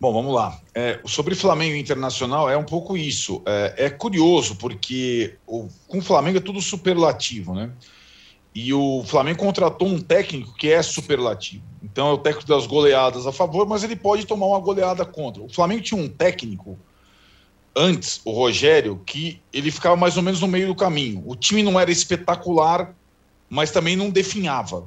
Bom, 0.00 0.12
vamos 0.12 0.34
lá. 0.34 0.60
É, 0.74 1.00
sobre 1.06 1.34
Flamengo 1.34 1.76
Internacional 1.76 2.50
é 2.50 2.56
um 2.56 2.64
pouco 2.64 2.96
isso. 2.96 3.40
É, 3.46 3.86
é 3.86 3.90
curioso, 3.90 4.56
porque 4.56 5.38
o, 5.46 5.68
com 5.86 5.98
o 5.98 6.02
Flamengo 6.02 6.38
é 6.38 6.40
tudo 6.40 6.60
superlativo, 6.60 7.54
né? 7.54 7.70
E 8.54 8.72
o 8.72 9.02
Flamengo 9.04 9.38
contratou 9.38 9.88
um 9.88 10.00
técnico 10.00 10.54
que 10.54 10.70
é 10.70 10.82
superlativo. 10.82 11.64
Então 11.82 12.08
é 12.08 12.12
o 12.12 12.18
técnico 12.18 12.48
das 12.48 12.66
goleadas 12.66 13.26
a 13.26 13.32
favor, 13.32 13.66
mas 13.66 13.82
ele 13.82 13.96
pode 13.96 14.26
tomar 14.26 14.46
uma 14.46 14.60
goleada 14.60 15.04
contra. 15.04 15.42
O 15.42 15.48
Flamengo 15.48 15.82
tinha 15.82 16.00
um 16.00 16.08
técnico 16.08 16.78
antes, 17.76 18.20
o 18.24 18.30
Rogério, 18.30 19.00
que 19.04 19.40
ele 19.52 19.70
ficava 19.70 19.96
mais 19.96 20.16
ou 20.16 20.22
menos 20.22 20.40
no 20.40 20.48
meio 20.48 20.68
do 20.68 20.74
caminho. 20.74 21.22
O 21.26 21.34
time 21.34 21.62
não 21.62 21.78
era 21.78 21.90
espetacular, 21.90 22.94
mas 23.48 23.70
também 23.70 23.96
não 23.96 24.10
definhava, 24.10 24.86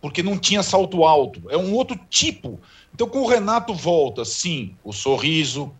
porque 0.00 0.22
não 0.22 0.38
tinha 0.38 0.62
salto 0.62 1.04
alto. 1.04 1.42
É 1.48 1.56
um 1.56 1.72
outro 1.72 1.98
tipo. 2.10 2.60
Então, 2.92 3.08
com 3.08 3.22
o 3.22 3.26
Renato 3.26 3.74
volta, 3.74 4.24
sim, 4.24 4.74
o 4.82 4.92
sorriso, 4.92 5.72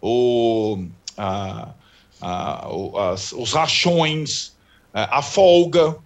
o, 0.00 0.84
a, 1.16 1.70
a, 2.20 2.68
o, 2.68 2.98
as, 2.98 3.32
os 3.32 3.52
rachões, 3.52 4.52
a, 4.92 5.18
a 5.18 5.22
folga, 5.22 5.96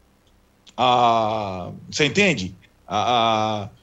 você 1.90 2.06
entende? 2.06 2.54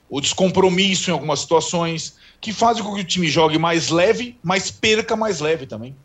O 0.10 0.20
descompromisso 0.20 1.10
em 1.10 1.14
algumas 1.14 1.40
situações, 1.40 2.18
que 2.42 2.54
fazem 2.54 2.84
com 2.84 2.94
que 2.96 3.02
o 3.02 3.06
time 3.06 3.28
jogue 3.28 3.58
mais 3.58 3.90
leve, 3.90 4.38
mas 4.44 4.72
perca 4.72 5.16
mais 5.16 5.40
leve 5.40 5.66
também. 5.66 5.96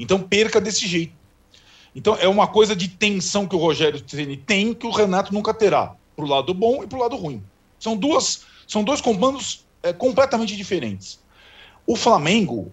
Então 0.00 0.18
perca 0.18 0.58
desse 0.58 0.88
jeito. 0.88 1.12
Então 1.94 2.16
é 2.16 2.26
uma 2.26 2.46
coisa 2.46 2.74
de 2.74 2.88
tensão 2.88 3.46
que 3.46 3.54
o 3.54 3.58
Rogério 3.58 4.00
tem 4.46 4.72
que 4.72 4.86
o 4.86 4.90
Renato 4.90 5.34
nunca 5.34 5.52
terá, 5.52 5.94
para 6.16 6.24
o 6.24 6.28
lado 6.28 6.54
bom 6.54 6.82
e 6.82 6.86
para 6.86 6.98
o 6.98 7.02
lado 7.02 7.16
ruim. 7.16 7.42
São 7.78 7.94
duas, 7.94 8.46
são 8.66 8.82
dois 8.82 9.02
comandos 9.02 9.66
é, 9.82 9.92
completamente 9.92 10.56
diferentes. 10.56 11.20
O 11.86 11.96
Flamengo, 11.96 12.72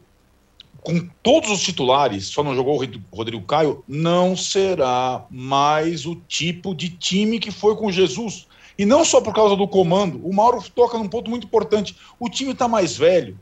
com 0.82 1.06
todos 1.22 1.52
os 1.52 1.62
titulares, 1.62 2.28
só 2.28 2.42
não 2.44 2.56
jogou 2.56 2.76
o 2.76 3.16
Rodrigo 3.16 3.46
Caio, 3.46 3.84
não 3.86 4.38
será 4.38 5.26
mais 5.30 6.06
o 6.06 6.16
tipo 6.16 6.74
de 6.74 6.90
time 6.90 7.40
que 7.40 7.52
foi 7.52 7.76
com 7.76 7.92
Jesus. 7.92 8.48
E 8.78 8.86
não 8.86 9.04
só 9.04 9.20
por 9.20 9.34
causa 9.34 9.56
do 9.56 9.68
comando. 9.68 10.26
O 10.26 10.34
Mauro 10.34 10.64
toca 10.74 10.98
num 10.98 11.10
ponto 11.10 11.30
muito 11.30 11.48
importante. 11.48 11.98
O 12.20 12.30
time 12.30 12.52
está 12.52 12.68
mais 12.68 12.96
velho, 12.96 13.38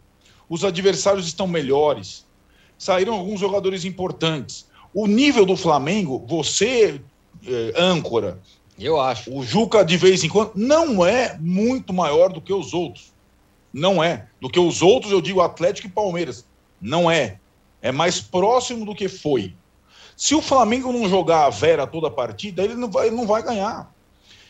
os 0.49 0.63
adversários 0.63 1.27
estão 1.27 1.45
melhores 1.45 2.25
saíram 2.77 3.13
alguns 3.13 3.39
jogadores 3.39 3.85
importantes. 3.85 4.67
O 4.93 5.07
nível 5.07 5.45
do 5.45 5.57
Flamengo, 5.57 6.23
você, 6.27 7.01
é, 7.45 7.73
âncora, 7.75 8.39
eu 8.79 8.99
acho. 8.99 9.33
O 9.33 9.43
Juca, 9.43 9.83
de 9.83 9.97
vez 9.97 10.23
em 10.23 10.29
quando, 10.29 10.51
não 10.55 11.05
é 11.05 11.37
muito 11.39 11.93
maior 11.93 12.31
do 12.31 12.41
que 12.41 12.53
os 12.53 12.73
outros. 12.73 13.13
Não 13.73 14.03
é. 14.03 14.27
Do 14.39 14.49
que 14.49 14.59
os 14.59 14.81
outros, 14.81 15.11
eu 15.11 15.21
digo 15.21 15.41
Atlético 15.41 15.87
e 15.87 15.91
Palmeiras. 15.91 16.45
Não 16.79 17.09
é. 17.09 17.39
É 17.81 17.91
mais 17.91 18.21
próximo 18.21 18.85
do 18.85 18.95
que 18.95 19.07
foi. 19.07 19.53
Se 20.15 20.33
o 20.33 20.41
Flamengo 20.41 20.93
não 20.93 21.09
jogar 21.09 21.45
a 21.45 21.49
Vera 21.49 21.85
toda 21.85 22.07
a 22.07 22.11
partida, 22.11 22.63
ele 22.63 22.75
não 22.75 22.89
vai, 22.89 23.07
ele 23.07 23.15
não 23.15 23.27
vai 23.27 23.43
ganhar. 23.43 23.93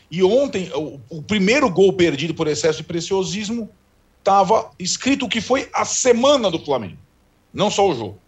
E 0.08 0.22
ontem, 0.22 0.70
o, 0.72 1.00
o 1.10 1.22
primeiro 1.22 1.68
gol 1.68 1.92
perdido 1.92 2.34
por 2.34 2.46
excesso 2.46 2.78
de 2.78 2.84
preciosismo 2.84 3.68
estava 4.20 4.70
escrito 4.78 5.28
que 5.28 5.40
foi 5.40 5.68
a 5.72 5.84
semana 5.84 6.50
do 6.50 6.64
Flamengo 6.64 6.98
não 7.56 7.70
só 7.70 7.88
o 7.88 7.94
jogo. 7.94 8.18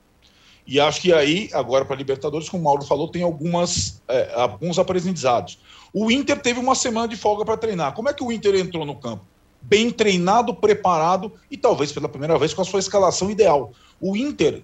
E 0.67 0.81
acho 0.81 1.01
que 1.01 1.13
aí, 1.13 1.49
agora 1.53 1.85
para 1.85 1.97
Libertadores, 1.97 2.49
como 2.49 2.63
o 2.63 2.65
Mauro 2.65 2.85
falou, 2.85 3.09
tem 3.09 3.23
algumas, 3.23 4.03
é, 4.09 4.33
alguns 4.35 4.79
aprendizados. 4.79 5.59
O 5.93 6.11
Inter 6.11 6.41
teve 6.41 6.59
uma 6.59 6.75
semana 6.75 7.07
de 7.07 7.17
folga 7.17 7.45
para 7.45 7.57
treinar. 7.57 7.95
Como 7.95 8.09
é 8.09 8.15
que 8.15 8.25
o 8.25 8.33
Inter 8.33 8.55
entrou 8.55 8.85
no 8.85 8.97
campo? 8.97 9.25
Bem 9.61 9.91
treinado, 9.91 10.55
preparado 10.55 11.33
e 11.51 11.57
talvez 11.57 11.93
pela 11.93 12.09
primeira 12.09 12.39
vez 12.39 12.53
com 12.53 12.63
a 12.63 12.65
sua 12.65 12.81
escalação 12.81 13.31
ideal. 13.31 13.73
O 14.01 14.17
Inter, 14.17 14.63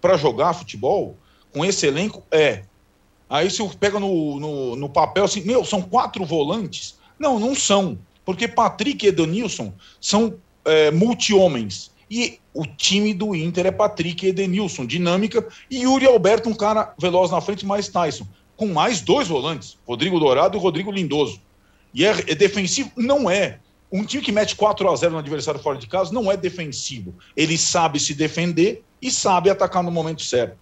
para 0.00 0.16
jogar 0.16 0.54
futebol, 0.54 1.16
com 1.52 1.64
esse 1.64 1.86
elenco, 1.86 2.22
é. 2.30 2.64
Aí 3.28 3.50
se 3.50 3.66
pega 3.76 3.98
no, 3.98 4.40
no, 4.40 4.76
no 4.76 4.88
papel 4.88 5.24
assim, 5.24 5.42
meu, 5.42 5.64
são 5.64 5.82
quatro 5.82 6.24
volantes? 6.24 6.98
Não, 7.18 7.38
não 7.38 7.54
são. 7.54 7.98
Porque 8.24 8.46
Patrick 8.46 9.04
e 9.04 9.08
Edenilson 9.08 9.72
são 10.00 10.34
é, 10.64 10.90
multi-homens. 10.90 11.90
E 12.10 12.40
o 12.52 12.66
time 12.66 13.14
do 13.14 13.36
Inter 13.36 13.66
é 13.66 13.70
Patrick 13.70 14.26
Edenilson, 14.26 14.84
dinâmica, 14.84 15.46
e 15.70 15.82
Yuri 15.82 16.06
Alberto, 16.06 16.48
um 16.48 16.54
cara 16.54 16.92
veloz 16.98 17.30
na 17.30 17.40
frente, 17.40 17.64
mais 17.64 17.88
Tyson, 17.88 18.26
com 18.56 18.66
mais 18.66 19.00
dois 19.00 19.28
volantes, 19.28 19.78
Rodrigo 19.86 20.18
Dourado 20.18 20.58
e 20.58 20.60
Rodrigo 20.60 20.90
Lindoso. 20.90 21.40
E 21.94 22.04
é, 22.04 22.10
é 22.10 22.34
defensivo? 22.34 22.90
Não 22.96 23.30
é. 23.30 23.60
Um 23.92 24.04
time 24.04 24.22
que 24.22 24.32
mete 24.32 24.54
4 24.56 24.88
a 24.88 24.96
0 24.96 25.12
no 25.12 25.18
adversário 25.18 25.60
fora 25.60 25.78
de 25.78 25.86
casa 25.86 26.12
não 26.12 26.30
é 26.30 26.36
defensivo. 26.36 27.14
Ele 27.36 27.56
sabe 27.56 27.98
se 27.98 28.14
defender 28.14 28.84
e 29.00 29.10
sabe 29.10 29.50
atacar 29.50 29.82
no 29.82 29.90
momento 29.90 30.22
certo. 30.22 30.56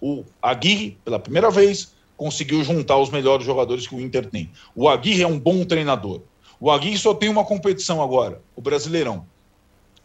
O 0.00 0.24
Aguirre, 0.42 0.98
pela 1.04 1.18
primeira 1.18 1.50
vez, 1.50 1.94
conseguiu 2.16 2.62
juntar 2.62 2.98
os 2.98 3.10
melhores 3.10 3.44
jogadores 3.46 3.86
que 3.86 3.94
o 3.94 4.00
Inter 4.00 4.26
tem. 4.26 4.50
O 4.74 4.88
Aguirre 4.88 5.22
é 5.22 5.26
um 5.26 5.38
bom 5.38 5.64
treinador. 5.64 6.22
O 6.60 6.70
Aguirre 6.70 6.98
só 6.98 7.14
tem 7.14 7.28
uma 7.28 7.44
competição 7.44 8.02
agora, 8.02 8.42
o 8.54 8.60
Brasileirão. 8.60 9.26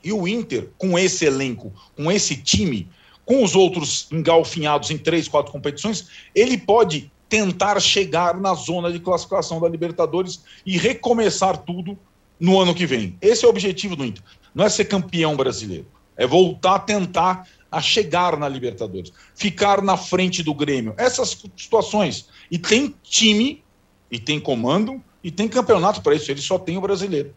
E 0.03 0.13
o 0.13 0.27
Inter, 0.27 0.69
com 0.77 0.97
esse 0.97 1.25
elenco, 1.25 1.73
com 1.95 2.11
esse 2.11 2.35
time, 2.35 2.87
com 3.25 3.43
os 3.43 3.55
outros 3.55 4.07
engalfinhados 4.11 4.89
em 4.91 4.97
três, 4.97 5.27
quatro 5.27 5.51
competições, 5.51 6.07
ele 6.33 6.57
pode 6.57 7.11
tentar 7.27 7.79
chegar 7.79 8.39
na 8.39 8.55
zona 8.55 8.91
de 8.91 8.99
classificação 8.99 9.59
da 9.59 9.69
Libertadores 9.69 10.43
e 10.65 10.77
recomeçar 10.77 11.57
tudo 11.57 11.97
no 12.39 12.59
ano 12.59 12.73
que 12.73 12.85
vem. 12.85 13.15
Esse 13.21 13.45
é 13.45 13.47
o 13.47 13.51
objetivo 13.51 13.95
do 13.95 14.03
Inter. 14.03 14.23
Não 14.55 14.65
é 14.65 14.69
ser 14.69 14.85
campeão 14.85 15.35
brasileiro, 15.35 15.85
é 16.17 16.25
voltar 16.25 16.75
a 16.75 16.79
tentar 16.79 17.47
a 17.71 17.81
chegar 17.81 18.35
na 18.37 18.49
Libertadores, 18.49 19.13
ficar 19.35 19.81
na 19.81 19.95
frente 19.95 20.41
do 20.41 20.53
Grêmio. 20.53 20.93
Essas 20.97 21.37
situações. 21.55 22.27
E 22.49 22.57
tem 22.57 22.95
time, 23.03 23.63
e 24.09 24.17
tem 24.17 24.39
comando, 24.39 25.03
e 25.23 25.29
tem 25.29 25.47
campeonato 25.47 26.01
para 26.01 26.15
isso. 26.15 26.31
Ele 26.31 26.41
só 26.41 26.57
tem 26.57 26.77
o 26.77 26.81
brasileiro. 26.81 27.33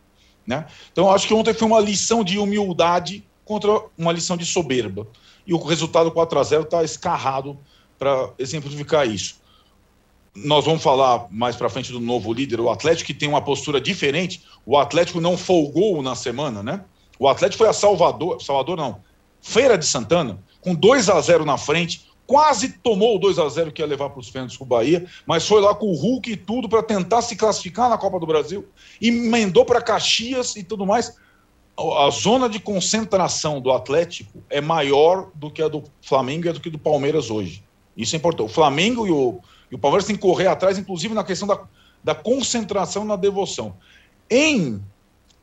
Né? 0.46 0.66
Então, 0.92 1.10
acho 1.10 1.26
que 1.26 1.34
ontem 1.34 1.54
foi 1.54 1.66
uma 1.66 1.80
lição 1.80 2.24
de 2.24 2.38
humildade 2.38 3.24
contra 3.44 3.82
uma 3.96 4.12
lição 4.12 4.36
de 4.36 4.44
soberba. 4.44 5.06
E 5.46 5.52
o 5.52 5.62
resultado 5.62 6.10
4 6.10 6.38
a 6.38 6.42
0 6.42 6.62
está 6.62 6.82
escarrado 6.82 7.58
para 7.98 8.30
exemplificar 8.38 9.06
isso. 9.06 9.40
Nós 10.34 10.64
vamos 10.64 10.82
falar 10.82 11.26
mais 11.30 11.56
para 11.56 11.68
frente 11.68 11.92
do 11.92 12.00
novo 12.00 12.32
líder, 12.32 12.60
o 12.60 12.70
Atlético, 12.70 13.08
que 13.08 13.14
tem 13.14 13.28
uma 13.28 13.42
postura 13.42 13.80
diferente. 13.80 14.42
O 14.64 14.78
Atlético 14.78 15.20
não 15.20 15.36
folgou 15.36 16.02
na 16.02 16.14
semana, 16.14 16.62
né? 16.62 16.84
O 17.18 17.28
Atlético 17.28 17.58
foi 17.58 17.68
a 17.68 17.72
Salvador, 17.72 18.42
Salvador 18.42 18.76
não, 18.76 19.00
Feira 19.40 19.76
de 19.76 19.84
Santana, 19.84 20.38
com 20.60 20.74
2 20.74 21.08
a 21.10 21.20
0 21.20 21.44
na 21.44 21.58
frente, 21.58 22.08
quase 22.26 22.68
tomou 22.68 23.16
o 23.16 23.18
2 23.18 23.38
a 23.38 23.48
0 23.48 23.72
que 23.72 23.82
ia 23.82 23.86
levar 23.86 24.10
para 24.10 24.20
os 24.20 24.30
pênaltis 24.30 24.56
com 24.56 24.64
o 24.64 24.66
Bahia, 24.66 25.06
mas 25.26 25.46
foi 25.46 25.60
lá 25.60 25.74
com 25.74 25.86
o 25.86 25.94
Hulk 25.94 26.32
e 26.32 26.36
tudo 26.36 26.68
para 26.68 26.82
tentar 26.82 27.22
se 27.22 27.36
classificar 27.36 27.88
na 27.88 27.98
Copa 27.98 28.18
do 28.18 28.26
Brasil, 28.26 28.66
emendou 29.00 29.64
para 29.64 29.82
Caxias 29.82 30.56
e 30.56 30.62
tudo 30.62 30.86
mais. 30.86 31.14
a 31.76 32.10
zona 32.10 32.48
de 32.48 32.60
concentração 32.60 33.60
do 33.60 33.72
Atlético 33.72 34.42
é 34.48 34.60
maior 34.60 35.30
do 35.34 35.50
que 35.50 35.62
a 35.62 35.68
do 35.68 35.82
Flamengo 36.00 36.48
e 36.48 36.52
do 36.52 36.60
que 36.60 36.70
do 36.70 36.78
Palmeiras 36.78 37.30
hoje. 37.30 37.64
Isso 37.96 38.14
é 38.16 38.18
importante. 38.18 38.46
O 38.46 38.52
Flamengo 38.52 39.06
e 39.06 39.10
o, 39.10 39.40
e 39.70 39.74
o 39.74 39.78
Palmeiras 39.78 40.06
têm 40.06 40.16
que 40.16 40.22
correr 40.22 40.46
atrás, 40.46 40.78
inclusive 40.78 41.14
na 41.14 41.24
questão 41.24 41.48
da, 41.48 41.60
da 42.02 42.14
concentração 42.14 43.04
na 43.04 43.16
devoção. 43.16 43.74
Em 44.30 44.82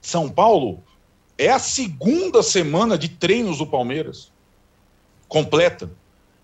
São 0.01 0.29
Paulo, 0.29 0.83
é 1.37 1.49
a 1.49 1.59
segunda 1.59 2.43
semana 2.43 2.97
de 2.97 3.07
treinos 3.07 3.59
do 3.59 3.65
Palmeiras 3.65 4.31
completa. 5.27 5.89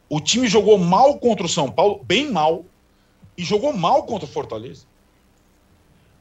O 0.10 0.20
time 0.20 0.48
jogou 0.48 0.78
mal 0.78 1.18
contra 1.18 1.46
o 1.46 1.50
São 1.50 1.72
Paulo, 1.72 2.02
bem 2.04 2.32
mal, 2.32 2.66
e 3.38 3.44
jogou 3.44 3.74
mal 3.74 4.04
contra 4.04 4.26
o 4.28 4.32
Fortaleza. 4.32 4.86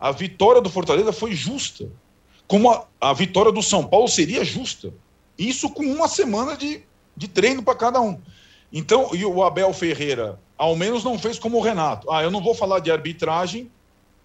A 0.01 0.11
vitória 0.11 0.61
do 0.61 0.71
Fortaleza 0.71 1.13
foi 1.13 1.33
justa 1.33 1.89
como 2.47 2.71
a, 2.71 2.87
a 3.01 3.13
vitória 3.13 3.53
do 3.53 3.63
São 3.63 3.87
Paulo 3.87 4.09
seria 4.09 4.45
justa. 4.45 4.93
Isso 5.39 5.71
com 5.71 5.85
uma 5.85 6.09
semana 6.09 6.57
de, 6.57 6.83
de 7.17 7.29
treino 7.29 7.63
para 7.63 7.75
cada 7.75 8.01
um. 8.01 8.21
Então, 8.73 9.11
e 9.15 9.25
o 9.25 9.43
Abel 9.43 9.73
Ferreira, 9.73 10.39
ao 10.57 10.77
menos 10.77 11.05
não 11.05 11.19
fez 11.19 11.39
como 11.39 11.59
o 11.59 11.61
Renato. 11.61 12.11
Ah, 12.11 12.23
eu 12.23 12.31
não 12.31 12.43
vou 12.43 12.55
falar 12.55 12.81
de 12.81 12.91
arbitragem, 12.91 13.71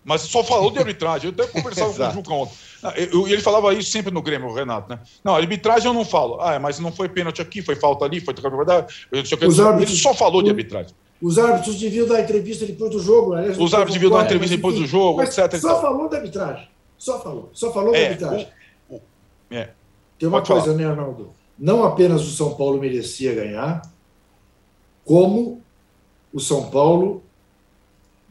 mas 0.10 0.22
só 0.22 0.43
falou 0.43 0.72
de 0.72 0.80
arbitragem. 0.82 1.30
Eu 1.30 1.43
até 1.43 1.53
conversava 1.53 1.93
com 1.93 2.03
o 2.03 2.12
Juca 2.12 2.34
ontem. 2.34 2.55
Ah, 2.82 2.93
e 2.97 3.32
ele 3.32 3.41
falava 3.43 3.72
isso 3.76 3.91
sempre 3.91 4.12
no 4.12 4.24
Grêmio, 4.24 4.49
o 4.49 4.53
Renato, 4.53 4.89
né? 4.89 4.99
Não, 5.24 5.36
arbitragem 5.36 5.88
eu 5.88 5.93
não 5.93 6.03
falo. 6.03 6.41
Ah, 6.41 6.57
mas 6.57 6.80
não 6.80 6.91
foi 6.91 7.07
pênalti 7.07 7.43
aqui, 7.43 7.62
foi 7.62 7.76
falta 7.76 8.05
ali, 8.05 8.20
foi 8.20 8.34
verdade. 8.34 9.05
Ele 9.12 9.88
só 9.95 10.16
falou 10.16 10.41
de 10.41 10.49
arbitragem. 10.49 10.95
Os 11.22 11.38
árbitros 11.38 11.76
deviam 11.80 12.07
dar 12.07 12.22
entrevista 12.22 12.66
depois 12.66 12.89
do 12.89 12.99
jogo. 12.99 13.34
Aliás, 13.34 13.60
os 13.60 13.72
árbitros 13.72 13.93
deviam 13.93 14.12
dar 14.12 14.26
entrevista 14.26 14.55
depois 14.55 14.76
do 14.76 14.88
jogo, 14.88 15.22
etc. 15.22 15.55
Só 15.57 15.80
falou 15.80 16.10
da 16.10 16.18
arbitragem. 16.18 16.68
Só 16.97 17.20
falou. 17.22 17.49
Só 17.53 17.72
falou 17.72 17.93
é, 17.93 17.99
da 17.99 18.07
arbitragem. 18.07 18.47
O, 18.89 18.95
o, 18.95 19.01
é. 19.51 19.70
Tem 20.18 20.28
uma 20.28 20.39
Pode 20.39 20.47
coisa, 20.47 20.66
falar. 20.66 20.78
né, 20.78 20.86
Arnaldo? 20.86 21.34
Não 21.57 21.84
apenas 21.84 22.22
o 22.22 22.32
São 22.32 22.55
Paulo 22.55 22.80
merecia 22.80 23.36
ganhar, 23.36 23.82
como 25.05 25.62
o 26.34 26.39
São 26.39 26.70
Paulo 26.70 27.22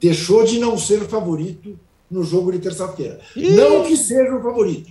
deixou 0.00 0.44
de 0.44 0.58
não 0.58 0.78
ser 0.78 1.00
favorito 1.08 1.78
no 2.10 2.22
jogo 2.22 2.52
de 2.52 2.58
terça-feira. 2.58 3.20
Não 3.36 3.84
que 3.84 3.96
seja 3.96 4.34
o 4.34 4.42
favorito, 4.42 4.90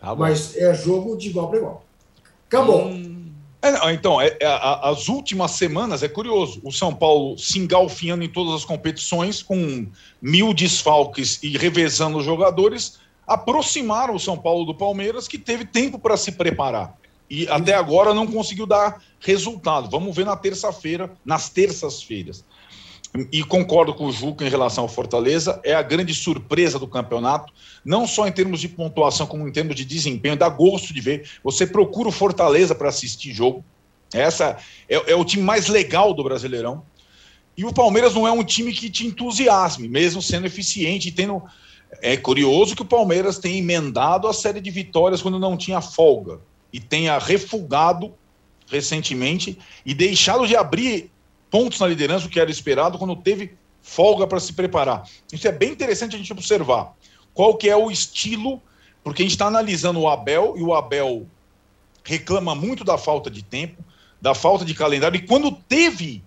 tá 0.00 0.14
mas 0.14 0.56
é 0.56 0.74
jogo 0.74 1.16
de 1.16 1.28
igual 1.28 1.48
para 1.48 1.58
igual. 1.58 1.84
Acabou. 2.46 2.86
Hum. 2.86 3.16
É, 3.62 3.92
então, 3.92 4.20
é, 4.20 4.36
é, 4.40 4.46
as 4.82 5.08
últimas 5.08 5.52
semanas 5.52 6.02
é 6.02 6.08
curioso. 6.08 6.60
O 6.62 6.70
São 6.70 6.94
Paulo 6.94 7.36
se 7.36 7.58
engalfinhando 7.58 8.22
em 8.22 8.28
todas 8.28 8.54
as 8.54 8.64
competições, 8.64 9.42
com 9.42 9.86
mil 10.22 10.54
desfalques 10.54 11.42
e 11.42 11.56
revezando 11.56 12.18
os 12.18 12.24
jogadores, 12.24 12.98
aproximaram 13.26 14.14
o 14.14 14.20
São 14.20 14.38
Paulo 14.38 14.64
do 14.64 14.74
Palmeiras, 14.74 15.26
que 15.26 15.38
teve 15.38 15.64
tempo 15.64 15.98
para 15.98 16.16
se 16.16 16.32
preparar. 16.32 16.96
E 17.28 17.48
até 17.48 17.74
agora 17.74 18.14
não 18.14 18.26
conseguiu 18.26 18.66
dar 18.66 19.02
resultado. 19.18 19.90
Vamos 19.90 20.14
ver 20.14 20.24
na 20.24 20.36
terça-feira, 20.36 21.10
nas 21.24 21.48
terças-feiras. 21.48 22.44
E 23.32 23.42
concordo 23.42 23.94
com 23.94 24.06
o 24.06 24.12
Juca 24.12 24.44
em 24.44 24.48
relação 24.48 24.84
ao 24.84 24.88
Fortaleza, 24.88 25.60
é 25.64 25.74
a 25.74 25.82
grande 25.82 26.14
surpresa 26.14 26.78
do 26.78 26.88
campeonato, 26.88 27.52
não 27.84 28.06
só 28.06 28.26
em 28.26 28.32
termos 28.32 28.60
de 28.60 28.68
pontuação, 28.68 29.26
como 29.26 29.46
em 29.46 29.52
termos 29.52 29.76
de 29.76 29.84
desempenho. 29.84 30.36
Dá 30.36 30.48
gosto 30.48 30.92
de 30.92 31.00
ver. 31.00 31.28
Você 31.42 31.66
procura 31.66 32.08
o 32.08 32.12
Fortaleza 32.12 32.74
para 32.74 32.88
assistir 32.88 33.32
jogo. 33.32 33.64
Essa 34.12 34.56
é, 34.88 35.12
é 35.12 35.14
o 35.14 35.24
time 35.24 35.42
mais 35.42 35.68
legal 35.68 36.12
do 36.12 36.24
Brasileirão. 36.24 36.82
E 37.56 37.64
o 37.64 37.72
Palmeiras 37.72 38.14
não 38.14 38.26
é 38.26 38.32
um 38.32 38.44
time 38.44 38.72
que 38.72 38.90
te 38.90 39.06
entusiasme, 39.06 39.88
mesmo 39.88 40.20
sendo 40.20 40.46
eficiente 40.46 41.08
e 41.08 41.12
tendo 41.12 41.42
é 42.02 42.16
curioso 42.16 42.74
que 42.74 42.82
o 42.82 42.86
Palmeiras 42.86 43.38
tenha 43.38 43.58
emendado 43.58 44.28
a 44.28 44.34
série 44.34 44.60
de 44.60 44.70
vitórias 44.70 45.22
quando 45.22 45.38
não 45.38 45.56
tinha 45.56 45.80
folga 45.80 46.40
e 46.72 46.80
tenha 46.80 47.16
refugado 47.18 48.12
recentemente 48.68 49.58
e 49.84 49.94
deixado 49.94 50.46
de 50.46 50.56
abrir 50.56 51.10
pontos 51.50 51.78
na 51.80 51.86
liderança, 51.86 52.26
o 52.26 52.30
que 52.30 52.40
era 52.40 52.50
esperado, 52.50 52.98
quando 52.98 53.16
teve 53.16 53.56
folga 53.82 54.26
para 54.26 54.40
se 54.40 54.52
preparar. 54.52 55.08
Isso 55.32 55.46
é 55.46 55.52
bem 55.52 55.70
interessante 55.70 56.16
a 56.16 56.18
gente 56.18 56.32
observar. 56.32 56.94
Qual 57.32 57.56
que 57.56 57.68
é 57.68 57.76
o 57.76 57.90
estilo, 57.90 58.60
porque 59.04 59.22
a 59.22 59.24
gente 59.24 59.32
está 59.32 59.46
analisando 59.46 60.00
o 60.00 60.08
Abel 60.08 60.54
e 60.56 60.62
o 60.62 60.74
Abel 60.74 61.26
reclama 62.02 62.54
muito 62.54 62.84
da 62.84 62.98
falta 62.98 63.30
de 63.30 63.42
tempo, 63.42 63.84
da 64.20 64.34
falta 64.34 64.64
de 64.64 64.74
calendário, 64.74 65.16
e 65.16 65.26
quando 65.26 65.52
teve 65.52 66.22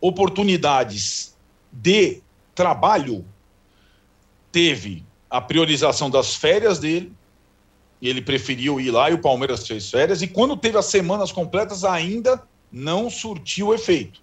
oportunidades 0.00 1.36
de 1.70 2.22
trabalho, 2.54 3.24
teve 4.50 5.04
a 5.28 5.40
priorização 5.40 6.10
das 6.10 6.34
férias 6.34 6.78
dele, 6.78 7.12
e 8.00 8.08
ele 8.08 8.20
preferiu 8.20 8.80
ir 8.80 8.90
lá 8.90 9.10
e 9.10 9.14
o 9.14 9.20
Palmeiras 9.20 9.66
fez 9.66 9.90
férias, 9.90 10.22
e 10.22 10.28
quando 10.28 10.56
teve 10.56 10.76
as 10.76 10.86
semanas 10.86 11.30
completas, 11.32 11.84
ainda 11.84 12.42
não 12.72 13.10
surtiu 13.10 13.74
efeito. 13.74 14.20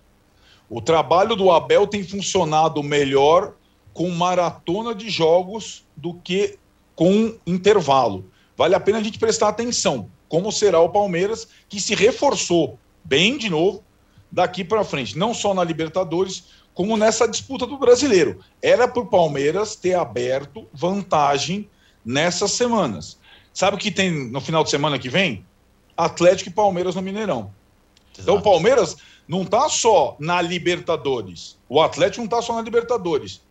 O 0.70 0.82
trabalho 0.82 1.36
do 1.36 1.52
Abel 1.52 1.88
tem 1.88 2.04
funcionado 2.04 2.82
melhor 2.84 3.54
com 3.94 4.10
maratona 4.10 4.94
de 4.94 5.10
jogos 5.10 5.86
do 5.96 6.14
que 6.14 6.58
com 6.96 7.36
intervalo. 7.46 8.26
Vale 8.58 8.76
a 8.76 8.80
pena 8.80 8.98
a 9.00 9.04
gente 9.04 9.20
prestar 9.20 9.50
atenção 9.50 10.10
como 10.30 10.52
será 10.52 10.80
o 10.80 10.90
Palmeiras, 10.90 11.48
que 11.68 11.82
se 11.82 11.96
reforçou 11.96 12.78
bem 13.04 13.38
de 13.38 13.50
novo 13.50 13.84
daqui 14.32 14.64
para 14.64 14.84
frente, 14.84 15.18
não 15.18 15.34
só 15.34 15.56
na 15.56 15.64
Libertadores, 15.64 16.46
como 16.74 16.96
nessa 16.96 17.28
disputa 17.28 17.66
do 17.66 17.80
brasileiro. 17.80 18.40
Era 18.62 18.88
para 18.88 19.02
o 19.02 19.08
Palmeiras 19.08 19.76
ter 19.76 19.96
aberto 19.96 20.68
vantagem 20.72 21.68
nessas 22.06 22.52
semanas. 22.52 23.18
Sabe 23.52 23.76
o 23.76 23.80
que 23.80 23.92
tem 23.92 24.30
no 24.30 24.40
final 24.40 24.64
de 24.64 24.70
semana 24.70 25.00
que 25.00 25.10
vem? 25.10 25.44
Atlético 25.98 26.52
e 26.52 26.54
Palmeiras 26.54 26.96
no 26.96 27.02
Mineirão. 27.02 27.52
Exato. 28.20 28.32
Então 28.32 28.36
o 28.36 28.42
Palmeiras 28.42 28.98
não 29.28 29.44
está 29.44 29.70
só 29.70 30.16
na 30.20 30.42
Libertadores. 30.42 31.58
O 31.68 31.82
Atlético 31.82 32.20
não 32.20 32.26
está 32.26 32.42
só 32.42 32.56
na 32.56 32.62
Libertadores. 32.62 33.42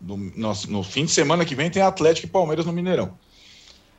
No, 0.00 0.16
no, 0.16 0.52
no, 0.68 0.82
fim 0.82 1.04
de 1.04 1.12
semana 1.12 1.44
que 1.44 1.54
vem 1.54 1.70
tem 1.70 1.80
Atlético 1.80 2.26
e 2.26 2.30
Palmeiras 2.30 2.66
no 2.66 2.72
Mineirão. 2.72 3.16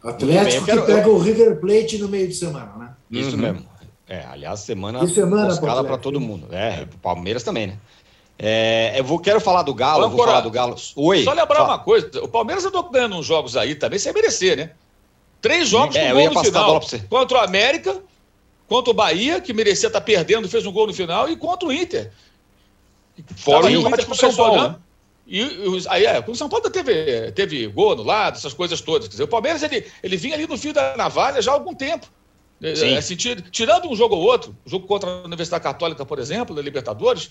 Atlético 0.03 0.65
quero... 0.65 0.81
que 0.81 0.91
pega 0.91 1.09
o 1.09 1.17
River 1.17 1.59
Plate 1.61 1.97
no 1.97 2.09
meio 2.09 2.27
de 2.27 2.35
semana, 2.35 2.73
né? 2.77 2.89
Isso 3.09 3.31
uhum. 3.31 3.37
mesmo. 3.37 3.73
É, 4.07 4.25
aliás, 4.25 4.59
semana, 4.59 5.07
semana 5.07 5.47
escala 5.47 5.81
para 5.83 5.97
todo 5.97 6.19
mundo. 6.19 6.47
É, 6.51 6.85
Palmeiras 7.01 7.41
também, 7.41 7.67
né? 7.67 7.77
É, 8.37 8.99
eu 8.99 9.03
vou, 9.03 9.17
quero 9.19 9.39
falar 9.39 9.63
do 9.63 9.73
Galo, 9.73 10.09
vou 10.09 10.25
falar 10.25 10.41
do 10.41 10.51
Galo. 10.51 10.75
Oi. 10.97 11.23
Só 11.23 11.31
lembrar 11.31 11.55
fala. 11.55 11.69
uma 11.69 11.79
coisa: 11.79 12.09
o 12.21 12.27
Palmeiras 12.27 12.65
andou 12.65 12.83
ganhando 12.89 13.15
uns 13.15 13.25
jogos 13.25 13.55
aí 13.55 13.75
também 13.75 13.97
sem 13.97 14.11
merecer, 14.11 14.57
né? 14.57 14.71
Três 15.41 15.69
jogos 15.69 15.95
é, 15.95 16.09
com 16.09 16.19
gol 16.19 16.33
no 16.33 16.43
final. 16.43 16.81
Contra 17.09 17.37
o 17.37 17.41
América, 17.41 18.01
contra 18.67 18.91
o 18.91 18.93
Bahia, 18.93 19.41
que 19.41 19.53
merecia 19.53 19.87
estar 19.87 19.99
tá 19.99 20.05
perdendo, 20.05 20.49
fez 20.49 20.65
um 20.65 20.71
gol 20.71 20.87
no 20.87 20.93
final, 20.93 21.29
e 21.29 21.35
contra 21.35 21.67
o 21.67 21.71
Inter. 21.71 22.11
Fora 23.35 23.67
o 23.67 23.69
Inter 23.69 24.05
com 24.05 24.13
o 24.13 24.15
São 24.15 24.33
Paulo. 24.33 24.69
Né? 24.69 24.75
E, 25.25 25.39
e 25.41 25.85
aí, 25.87 26.05
é, 26.05 26.23
o 26.25 26.35
São 26.35 26.49
Paulo 26.49 26.69
teve, 26.69 27.31
teve 27.31 27.67
gol 27.67 27.95
no 27.95 28.03
lado, 28.03 28.37
essas 28.37 28.53
coisas 28.53 28.81
todas. 28.81 29.07
Dizer, 29.07 29.23
o 29.23 29.27
Palmeiras 29.27 29.63
ele, 29.63 29.85
ele 30.01 30.17
vinha 30.17 30.35
ali 30.35 30.47
no 30.47 30.57
fio 30.57 30.73
da 30.73 30.97
navalha 30.97 31.41
já 31.41 31.51
há 31.51 31.53
algum 31.53 31.73
tempo. 31.73 32.07
É, 32.61 32.97
assim, 32.97 33.15
tirando 33.15 33.89
um 33.89 33.95
jogo 33.95 34.15
ou 34.15 34.21
outro, 34.21 34.55
o 34.65 34.69
jogo 34.69 34.87
contra 34.87 35.09
a 35.09 35.23
Universidade 35.23 35.63
Católica, 35.63 36.05
por 36.05 36.17
exemplo, 36.17 36.55
da 36.55 36.61
Libertadores, 36.61 37.29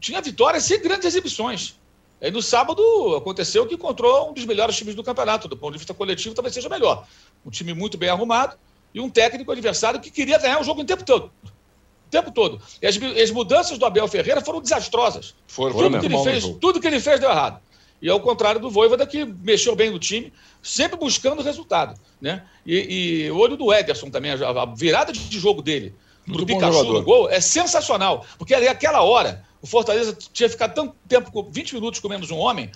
tinha 0.00 0.20
vitórias 0.20 0.64
sem 0.64 0.80
grandes 0.80 1.06
exibições. 1.06 1.76
Aí 2.20 2.30
no 2.30 2.42
sábado 2.42 2.82
aconteceu 3.16 3.66
que 3.66 3.74
encontrou 3.74 4.30
um 4.30 4.32
dos 4.32 4.44
melhores 4.44 4.76
times 4.76 4.94
do 4.94 5.04
campeonato, 5.04 5.46
do 5.46 5.56
ponto 5.56 5.72
de 5.72 5.78
vista 5.78 5.94
coletivo, 5.94 6.34
talvez 6.34 6.52
seja 6.54 6.68
melhor. 6.68 7.06
Um 7.46 7.50
time 7.50 7.74
muito 7.74 7.96
bem 7.96 8.08
arrumado 8.08 8.56
e 8.94 9.00
um 9.00 9.10
técnico 9.10 9.50
adversário 9.50 10.00
que 10.00 10.10
queria 10.10 10.38
ganhar 10.38 10.60
o 10.60 10.64
jogo 10.64 10.82
o 10.82 10.84
tempo 10.84 11.04
todo. 11.04 11.32
O 11.44 12.10
tempo 12.10 12.30
todo. 12.30 12.62
E 12.80 12.86
as, 12.86 12.96
as 12.96 13.30
mudanças 13.30 13.76
do 13.76 13.84
Abel 13.84 14.06
Ferreira 14.06 14.40
foram 14.40 14.60
desastrosas. 14.60 15.34
Foram, 15.48 15.74
tudo, 15.74 16.00
que 16.00 16.06
ele 16.06 16.22
fez, 16.22 16.44
tudo 16.60 16.80
que 16.80 16.86
ele 16.86 17.00
fez 17.00 17.18
deu 17.18 17.30
errado. 17.30 17.60
E 18.00 18.08
ao 18.08 18.20
contrário 18.20 18.60
do 18.60 18.70
Voivoda, 18.70 19.06
que 19.06 19.24
mexeu 19.24 19.74
bem 19.74 19.90
no 19.90 19.98
time, 19.98 20.32
sempre 20.62 20.96
buscando 20.96 21.42
resultado. 21.42 21.98
Né? 22.20 22.44
E, 22.64 23.24
e 23.24 23.30
o 23.30 23.38
olho 23.38 23.56
do 23.56 23.72
Ederson 23.72 24.10
também, 24.10 24.30
a 24.30 24.64
virada 24.66 25.12
de 25.12 25.38
jogo 25.38 25.60
dele 25.60 25.94
para 26.26 26.42
o 26.42 26.46
Pikachu 26.46 26.84
no 26.84 27.02
gol 27.02 27.28
é 27.28 27.40
sensacional. 27.40 28.24
Porque 28.38 28.54
ali, 28.54 28.68
aquela 28.68 29.02
hora, 29.02 29.44
o 29.60 29.66
Fortaleza 29.66 30.16
tinha 30.32 30.48
ficado 30.48 30.74
tanto 30.74 30.94
tempo, 31.08 31.48
20 31.50 31.74
minutos 31.74 32.00
com 32.00 32.08
menos 32.08 32.30
um 32.30 32.36
homem. 32.36 32.70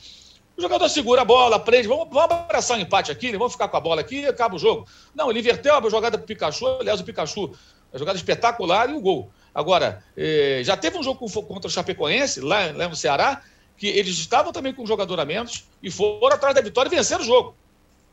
O 0.59 0.61
jogador 0.61 0.88
segura 0.88 1.22
a 1.22 1.24
bola, 1.24 1.61
prende, 1.61 1.86
vamos, 1.86 2.09
vamos 2.11 2.32
abraçar 2.32 2.76
um 2.76 2.80
empate 2.80 3.12
aqui, 3.12 3.30
né? 3.30 3.38
vamos 3.38 3.52
ficar 3.52 3.68
com 3.68 3.76
a 3.76 3.80
bola 3.80 4.00
aqui 4.00 4.22
e 4.22 4.26
acaba 4.26 4.56
o 4.56 4.59
jogo. 4.59 4.88
Não, 5.14 5.30
ele 5.30 5.38
inverteu 5.38 5.72
a 5.72 5.88
jogada 5.88 6.18
para 6.18 6.24
o 6.24 6.26
Pikachu, 6.26 6.66
aliás, 6.80 6.98
o 7.00 7.04
Pikachu, 7.04 7.56
a 7.92 7.96
jogada 7.96 8.18
espetacular 8.18 8.90
e 8.90 8.94
o 8.94 9.00
gol. 9.00 9.30
Agora, 9.54 10.02
eh, 10.16 10.61
já 10.64 10.76
teve 10.76 10.98
um 10.98 11.02
jogo 11.02 11.30
contra 11.44 11.68
o 11.68 11.70
Chapecoense, 11.70 12.40
lá, 12.40 12.72
lá 12.74 12.88
no 12.88 12.96
Ceará, 12.96 13.40
que 13.76 13.86
eles 13.86 14.18
estavam 14.18 14.50
também 14.50 14.74
com 14.74 14.84
jogador 14.84 15.20
a 15.20 15.24
menos 15.24 15.64
e 15.80 15.92
foram 15.92 16.34
atrás 16.34 16.56
da 16.56 16.61
vitória 16.61 16.88
e 16.88 16.90
venceram 16.90 17.22
o 17.22 17.26
jogo. 17.26 17.54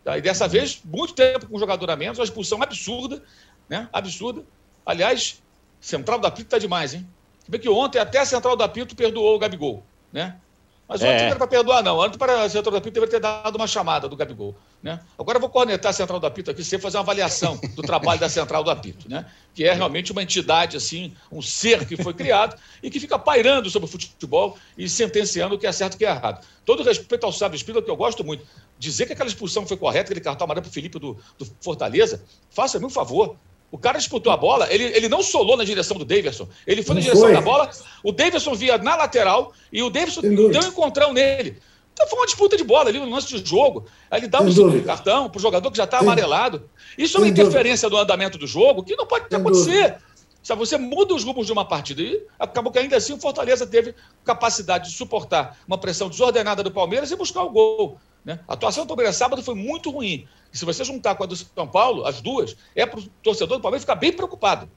E 0.05 0.21
dessa 0.21 0.47
vez, 0.47 0.79
muito 0.85 1.15
tempo 1.15 1.47
com 1.47 1.57
jogador 1.57 1.89
a 1.89 1.95
menos, 1.95 2.19
uma 2.19 2.25
expulsão 2.25 2.61
absurda, 2.61 3.23
né? 3.67 3.89
Absurda. 3.91 4.43
Aliás, 4.85 5.41
Central 5.81 6.19
da 6.19 6.29
Pito 6.29 6.43
está 6.43 6.59
demais, 6.59 6.93
hein? 6.93 7.07
Vê 7.49 7.57
que 7.57 7.67
ontem 7.67 7.97
até 7.97 8.19
a 8.19 8.25
Central 8.25 8.55
da 8.55 8.69
Pito 8.69 8.95
perdoou 8.95 9.35
o 9.35 9.39
Gabigol, 9.39 9.83
né? 10.13 10.39
Mas 10.87 11.01
o 11.01 11.05
é. 11.05 11.17
não 11.17 11.25
era 11.25 11.35
para 11.35 11.47
perdoar, 11.47 11.83
não. 11.83 11.99
Antes, 11.99 12.17
para 12.17 12.43
a 12.43 12.49
Central 12.49 12.71
do 12.71 12.77
Apito, 12.77 12.93
deveria 12.93 13.11
ter 13.11 13.19
dado 13.19 13.55
uma 13.55 13.67
chamada 13.67 14.07
do 14.07 14.15
Gabigol. 14.15 14.55
Né? 14.83 14.99
Agora 15.17 15.37
eu 15.37 15.41
vou 15.41 15.49
cornetar 15.49 15.89
a 15.89 15.93
Central 15.93 16.19
do 16.19 16.27
Apito 16.27 16.51
aqui, 16.51 16.63
sem 16.63 16.77
fazer 16.77 16.97
uma 16.97 17.03
avaliação 17.03 17.59
do 17.75 17.81
trabalho 17.81 18.19
da 18.19 18.29
Central 18.29 18.63
do 18.63 18.69
Apito, 18.69 19.09
né? 19.09 19.25
que 19.55 19.63
é 19.63 19.73
realmente 19.73 20.11
uma 20.11 20.21
entidade, 20.21 20.77
assim, 20.77 21.15
um 21.31 21.41
ser 21.41 21.87
que 21.87 21.97
foi 21.97 22.13
criado 22.13 22.55
e 22.83 22.91
que 22.91 22.99
fica 22.99 23.17
pairando 23.17 23.67
sobre 23.69 23.87
o 23.87 23.91
futebol 23.91 24.57
e 24.77 24.87
sentenciando 24.87 25.55
o 25.55 25.57
que 25.57 25.65
é 25.65 25.71
certo 25.71 25.93
e 25.93 25.95
o 25.95 25.97
que 25.97 26.05
é 26.05 26.09
errado. 26.09 26.45
Todo 26.63 26.83
respeito 26.83 27.25
ao 27.25 27.31
Sábio 27.31 27.55
Espírito, 27.55 27.83
que 27.83 27.89
eu 27.89 27.95
gosto 27.95 28.23
muito, 28.23 28.45
dizer 28.77 29.07
que 29.07 29.13
aquela 29.13 29.29
expulsão 29.29 29.65
foi 29.65 29.77
correta, 29.77 30.11
aquele 30.11 30.21
cartão 30.21 30.45
amarelo 30.45 30.63
para 30.63 30.69
o 30.69 30.73
Felipe 30.73 30.99
do, 30.99 31.17
do 31.37 31.45
Fortaleza, 31.61 32.23
faça-me 32.51 32.85
um 32.85 32.89
favor. 32.89 33.35
O 33.75 33.77
cara 33.77 33.97
disputou 33.97 34.31
a 34.31 34.37
bola, 34.37 34.71
ele, 34.73 34.85
ele 34.85 35.09
não 35.09 35.21
solou 35.21 35.57
na 35.57 35.65
direção 35.65 35.97
do 35.97 36.05
Davidson. 36.05 36.47
Ele 36.65 36.81
foi 36.81 36.95
não 36.95 37.01
na 37.01 37.03
direção 37.03 37.25
foi. 37.25 37.33
da 37.33 37.41
bola, 37.41 37.69
o 38.01 38.13
Davidson 38.13 38.55
via 38.55 38.77
na 38.77 38.95
lateral 38.95 39.51
e 39.69 39.83
o 39.83 39.89
Davidson 39.89 40.21
deu 40.21 40.61
um 40.61 40.67
encontrão 40.67 41.11
nele. 41.11 41.57
Então 41.91 42.07
foi 42.07 42.19
uma 42.19 42.25
disputa 42.25 42.55
de 42.55 42.63
bola 42.63 42.87
ali 42.87 42.99
no 42.99 43.09
lance 43.09 43.27
de 43.27 43.45
jogo. 43.45 43.85
Aí 44.09 44.21
ele 44.21 44.29
dá 44.29 44.41
um 44.41 44.49
segundo 44.49 44.81
cartão 44.85 45.29
para 45.29 45.37
o 45.37 45.41
jogador 45.41 45.69
que 45.71 45.75
já 45.75 45.83
está 45.83 45.99
amarelado. 45.99 46.69
Isso 46.97 47.17
é 47.17 47.19
uma 47.19 47.27
interferência 47.27 47.89
do 47.89 47.97
andamento 47.97 48.37
do 48.37 48.47
jogo 48.47 48.81
que 48.81 48.95
não 48.95 49.05
pode 49.05 49.25
acontecer. 49.35 49.97
Se 50.45 50.53
você 50.53 50.77
muda 50.77 51.15
os 51.15 51.23
rumos 51.23 51.47
de 51.47 51.51
uma 51.51 51.65
partida. 51.65 52.03
E 52.03 52.23
acabou 52.37 52.71
que 52.71 52.77
ainda 52.77 52.95
assim 52.95 53.13
o 53.13 53.17
Fortaleza 53.17 53.65
teve 53.65 53.95
capacidade 54.23 54.91
de 54.91 54.95
suportar 54.95 55.57
uma 55.67 55.75
pressão 55.75 56.07
desordenada 56.07 56.61
do 56.61 56.69
Palmeiras 56.69 57.09
e 57.09 57.15
buscar 57.15 57.41
o 57.41 57.49
gol. 57.49 57.97
Né? 58.23 58.39
A 58.47 58.53
atuação 58.53 58.85
do 58.85 58.87
Palmeiras 58.87 59.15
sábado 59.15 59.41
foi 59.41 59.55
muito 59.55 59.89
ruim. 59.89 60.27
E 60.53 60.57
se 60.57 60.63
você 60.63 60.83
juntar 60.83 61.15
com 61.15 61.23
a 61.23 61.25
do 61.25 61.35
São 61.35 61.67
Paulo, 61.67 62.05
as 62.05 62.21
duas, 62.21 62.55
é 62.75 62.85
para 62.85 62.99
o 62.99 63.03
torcedor 63.23 63.57
do 63.57 63.61
Palmeiras 63.63 63.81
ficar 63.81 63.95
bem 63.95 64.13
preocupado. 64.13 64.69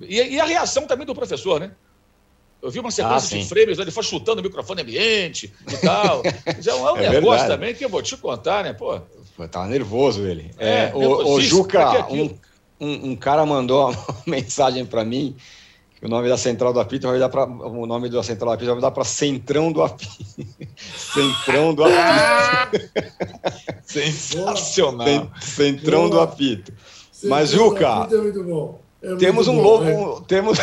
E, 0.00 0.16
e, 0.16 0.40
a 0.40 0.44
reação 0.44 0.88
também 0.88 1.06
do 1.06 1.14
professor, 1.14 1.60
né? 1.60 1.70
Eu 2.60 2.72
vi 2.72 2.80
uma 2.80 2.90
sequência 2.90 3.38
ah, 3.38 3.40
de 3.40 3.48
frames, 3.48 3.78
ele 3.78 3.92
foi 3.92 4.02
chutando 4.02 4.40
o 4.40 4.44
microfone 4.44 4.82
ambiente 4.82 5.52
e 5.72 5.76
tal. 5.76 6.22
um, 6.26 6.88
é 6.88 6.92
um 6.94 6.96
é 6.96 7.10
negócio 7.10 7.30
verdade. 7.30 7.48
também 7.48 7.74
que 7.76 7.84
eu 7.84 7.88
vou 7.88 8.02
te 8.02 8.16
contar, 8.16 8.64
né? 8.64 8.72
Pô. 8.72 9.00
Pô 9.36 9.46
tava 9.46 9.68
nervoso 9.68 10.26
ele. 10.26 10.50
É, 10.58 10.86
é 10.86 10.92
o, 10.92 11.34
o 11.34 11.40
Juca, 11.40 12.08
um, 12.10 12.36
um, 12.82 13.10
um, 13.10 13.16
cara 13.16 13.46
mandou 13.46 13.90
uma 13.90 13.96
mensagem 14.26 14.84
para 14.84 15.04
mim 15.04 15.36
o 16.02 16.08
nome 16.08 16.28
da 16.28 16.36
central 16.36 16.72
do 16.72 16.80
apito 16.80 17.06
vai 17.06 17.18
dar 17.18 17.28
para 17.28 17.44
o 17.44 17.86
nome 17.86 18.08
da 18.08 18.22
central 18.24 18.50
do 18.50 18.54
apito 18.54 18.72
vai 18.72 18.80
dar 18.80 18.90
para 18.90 19.04
centrão 19.04 19.70
do 19.70 19.82
apito. 19.82 20.10
centrão 20.82 21.72
do 21.72 21.84
apito. 21.84 22.90
Sensacional. 23.84 25.30
Centrão 25.40 26.10
do 26.10 26.20
apito. 26.20 26.72
Mas 27.22 27.50
Juca, 27.50 28.08
é, 29.00 29.12
é 29.12 29.16
temos 29.16 29.46
um 29.46 29.54
bom, 29.62 29.62
novo 29.62 30.18
é. 30.18 30.24
temos 30.26 30.58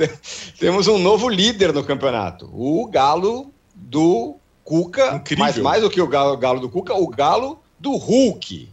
temos 0.60 0.86
um 0.86 0.98
novo 0.98 1.30
líder 1.30 1.72
no 1.72 1.82
campeonato. 1.82 2.50
O 2.52 2.86
Galo 2.86 3.50
do 3.74 4.36
Cuca, 4.62 5.14
Incrível. 5.14 5.44
mas 5.46 5.56
mais 5.56 5.82
do 5.82 5.88
que 5.88 6.00
o 6.02 6.06
Galo, 6.06 6.36
Galo 6.36 6.60
do 6.60 6.68
Cuca, 6.68 6.92
o 6.92 7.08
Galo 7.08 7.58
do 7.80 7.96
Hulk. 7.96 8.68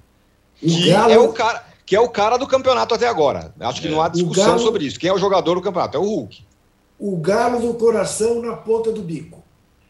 Que 0.59 0.89
Galo... 0.89 1.13
é 1.13 1.17
o 1.17 1.31
cara 1.31 1.70
que 1.91 1.95
é 1.97 1.99
o 1.99 2.07
cara 2.07 2.37
do 2.37 2.47
campeonato 2.47 2.95
até 2.95 3.05
agora. 3.05 3.53
Acho 3.59 3.81
que 3.81 3.89
não 3.89 4.01
há 4.01 4.07
discussão 4.07 4.45
Galo, 4.45 4.59
sobre 4.59 4.85
isso. 4.85 4.97
Quem 4.97 5.09
é 5.09 5.13
o 5.13 5.17
jogador 5.17 5.55
do 5.55 5.61
campeonato? 5.61 5.97
É 5.97 5.99
o 5.99 6.05
Hulk. 6.05 6.41
O 6.97 7.17
Galo 7.17 7.59
do 7.59 7.73
coração 7.73 8.41
na 8.41 8.55
ponta 8.55 8.93
do 8.93 9.01
bico. 9.01 9.43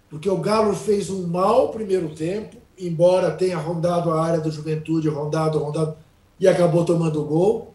Porque 0.09 0.27
o 0.27 0.37
Galo 0.37 0.73
fez 0.73 1.11
um 1.11 1.27
mau 1.27 1.69
primeiro 1.69 2.09
tempo, 2.15 2.57
embora 2.75 3.29
tenha 3.29 3.55
rondado 3.55 4.09
a 4.09 4.19
área 4.19 4.39
do 4.39 4.49
Juventude, 4.49 5.09
rondado, 5.09 5.59
rondado, 5.59 5.95
e 6.39 6.47
acabou 6.47 6.83
tomando 6.83 7.21
o 7.21 7.23
gol. 7.23 7.71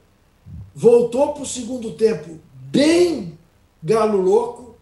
Voltou 0.74 1.32
para 1.32 1.44
o 1.44 1.46
segundo 1.46 1.92
tempo 1.92 2.40
bem 2.52 3.38
galo 3.80 4.20
louco. 4.20 4.74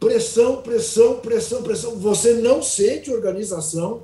Pressão, 0.00 0.62
pressão, 0.62 1.20
pressão, 1.20 1.62
pressão. 1.62 1.96
Você 2.00 2.32
não 2.32 2.60
sente 2.60 3.08
organização 3.08 4.02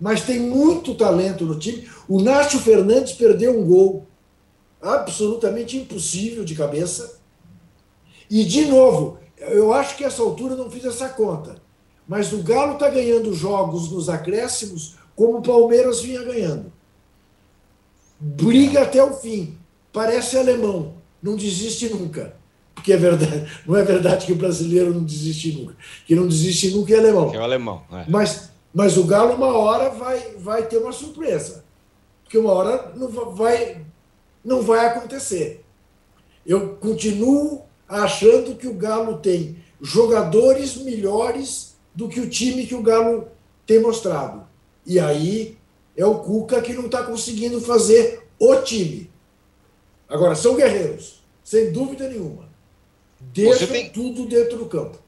mas 0.00 0.22
tem 0.22 0.40
muito 0.40 0.94
talento 0.94 1.44
no 1.44 1.58
time. 1.58 1.88
O 2.08 2.20
Nácio 2.20 2.60
Fernandes 2.60 3.12
perdeu 3.12 3.58
um 3.58 3.64
gol 3.64 4.06
absolutamente 4.80 5.76
impossível 5.76 6.44
de 6.44 6.54
cabeça. 6.54 7.18
E, 8.30 8.44
de 8.44 8.66
novo, 8.66 9.18
eu 9.38 9.72
acho 9.72 9.96
que 9.96 10.04
essa 10.04 10.22
altura 10.22 10.54
não 10.54 10.70
fiz 10.70 10.84
essa 10.84 11.08
conta, 11.08 11.56
mas 12.06 12.32
o 12.32 12.42
Galo 12.42 12.74
está 12.74 12.88
ganhando 12.88 13.34
jogos 13.34 13.90
nos 13.90 14.08
acréscimos 14.08 14.96
como 15.14 15.38
o 15.38 15.42
Palmeiras 15.42 16.00
vinha 16.00 16.22
ganhando. 16.22 16.72
Briga 18.18 18.82
até 18.82 19.02
o 19.02 19.14
fim. 19.14 19.56
Parece 19.92 20.36
alemão, 20.36 20.94
não 21.22 21.36
desiste 21.36 21.88
nunca. 21.88 22.36
Porque 22.74 22.92
é 22.92 22.96
verdade, 22.96 23.50
não 23.66 23.74
é 23.74 23.82
verdade 23.82 24.26
que 24.26 24.32
o 24.32 24.36
brasileiro 24.36 24.92
não 24.92 25.02
desiste 25.02 25.52
nunca. 25.52 25.74
Que 26.06 26.14
não 26.14 26.28
desiste 26.28 26.70
nunca 26.70 26.92
é 26.92 26.98
alemão. 26.98 27.34
É 27.34 27.38
o 27.38 27.42
alemão. 27.42 27.82
É. 27.90 28.04
Mas 28.06 28.50
mas 28.76 28.98
o 28.98 29.04
Galo, 29.04 29.36
uma 29.36 29.56
hora, 29.56 29.88
vai, 29.88 30.34
vai 30.36 30.66
ter 30.66 30.76
uma 30.76 30.92
surpresa. 30.92 31.64
Porque 32.22 32.36
uma 32.36 32.52
hora 32.52 32.92
não 32.94 33.08
vai, 33.08 33.86
não 34.44 34.60
vai 34.60 34.84
acontecer. 34.84 35.64
Eu 36.44 36.76
continuo 36.76 37.62
achando 37.88 38.54
que 38.54 38.68
o 38.68 38.74
Galo 38.74 39.16
tem 39.16 39.56
jogadores 39.80 40.76
melhores 40.76 41.74
do 41.94 42.06
que 42.06 42.20
o 42.20 42.28
time 42.28 42.66
que 42.66 42.74
o 42.74 42.82
Galo 42.82 43.28
tem 43.64 43.80
mostrado. 43.80 44.46
E 44.84 45.00
aí 45.00 45.56
é 45.96 46.04
o 46.04 46.18
Cuca 46.18 46.60
que 46.60 46.74
não 46.74 46.84
está 46.84 47.02
conseguindo 47.02 47.58
fazer 47.62 48.28
o 48.38 48.56
time. 48.56 49.10
Agora, 50.06 50.34
são 50.34 50.54
guerreiros, 50.54 51.22
sem 51.42 51.72
dúvida 51.72 52.10
nenhuma. 52.10 52.46
Deixam 53.18 53.68
tem... 53.68 53.88
tudo 53.88 54.26
dentro 54.26 54.58
do 54.58 54.66
campo. 54.66 54.98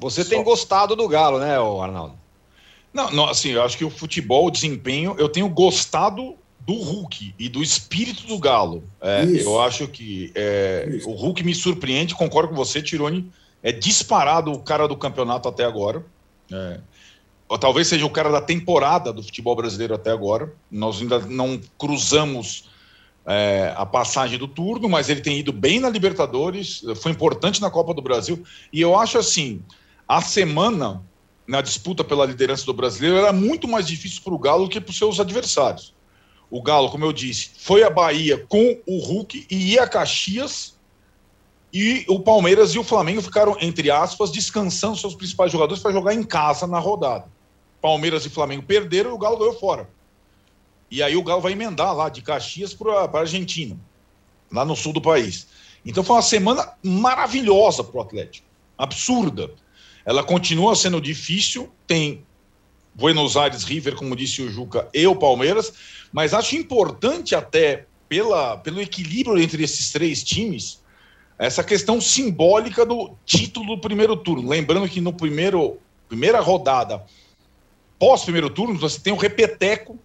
Você 0.00 0.24
Só... 0.24 0.30
tem 0.30 0.42
gostado 0.42 0.96
do 0.96 1.06
Galo, 1.06 1.38
né, 1.38 1.56
Arnaldo? 1.56 2.17
Não, 2.92 3.10
não, 3.10 3.28
assim, 3.28 3.50
eu 3.50 3.62
acho 3.62 3.76
que 3.76 3.84
o 3.84 3.90
futebol, 3.90 4.46
o 4.46 4.50
desempenho, 4.50 5.14
eu 5.18 5.28
tenho 5.28 5.48
gostado 5.48 6.36
do 6.60 6.74
Hulk 6.74 7.34
e 7.38 7.48
do 7.48 7.62
espírito 7.62 8.26
do 8.26 8.38
Galo. 8.38 8.84
É, 9.00 9.24
eu 9.24 9.60
acho 9.60 9.88
que 9.88 10.30
é, 10.34 11.00
o 11.06 11.12
Hulk 11.12 11.42
me 11.42 11.54
surpreende, 11.54 12.14
concordo 12.14 12.50
com 12.50 12.54
você, 12.54 12.82
Tironi. 12.82 13.30
É 13.62 13.72
disparado 13.72 14.52
o 14.52 14.60
cara 14.60 14.86
do 14.86 14.96
campeonato 14.96 15.48
até 15.48 15.64
agora. 15.64 16.04
É, 16.52 16.80
ou 17.48 17.58
talvez 17.58 17.88
seja 17.88 18.04
o 18.04 18.10
cara 18.10 18.30
da 18.30 18.42
temporada 18.42 19.12
do 19.12 19.22
futebol 19.22 19.56
brasileiro 19.56 19.94
até 19.94 20.10
agora. 20.10 20.52
Nós 20.70 21.00
ainda 21.00 21.18
não 21.20 21.58
cruzamos 21.78 22.68
é, 23.24 23.72
a 23.76 23.86
passagem 23.86 24.38
do 24.38 24.46
turno, 24.46 24.88
mas 24.88 25.08
ele 25.08 25.22
tem 25.22 25.38
ido 25.38 25.52
bem 25.52 25.80
na 25.80 25.88
Libertadores, 25.88 26.82
foi 26.96 27.12
importante 27.12 27.60
na 27.60 27.70
Copa 27.70 27.94
do 27.94 28.02
Brasil. 28.02 28.44
E 28.70 28.80
eu 28.80 28.94
acho 28.98 29.16
assim: 29.16 29.62
a 30.06 30.20
semana 30.20 31.02
na 31.48 31.62
disputa 31.62 32.04
pela 32.04 32.26
liderança 32.26 32.66
do 32.66 32.74
brasileiro 32.74 33.16
era 33.16 33.32
muito 33.32 33.66
mais 33.66 33.86
difícil 33.86 34.20
para 34.22 34.34
o 34.34 34.38
Galo 34.38 34.68
que 34.68 34.78
para 34.78 34.90
os 34.90 34.98
seus 34.98 35.18
adversários. 35.18 35.94
O 36.50 36.62
Galo, 36.62 36.90
como 36.90 37.06
eu 37.06 37.12
disse, 37.12 37.52
foi 37.58 37.82
a 37.82 37.88
Bahia 37.88 38.44
com 38.48 38.78
o 38.86 38.98
Hulk 38.98 39.46
e 39.50 39.72
ia 39.72 39.84
a 39.84 39.88
Caxias. 39.88 40.76
E 41.72 42.04
o 42.06 42.20
Palmeiras 42.20 42.74
e 42.74 42.78
o 42.78 42.84
Flamengo 42.84 43.22
ficaram, 43.22 43.56
entre 43.60 43.90
aspas, 43.90 44.30
descansando 44.30 44.96
seus 44.96 45.14
principais 45.14 45.50
jogadores 45.50 45.82
para 45.82 45.92
jogar 45.92 46.14
em 46.14 46.22
casa 46.22 46.66
na 46.66 46.78
rodada. 46.78 47.26
Palmeiras 47.80 48.26
e 48.26 48.30
Flamengo 48.30 48.62
perderam 48.62 49.10
e 49.10 49.14
o 49.14 49.18
Galo 49.18 49.38
ganhou 49.38 49.58
fora. 49.58 49.88
E 50.90 51.02
aí 51.02 51.16
o 51.16 51.22
Galo 51.22 51.40
vai 51.40 51.52
emendar 51.52 51.94
lá 51.94 52.10
de 52.10 52.20
Caxias 52.20 52.74
para 52.74 53.04
a 53.04 53.18
Argentina, 53.18 53.78
lá 54.52 54.64
no 54.64 54.76
sul 54.76 54.92
do 54.92 55.00
país. 55.00 55.46
Então 55.84 56.04
foi 56.04 56.16
uma 56.16 56.22
semana 56.22 56.72
maravilhosa 56.82 57.82
para 57.82 57.98
o 57.98 58.02
Atlético. 58.02 58.46
Absurda. 58.76 59.50
Ela 60.08 60.24
continua 60.24 60.74
sendo 60.74 61.02
difícil, 61.02 61.70
tem 61.86 62.24
Buenos 62.94 63.36
Aires, 63.36 63.62
River, 63.62 63.94
como 63.94 64.16
disse 64.16 64.40
o 64.40 64.50
Juca, 64.50 64.88
e 64.94 65.06
o 65.06 65.14
Palmeiras, 65.14 65.70
mas 66.10 66.32
acho 66.32 66.56
importante 66.56 67.34
até 67.34 67.84
pela, 68.08 68.56
pelo 68.56 68.80
equilíbrio 68.80 69.38
entre 69.38 69.62
esses 69.62 69.92
três 69.92 70.24
times, 70.24 70.82
essa 71.38 71.62
questão 71.62 72.00
simbólica 72.00 72.86
do 72.86 73.18
título 73.26 73.76
do 73.76 73.82
primeiro 73.82 74.16
turno. 74.16 74.48
Lembrando 74.48 74.88
que 74.88 74.98
no 74.98 75.12
primeiro 75.12 75.76
primeira 76.08 76.40
rodada, 76.40 77.04
pós 77.98 78.22
primeiro 78.22 78.48
turno, 78.48 78.78
você 78.78 78.98
tem 78.98 79.12
o 79.12 79.16
repeteco 79.16 79.98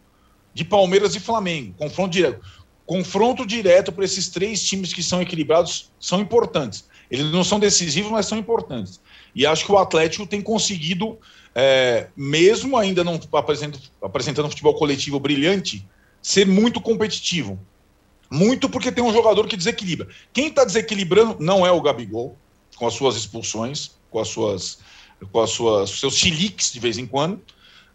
de 0.54 0.66
Palmeiras 0.66 1.16
e 1.16 1.20
Flamengo, 1.22 1.76
confronto 1.78 2.12
direto. 2.12 2.46
Confronto 2.86 3.46
direto 3.46 3.90
para 3.94 4.04
esses 4.04 4.28
três 4.28 4.62
times 4.68 4.92
que 4.92 5.02
são 5.02 5.22
equilibrados 5.22 5.90
são 5.98 6.20
importantes. 6.20 6.90
Eles 7.10 7.32
não 7.32 7.46
são 7.46 7.58
decisivos, 7.58 8.12
mas 8.12 8.26
são 8.26 8.38
importantes. 8.38 9.00
E 9.36 9.46
acho 9.46 9.66
que 9.66 9.72
o 9.72 9.78
Atlético 9.78 10.28
tem 10.28 10.42
conseguido, 10.42 11.18
é, 11.56 12.08
mesmo 12.16 12.78
ainda 12.78 13.04
não 13.04 13.20
apresentando, 13.32 14.46
um 14.46 14.50
futebol 14.50 14.76
coletivo 14.76 15.20
brilhante, 15.20 15.86
ser 16.22 16.46
muito 16.46 16.80
competitivo. 16.80 17.60
Muito 18.30 18.70
porque 18.70 18.92
tem 18.92 19.04
um 19.04 19.14
jogador 19.14 19.48
que 19.48 19.58
desequilibra. 19.58 20.08
Quem 20.32 20.48
está 20.48 20.64
desequilibrando 20.64 21.38
não 21.40 21.66
é 21.66 21.72
o 21.72 21.82
Gabigol, 21.82 22.38
com 22.76 22.88
as 22.88 22.94
suas 22.94 23.16
expulsões, 23.16 23.92
com 24.10 24.20
as 24.20 24.28
suas, 24.28 24.80
com 25.32 25.42
as 25.42 25.50
suas 25.50 25.90
seus 25.92 26.16
chiliques 26.16 26.72
de 26.72 26.80
vez 26.80 26.98
em 26.98 27.06
quando. 27.06 27.42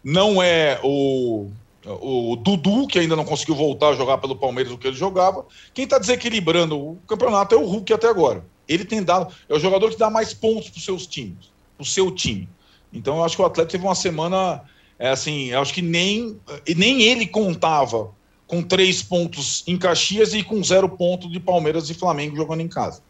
Não 0.03 0.41
é 0.43 0.79
o, 0.83 1.51
o 1.85 2.37
Dudu, 2.37 2.87
que 2.87 2.99
ainda 2.99 3.17
não 3.17 3.25
conseguiu 3.25 3.57
voltar 3.57 3.89
a 3.89 3.95
jogar 3.95 4.19
pelo 4.19 4.37
Palmeiras 4.37 4.73
o 4.73 4.79
que 4.79 4.87
ele 4.87 4.97
jogava. 4.97 5.45
Quem 5.75 5.85
está 5.85 5.99
desequilibrando 5.99 6.79
o 6.79 6.97
campeonato 7.07 7.55
é 7.55 7.59
o 7.59 7.67
Hulk 7.67 7.93
até 7.93 8.09
agora 8.09 8.45
ele 8.69 8.85
tem 8.85 9.03
dado. 9.03 9.33
É 9.49 9.55
o 9.55 9.59
jogador 9.59 9.91
que 9.91 9.99
dá 9.99 10.11
mais 10.11 10.35
pontos 10.35 10.69
para 10.69 10.79
os 10.79 10.85
seus 10.85 11.07
times, 11.07 11.51
para 11.77 11.83
o 11.83 11.87
seu 11.87 12.11
time. 12.11 12.49
Então 12.93 13.17
eu 13.17 13.25
acho 13.25 13.37
que 13.37 13.43
o 13.43 13.47
Atlético 13.47 13.73
teve 13.73 13.85
uma 13.85 13.95
semana, 13.95 14.63
é 14.99 15.09
assim, 15.09 15.47
eu 15.47 15.61
acho 15.61 15.73
que 15.73 15.83
nem, 15.83 16.39
nem 16.77 17.03
ele 17.03 17.27
contava 17.27 18.13
com 18.47 18.63
três 18.63 19.03
pontos 19.03 19.63
em 19.67 19.77
Caxias 19.77 20.33
e 20.33 20.43
com 20.43 20.63
zero 20.65 20.89
ponto 20.89 21.31
de 21.31 21.39
Palmeiras 21.39 21.91
e 21.91 21.95
Flamengo 21.95 22.35
jogando 22.35 22.63
em 22.63 22.69
casa. 22.69 23.03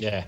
É. 0.00 0.24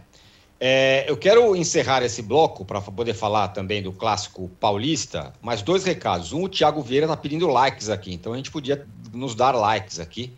é 0.59 1.05
eu 1.07 1.17
quero 1.17 1.55
encerrar 1.55 2.03
esse 2.03 2.23
bloco 2.23 2.65
para 2.65 2.81
poder 2.81 3.13
falar 3.13 3.49
também 3.49 3.83
do 3.83 3.93
clássico 3.93 4.51
paulista, 4.59 5.35
mas 5.43 5.61
dois 5.61 5.85
recados. 5.85 6.33
Um, 6.33 6.45
o 6.45 6.49
Thiago 6.49 6.81
Vieira 6.81 7.05
está 7.05 7.17
pedindo 7.17 7.47
likes 7.47 7.91
aqui, 7.91 8.15
então 8.15 8.33
a 8.33 8.37
gente 8.37 8.51
podia 8.51 8.87
nos 9.13 9.35
dar 9.35 9.53
likes 9.53 10.01
aqui. 10.01 10.33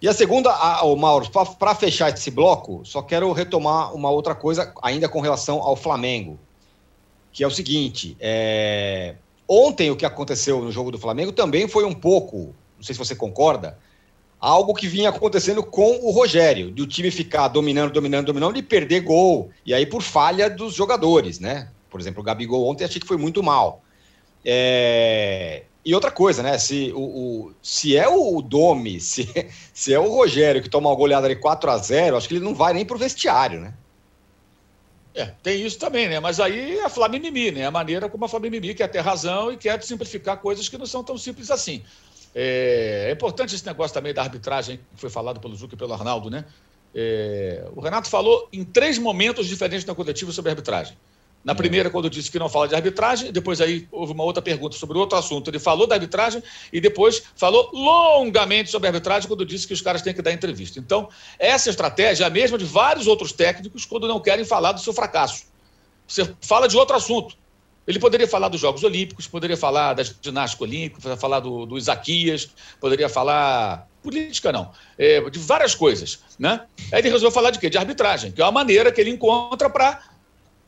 E 0.00 0.08
a 0.08 0.12
segunda, 0.12 0.50
o 0.84 0.96
Mauro, 0.96 1.28
para 1.58 1.74
fechar 1.74 2.12
esse 2.12 2.30
bloco, 2.30 2.82
só 2.84 3.02
quero 3.02 3.30
retomar 3.32 3.94
uma 3.94 4.10
outra 4.10 4.34
coisa 4.34 4.72
ainda 4.82 5.08
com 5.08 5.20
relação 5.20 5.58
ao 5.62 5.76
Flamengo, 5.76 6.38
que 7.32 7.44
é 7.44 7.46
o 7.46 7.50
seguinte: 7.50 8.16
é... 8.20 9.14
ontem 9.48 9.90
o 9.90 9.96
que 9.96 10.06
aconteceu 10.06 10.60
no 10.60 10.72
jogo 10.72 10.90
do 10.90 10.98
Flamengo 10.98 11.32
também 11.32 11.68
foi 11.68 11.84
um 11.84 11.94
pouco 11.94 12.54
não 12.80 12.84
sei 12.84 12.94
se 12.94 12.98
você 12.98 13.14
concorda, 13.14 13.78
algo 14.40 14.74
que 14.74 14.88
vinha 14.88 15.10
acontecendo 15.10 15.62
com 15.62 15.98
o 16.02 16.10
Rogério, 16.10 16.70
do 16.70 16.86
time 16.86 17.10
ficar 17.10 17.48
dominando, 17.48 17.92
dominando, 17.92 18.26
dominando 18.26 18.56
e 18.56 18.62
perder 18.62 19.00
gol. 19.00 19.50
E 19.66 19.74
aí 19.74 19.84
por 19.84 20.02
falha 20.02 20.48
dos 20.48 20.74
jogadores, 20.74 21.38
né? 21.38 21.68
Por 21.90 22.00
exemplo, 22.00 22.22
o 22.22 22.24
Gabigol 22.24 22.66
ontem 22.66 22.84
achei 22.84 22.98
que 22.98 23.06
foi 23.06 23.18
muito 23.18 23.42
mal. 23.42 23.82
É... 24.42 25.64
E 25.84 25.94
outra 25.94 26.10
coisa, 26.10 26.42
né? 26.42 26.58
Se, 26.58 26.92
o, 26.94 27.00
o, 27.00 27.54
se 27.62 27.96
é 27.96 28.06
o 28.08 28.42
Domi, 28.42 29.00
se, 29.00 29.28
se 29.72 29.92
é 29.92 29.98
o 29.98 30.08
Rogério 30.08 30.62
que 30.62 30.68
toma 30.68 30.88
uma 30.90 30.96
goleada 30.96 31.28
de 31.28 31.36
4 31.36 31.70
a 31.70 31.78
0 31.78 32.16
acho 32.16 32.28
que 32.28 32.34
ele 32.34 32.44
não 32.44 32.54
vai 32.54 32.74
nem 32.74 32.84
pro 32.84 32.98
vestiário, 32.98 33.60
né? 33.60 33.74
É, 35.14 35.26
tem 35.42 35.64
isso 35.64 35.78
também, 35.78 36.08
né? 36.08 36.20
Mas 36.20 36.38
aí 36.38 36.78
é 36.78 36.84
a 36.84 36.88
Flamimimi, 36.88 37.50
né? 37.50 37.66
A 37.66 37.70
maneira 37.70 38.08
como 38.08 38.24
a 38.24 38.28
Flamimimi 38.28 38.74
quer 38.74 38.88
ter 38.88 39.00
razão 39.00 39.52
e 39.52 39.56
quer 39.56 39.82
simplificar 39.82 40.36
coisas 40.38 40.68
que 40.68 40.78
não 40.78 40.86
são 40.86 41.02
tão 41.02 41.18
simples 41.18 41.50
assim. 41.50 41.82
É, 42.34 43.06
é, 43.08 43.12
importante 43.12 43.54
esse 43.54 43.66
negócio 43.66 43.92
também 43.92 44.14
da 44.14 44.22
arbitragem, 44.22 44.78
que 44.94 45.00
foi 45.00 45.10
falado 45.10 45.40
pelo 45.40 45.54
Zuc 45.56 45.72
e 45.72 45.76
pelo 45.76 45.92
Arnaldo, 45.92 46.30
né? 46.30 46.44
É, 46.94 47.68
o 47.74 47.80
Renato 47.80 48.08
falou 48.08 48.48
em 48.52 48.64
três 48.64 48.98
momentos 48.98 49.46
diferentes 49.46 49.84
na 49.84 49.94
coletiva 49.94 50.30
sobre 50.30 50.50
arbitragem. 50.50 50.96
Na 51.42 51.54
primeira, 51.54 51.88
quando 51.88 52.10
disse 52.10 52.30
que 52.30 52.38
não 52.38 52.50
fala 52.50 52.68
de 52.68 52.74
arbitragem, 52.74 53.32
depois 53.32 53.60
aí 53.62 53.88
houve 53.90 54.12
uma 54.12 54.24
outra 54.24 54.42
pergunta 54.42 54.76
sobre 54.76 54.98
outro 54.98 55.18
assunto. 55.18 55.48
Ele 55.48 55.58
falou 55.58 55.86
da 55.86 55.94
arbitragem 55.94 56.42
e 56.70 56.80
depois 56.80 57.22
falou 57.34 57.70
longamente 57.72 58.70
sobre 58.70 58.88
a 58.88 58.90
arbitragem 58.90 59.26
quando 59.26 59.46
disse 59.46 59.66
que 59.66 59.72
os 59.72 59.80
caras 59.80 60.02
têm 60.02 60.12
que 60.12 60.20
dar 60.20 60.32
entrevista. 60.32 60.78
Então, 60.78 61.08
essa 61.38 61.70
estratégia 61.70 62.24
é 62.24 62.26
a 62.26 62.30
mesma 62.30 62.58
de 62.58 62.66
vários 62.66 63.06
outros 63.06 63.32
técnicos 63.32 63.86
quando 63.86 64.06
não 64.06 64.20
querem 64.20 64.44
falar 64.44 64.72
do 64.72 64.80
seu 64.80 64.92
fracasso. 64.92 65.44
Você 66.06 66.30
fala 66.42 66.68
de 66.68 66.76
outro 66.76 66.94
assunto. 66.94 67.34
Ele 67.86 67.98
poderia 67.98 68.28
falar 68.28 68.48
dos 68.48 68.60
Jogos 68.60 68.84
Olímpicos, 68.84 69.26
poderia 69.26 69.56
falar 69.56 69.94
da 69.94 70.02
ginástica 70.02 70.64
olímpica, 70.64 71.16
falar 71.16 71.40
do, 71.40 71.64
do 71.64 71.78
Isaquias, 71.78 72.50
poderia 72.80 73.08
falar. 73.08 73.88
Política 74.02 74.50
não, 74.50 74.72
é, 74.96 75.20
de 75.28 75.38
várias 75.38 75.74
coisas. 75.74 76.20
Né? 76.38 76.62
Aí 76.90 77.00
ele 77.00 77.08
resolveu 77.08 77.30
falar 77.30 77.50
de 77.50 77.58
quê? 77.58 77.68
De 77.68 77.76
arbitragem, 77.76 78.32
que 78.32 78.40
é 78.40 78.44
uma 78.44 78.52
maneira 78.52 78.90
que 78.90 78.98
ele 78.98 79.10
encontra 79.10 79.68
para 79.68 80.09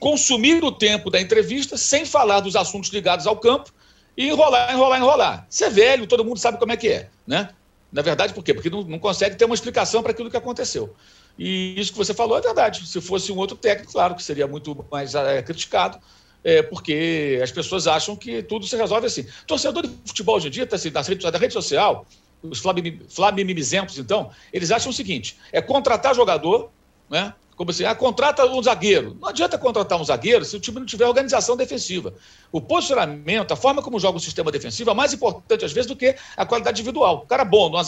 consumir 0.03 0.65
o 0.65 0.73
tempo 0.73 1.11
da 1.11 1.21
entrevista 1.21 1.77
sem 1.77 2.05
falar 2.05 2.41
dos 2.41 2.57
assuntos 2.57 2.91
ligados 2.91 3.25
ao 3.25 3.37
campo 3.37 3.73
e 4.17 4.27
enrolar, 4.27 4.73
enrolar, 4.73 4.99
enrolar. 4.99 5.47
Você 5.49 5.67
é 5.67 5.71
velho, 5.71 6.09
todo 6.09 6.25
mundo 6.25 6.39
sabe 6.39 6.59
como 6.59 6.73
é 6.73 6.77
que 6.77 6.89
é. 6.89 7.09
Né? 7.25 7.51
Na 7.93 8.03
verdade, 8.03 8.35
por 8.35 8.43
quê? 8.43 8.53
Porque 8.53 8.69
não, 8.69 8.83
não 8.83 8.99
consegue 8.99 9.37
ter 9.37 9.45
uma 9.45 9.55
explicação 9.55 10.03
para 10.03 10.11
aquilo 10.11 10.29
que 10.29 10.37
aconteceu. 10.37 10.93
E 11.39 11.79
isso 11.81 11.93
que 11.93 11.99
você 11.99 12.13
falou 12.13 12.37
é 12.37 12.41
verdade. 12.41 12.85
Se 12.85 13.01
fosse 13.01 13.31
um 13.31 13.37
outro 13.37 13.57
técnico, 13.57 13.93
claro 13.93 14.17
que 14.17 14.25
seria 14.25 14.49
muito 14.49 14.85
mais 14.91 15.15
é, 15.15 15.41
criticado 15.41 16.01
é, 16.43 16.63
porque 16.63 17.39
as 17.41 17.53
pessoas 17.53 17.87
acham 17.87 18.17
que 18.17 18.43
tudo 18.43 18.67
se 18.67 18.77
resolve 18.77 19.07
assim. 19.07 19.25
Torcedor 19.47 19.87
de 19.87 19.95
futebol 20.05 20.35
hoje 20.35 20.49
em 20.49 20.51
dia, 20.51 20.67
tá, 20.67 20.75
assim, 20.75 20.91
da, 20.91 21.01
rede, 21.01 21.25
rede 21.39 21.53
social, 21.53 22.05
os 22.43 22.61
flamimizentos, 23.09 23.99
então, 23.99 24.33
eles 24.53 24.73
acham 24.73 24.91
o 24.91 24.93
seguinte: 24.93 25.39
é 25.53 25.63
contratar 25.63 26.13
jogador, 26.13 26.73
né? 27.09 27.33
Como 27.57 27.71
assim, 27.71 27.85
ah, 27.85 27.95
contrata 27.95 28.47
um 28.47 28.63
zagueiro. 28.63 29.17
Não 29.21 29.29
adianta 29.29 29.59
contratar 29.59 30.01
um 30.01 30.05
zagueiro 30.05 30.45
se 30.45 30.57
o 30.57 30.61
time 30.61 30.79
não 30.79 30.87
tiver 30.87 31.07
organização 31.07 31.57
defensiva. 31.57 32.15
O 32.51 32.61
posicionamento, 32.61 33.53
a 33.53 33.57
forma 33.57 33.83
como 33.83 34.01
joga 34.01 34.17
o 34.17 34.21
sistema 34.21 34.51
defensivo 34.51 34.91
é 34.91 34.95
mais 34.95 35.13
importante, 35.13 35.65
às 35.65 35.73
vezes, 35.73 35.87
do 35.87 35.95
que 35.95 36.17
a 36.37 36.47
qualidade 36.47 36.81
individual. 36.81 37.19
O 37.25 37.27
cara 37.27 37.45
bom, 37.45 37.69
numa, 37.69 37.83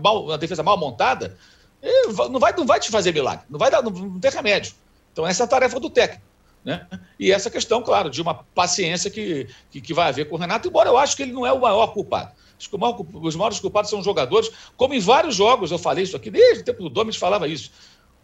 mal, 0.00 0.24
uma 0.24 0.38
defesa 0.38 0.62
mal 0.62 0.78
montada, 0.78 1.36
não 2.30 2.38
vai, 2.38 2.52
não 2.56 2.66
vai 2.66 2.78
te 2.78 2.90
fazer 2.90 3.12
milagre, 3.12 3.44
não 3.50 3.58
vai 3.58 3.70
dar, 3.70 3.82
não, 3.82 3.90
não 3.90 4.20
tem 4.20 4.30
remédio. 4.30 4.74
Então, 5.12 5.26
essa 5.26 5.42
é 5.42 5.44
a 5.44 5.48
tarefa 5.48 5.80
do 5.80 5.90
técnico. 5.90 6.24
Né? 6.64 6.86
E 7.18 7.32
essa 7.32 7.50
questão, 7.50 7.82
claro, 7.82 8.10
de 8.10 8.20
uma 8.20 8.34
paciência 8.34 9.10
que, 9.10 9.48
que, 9.70 9.80
que, 9.80 9.94
vai 9.94 10.08
haver 10.08 10.28
com 10.28 10.36
o 10.36 10.38
Renato, 10.38 10.68
embora 10.68 10.88
eu 10.88 10.98
acho 10.98 11.16
que 11.16 11.22
ele 11.22 11.32
não 11.32 11.46
é 11.46 11.52
o 11.52 11.60
maior 11.60 11.88
culpado. 11.88 12.32
Os 13.22 13.34
maiores 13.34 13.58
culpados 13.58 13.88
são 13.88 14.00
os 14.00 14.04
jogadores, 14.04 14.50
como 14.76 14.92
em 14.92 15.00
vários 15.00 15.34
jogos 15.34 15.70
eu 15.70 15.78
falei 15.78 16.04
isso 16.04 16.16
aqui, 16.16 16.30
desde 16.30 16.60
o 16.60 16.64
tempo 16.64 16.82
do 16.82 16.90
Domes 16.90 17.16
falava 17.16 17.48
isso. 17.48 17.72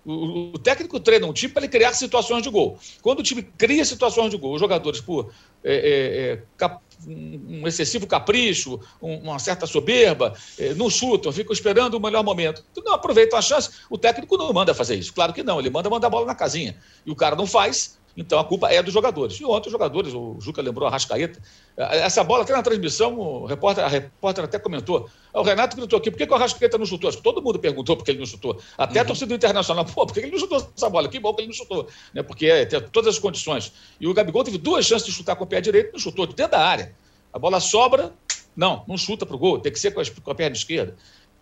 O, 0.07 0.57
técnico 0.59 1.01
treina 1.01 1.27
um 1.27 1.33
time 1.33 1.53
para 1.53 1.63
ele 1.63 1.73
criar 1.73 1.93
situações 1.93 2.41
de 2.41 2.49
gol. 2.49 2.79
Quando 3.03 3.19
o 3.19 3.23
time 3.25 3.43
cria 3.43 3.85
situações 3.85 4.31
de 4.31 4.37
gol, 4.37 4.55
os 4.55 4.61
jogadores, 4.61 5.01
por 5.01 5.33
é, 5.65 5.75
é, 5.75 6.33
é 6.33 6.43
cap, 6.57 6.81
um 7.05 7.67
excessivo 7.67 8.07
capricho, 8.07 8.79
um, 9.03 9.17
uma 9.17 9.39
certa 9.41 9.67
soberba, 9.67 10.33
é, 10.57 10.75
não 10.75 10.89
chutam, 10.89 11.33
ficam 11.33 11.53
esperando 11.53 11.95
o 11.95 12.01
melhor 12.01 12.23
momento. 12.23 12.65
Não 12.85 12.95
aproveitam 12.95 13.37
a 13.37 13.43
chance, 13.43 13.71
o 13.91 13.99
técnico 13.99 14.37
não 14.37 14.53
manda 14.53 14.73
fazer 14.73 14.95
isso. 14.95 15.13
Claro 15.13 15.33
que 15.33 15.43
não, 15.43 15.59
ele 15.59 15.71
manda 15.71 15.91
mandar 15.91 16.07
a 16.07 16.11
bola 16.11 16.27
na 16.27 16.37
casinha. 16.37 16.77
E 17.05 17.11
o 17.11 17.17
cara 17.17 17.35
não 17.35 17.47
faz, 17.47 17.99
então 18.17 18.39
a 18.39 18.45
culpa 18.45 18.71
é 18.71 18.83
dos 18.83 18.95
jogadores. 18.95 19.39
E 19.41 19.45
ontem 19.45 19.69
os 19.69 19.73
jogadores, 19.73 20.15
o 20.15 20.37
Juca 20.41 20.63
lembrou 20.63 20.89
a 20.89 20.91
Rascaeta, 20.91 21.41
essa 21.77 22.25
bola 22.25 22.45
até 22.45 22.53
na 22.53 22.63
transmissão, 22.63 23.19
o 23.19 23.45
repórter, 23.45 23.85
a 23.85 23.89
repórter 23.89 24.45
até 24.45 24.59
comentou. 24.59 25.11
O 25.37 25.43
Renato 25.43 25.77
gritou 25.77 25.99
aqui, 25.99 26.11
por 26.11 26.17
que, 26.17 26.27
que 26.27 26.33
o 26.33 26.37
Rascaeta 26.37 26.79
não 26.79 26.87
chutou? 26.87 27.09
Acho 27.09 27.19
que 27.19 27.23
todo 27.23 27.43
mundo 27.43 27.59
perguntou 27.59 27.95
por 27.95 28.05
que 28.05 28.11
ele 28.11 28.21
não 28.21 28.27
chutou. 28.27 28.59
Até 28.79 29.01
uhum. 29.01 29.05
a 29.05 29.05
torcida 29.05 29.35
internacional, 29.35 29.85
pô, 29.85 30.07
por 30.07 30.15
que 30.15 30.21
ele 30.21 30.31
não 30.31 30.39
chutou 30.39 30.67
essa 30.75 30.89
bola? 30.89 31.09
Que 31.09 31.21
bom 31.21 31.35
que 31.35 31.43
ele 31.43 31.49
não 31.49 31.55
chutou. 31.55 31.87
Né? 32.15 32.23
Porque 32.23 32.47
é, 32.47 32.65
tem 32.65 32.81
todas 32.81 33.15
as 33.15 33.19
condições. 33.21 33.71
E 34.01 34.07
o 34.07 34.15
Gabigol 34.15 34.43
teve 34.45 34.57
duas 34.57 34.87
chances 34.87 35.07
de 35.07 35.13
chutar 35.13 35.37
com 35.37 35.45
o 35.45 35.47
pé 35.47 35.61
direito, 35.61 35.93
não 35.93 36.01
chutou 36.01 36.27
de 36.27 36.35
dentro 36.35 36.53
da 36.53 36.67
área. 36.67 36.95
A 37.33 37.39
bola 37.39 37.61
sobra, 37.61 38.15
não, 38.57 38.83
não 38.89 38.97
chuta 38.97 39.27
para 39.27 39.37
o 39.37 39.39
gol, 39.39 39.59
tem 39.59 39.71
que 39.71 39.79
ser 39.79 39.91
com 39.91 40.01
a, 40.01 40.05
com 40.05 40.31
a 40.31 40.35
perna 40.35 40.57
esquerda. 40.57 40.97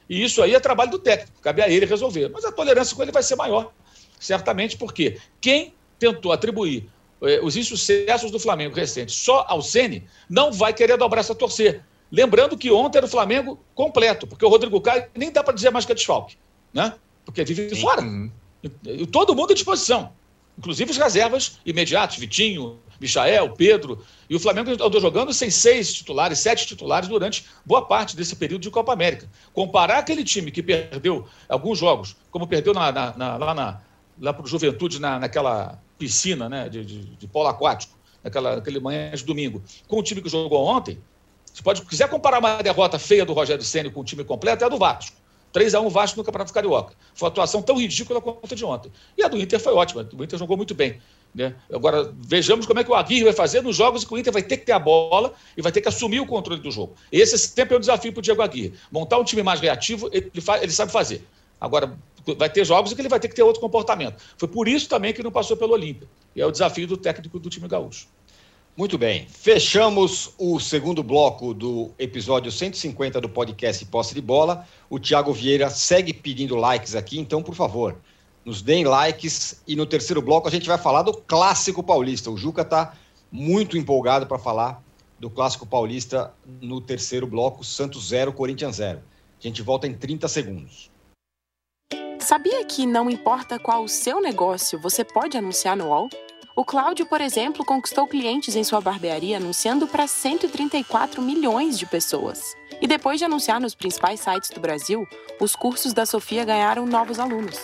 E 0.09 0.25
isso 0.25 0.43
aí 0.43 0.55
é 0.55 0.59
trabalho 0.59 0.91
do 0.91 0.99
técnico, 0.99 1.41
cabe 1.41 1.63
a 1.63 1.69
ele 1.69 1.87
resolver. 1.87 2.29
Mas 2.29 2.45
a 2.45 2.51
tolerância 2.51 2.97
com 2.97 3.03
ele 3.03 3.13
vai 3.13 3.23
ser 3.23 3.37
maior, 3.37 3.73
certamente, 4.19 4.77
porque 4.77 5.19
quem 5.41 5.73
tentou 6.01 6.33
atribuir 6.33 6.89
eh, 7.23 7.41
os 7.43 7.57
insucessos 7.57 8.31
do 8.31 8.41
Flamengo 8.41 8.75
recentes 8.75 9.15
só 9.15 9.47
ao 9.49 9.63
Ceni, 9.63 10.05
não 10.29 10.53
vai 10.53 10.75
querer 10.75 10.97
dobrar 10.97 11.21
essa 11.21 11.35
torcer. 11.35 11.83
Lembrando 12.15 12.57
que 12.57 12.71
ontem 12.71 12.99
era 12.99 13.07
o 13.07 13.11
Flamengo 13.11 13.59
completo, 13.75 14.25
porque 14.25 14.45
o 14.45 14.49
Rodrigo 14.49 14.81
Caio 14.81 15.07
nem 15.17 15.33
dá 15.33 15.43
para 15.43 15.53
dizer 15.53 15.71
mais 15.71 15.85
que 15.85 15.91
é 15.91 15.95
desfalque, 15.97 16.37
né? 16.73 16.95
Porque 17.25 17.43
vive 17.43 17.75
fora. 17.75 18.03
E 18.85 19.05
todo 19.05 19.35
mundo 19.35 19.51
à 19.51 19.55
disposição. 19.55 20.13
Inclusive 20.57 20.93
os 20.93 20.97
reservas 20.97 21.59
imediatos, 21.67 22.17
Vitinho, 22.17 22.79
Michael, 23.01 23.55
Pedro. 23.55 24.05
E 24.31 24.37
o 24.37 24.39
Flamengo 24.39 24.71
andou 24.71 25.01
jogando 25.01 25.35
sem 25.35 25.51
seis 25.51 25.93
titulares, 25.93 26.39
sete 26.39 26.69
titulares 26.69 27.09
durante 27.09 27.47
boa 27.67 27.85
parte 27.85 28.17
desse 28.17 28.37
período 28.37 28.63
de 28.63 28.71
Copa 28.71 28.93
América. 28.93 29.29
Comparar 29.53 29.99
aquele 29.99 30.23
time 30.23 30.53
que 30.53 30.63
perdeu 30.63 31.27
alguns 31.49 31.81
jogos, 31.81 32.15
como 32.31 32.47
perdeu 32.47 32.73
na, 32.73 32.93
na, 32.93 33.17
na, 33.17 33.37
lá 33.37 33.55
na, 33.55 33.81
lá 34.21 34.33
para 34.33 34.45
o 34.45 34.47
Juventude 34.47 35.01
na, 35.01 35.19
naquela 35.19 35.83
piscina 35.99 36.49
né, 36.49 36.69
de, 36.69 36.85
de, 36.85 37.01
de 37.17 37.27
polo 37.27 37.49
aquático, 37.49 37.99
naquela, 38.23 38.55
naquele 38.55 38.79
manhã 38.79 39.11
de 39.11 39.25
domingo, 39.25 39.61
com 39.89 39.99
o 39.99 40.03
time 40.03 40.23
que 40.23 40.29
jogou 40.29 40.65
ontem, 40.65 40.97
você 41.55 41.63
pode, 41.63 41.83
quiser 41.83 42.09
comparar 42.09 42.41
uma 42.41 42.61
derrota 42.61 42.99
feia 42.99 43.25
do 43.25 43.33
Rogério 43.33 43.63
Senna 43.65 43.89
com 43.89 44.01
o 44.01 44.05
time 44.05 44.25
completo, 44.25 44.65
é 44.65 44.67
a 44.67 44.69
do 44.69 44.77
Vasco. 44.77 45.17
3x1 45.55 45.89
Vasco 45.89 46.19
no 46.19 46.25
Campeonato 46.25 46.53
Carioca. 46.53 46.95
Foi 47.15 47.27
uma 47.27 47.31
atuação 47.31 47.63
tão 47.63 47.79
ridícula 47.79 48.21
quanto 48.21 48.53
a 48.53 48.57
de 48.57 48.65
ontem. 48.65 48.91
E 49.17 49.23
a 49.23 49.29
do 49.29 49.39
Inter 49.41 49.61
foi 49.61 49.73
ótima. 49.73 50.05
O 50.13 50.25
Inter 50.25 50.37
jogou 50.37 50.57
muito 50.57 50.75
bem. 50.75 51.01
Né? 51.33 51.55
Agora, 51.73 52.13
vejamos 52.27 52.67
como 52.67 52.81
é 52.81 52.85
que 52.85 52.91
o 52.91 52.95
Aguirre 52.95 53.23
vai 53.23 53.33
fazer 53.33 53.63
nos 53.63 53.77
jogos 53.77 54.03
em 54.03 54.07
que 54.07 54.13
o 54.13 54.19
Inter 54.19 54.33
vai 54.33 54.43
ter 54.43 54.57
que 54.57 54.67
ter 54.67 54.73
a 54.73 54.81
bola 54.81 55.33
e 55.57 55.63
vai 55.63 55.71
ter 55.71 55.81
que 55.81 55.87
assumir 55.87 56.19
o 56.19 56.27
controle 56.27 56.61
do 56.61 56.73
jogo. 56.73 56.95
Esse 57.13 57.39
sempre 57.39 57.75
é 57.75 57.77
o 57.77 57.81
desafio 57.81 58.13
para 58.13 58.19
o 58.19 58.23
Diego 58.23 58.43
Aguirre. 58.43 58.75
Montar 58.91 59.19
um 59.19 59.25
time 59.25 59.45
mais 59.45 59.61
reativo, 59.61 60.11
ele, 60.13 60.33
ele 60.61 60.73
sabe 60.73 60.91
fazer. 60.91 61.25
Agora, 61.61 61.97
vai 62.37 62.51
ter 62.51 62.65
jogos 62.65 62.91
em 62.91 62.97
que 62.97 63.01
ele 63.01 63.09
vai 63.09 63.21
ter 63.21 63.29
que 63.29 63.35
ter 63.37 63.45
outro 63.45 63.61
comportamento. 63.61 64.21
Foi 64.37 64.49
por 64.49 64.67
isso 64.67 64.89
também 64.89 65.13
que 65.13 65.23
não 65.23 65.31
passou 65.31 65.57
pelo 65.57 65.73
Olímpia. 65.73 66.09
E 66.35 66.41
é 66.41 66.47
o 66.47 66.51
desafio 66.51 66.89
do 66.89 66.97
técnico 66.97 67.39
do 67.39 67.49
time 67.49 67.69
gaúcho. 67.69 68.09
Muito 68.77 68.99
bem. 68.99 69.29
Fechamos 69.29 70.35
o 70.37 70.59
segundo 70.59 71.01
bloco 71.01 71.55
do 71.55 71.93
episódio 71.97 72.51
150 72.51 73.21
do 73.21 73.29
podcast 73.29 73.85
Posse 73.85 74.13
de 74.13 74.21
Bola. 74.21 74.67
O 74.91 74.99
Thiago 74.99 75.33
Vieira 75.33 75.71
segue 75.71 76.13
pedindo 76.13 76.57
likes 76.57 76.97
aqui, 76.97 77.21
então, 77.21 77.41
por 77.41 77.55
favor, 77.55 77.97
nos 78.45 78.63
deem 78.63 78.85
likes. 78.85 79.63
E 79.65 79.77
no 79.77 79.87
terceiro 79.87 80.21
bloco 80.21 80.49
a 80.49 80.51
gente 80.51 80.67
vai 80.67 80.77
falar 80.77 81.03
do 81.03 81.13
clássico 81.15 81.85
paulista. 81.85 82.33
O 82.33 82.37
Juca 82.37 82.63
está 82.63 82.95
muito 83.31 83.79
empolgado 83.79 84.27
para 84.27 84.41
falar 84.41 84.83
do 85.21 85.31
clássico 85.31 85.65
paulista 85.65 86.35
no 86.61 86.81
terceiro 86.81 87.29
bloco, 87.29 87.63
Santos 87.63 88.09
0, 88.09 88.33
Corinthians 88.33 88.75
0. 88.75 88.99
A 89.39 89.47
gente 89.47 89.63
volta 89.63 89.87
em 89.87 89.95
30 89.95 90.27
segundos. 90.27 90.91
Sabia 92.19 92.65
que 92.65 92.87
não 92.87 93.09
importa 93.09 93.57
qual 93.57 93.85
o 93.85 93.89
seu 93.89 94.21
negócio, 94.21 94.81
você 94.81 95.05
pode 95.05 95.37
anunciar 95.37 95.77
no 95.77 95.91
UOL? 95.91 96.09
O 96.57 96.65
Cláudio, 96.65 97.05
por 97.05 97.21
exemplo, 97.21 97.65
conquistou 97.65 98.07
clientes 98.07 98.55
em 98.55 98.63
sua 98.63 98.81
barbearia 98.81 99.39
anunciando 99.39 99.89
para 99.89 100.07
134 100.07 101.21
milhões 101.21 101.77
de 101.77 101.85
pessoas. 101.85 102.55
E 102.81 102.87
depois 102.87 103.19
de 103.19 103.25
anunciar 103.25 103.61
nos 103.61 103.75
principais 103.75 104.21
sites 104.21 104.51
do 104.51 104.61
Brasil, 104.61 105.05
os 105.41 105.57
cursos 105.57 105.93
da 105.93 106.07
Sofia 106.07 106.45
ganharam 106.45 106.87
novos 106.87 107.19
alunos. 107.19 107.59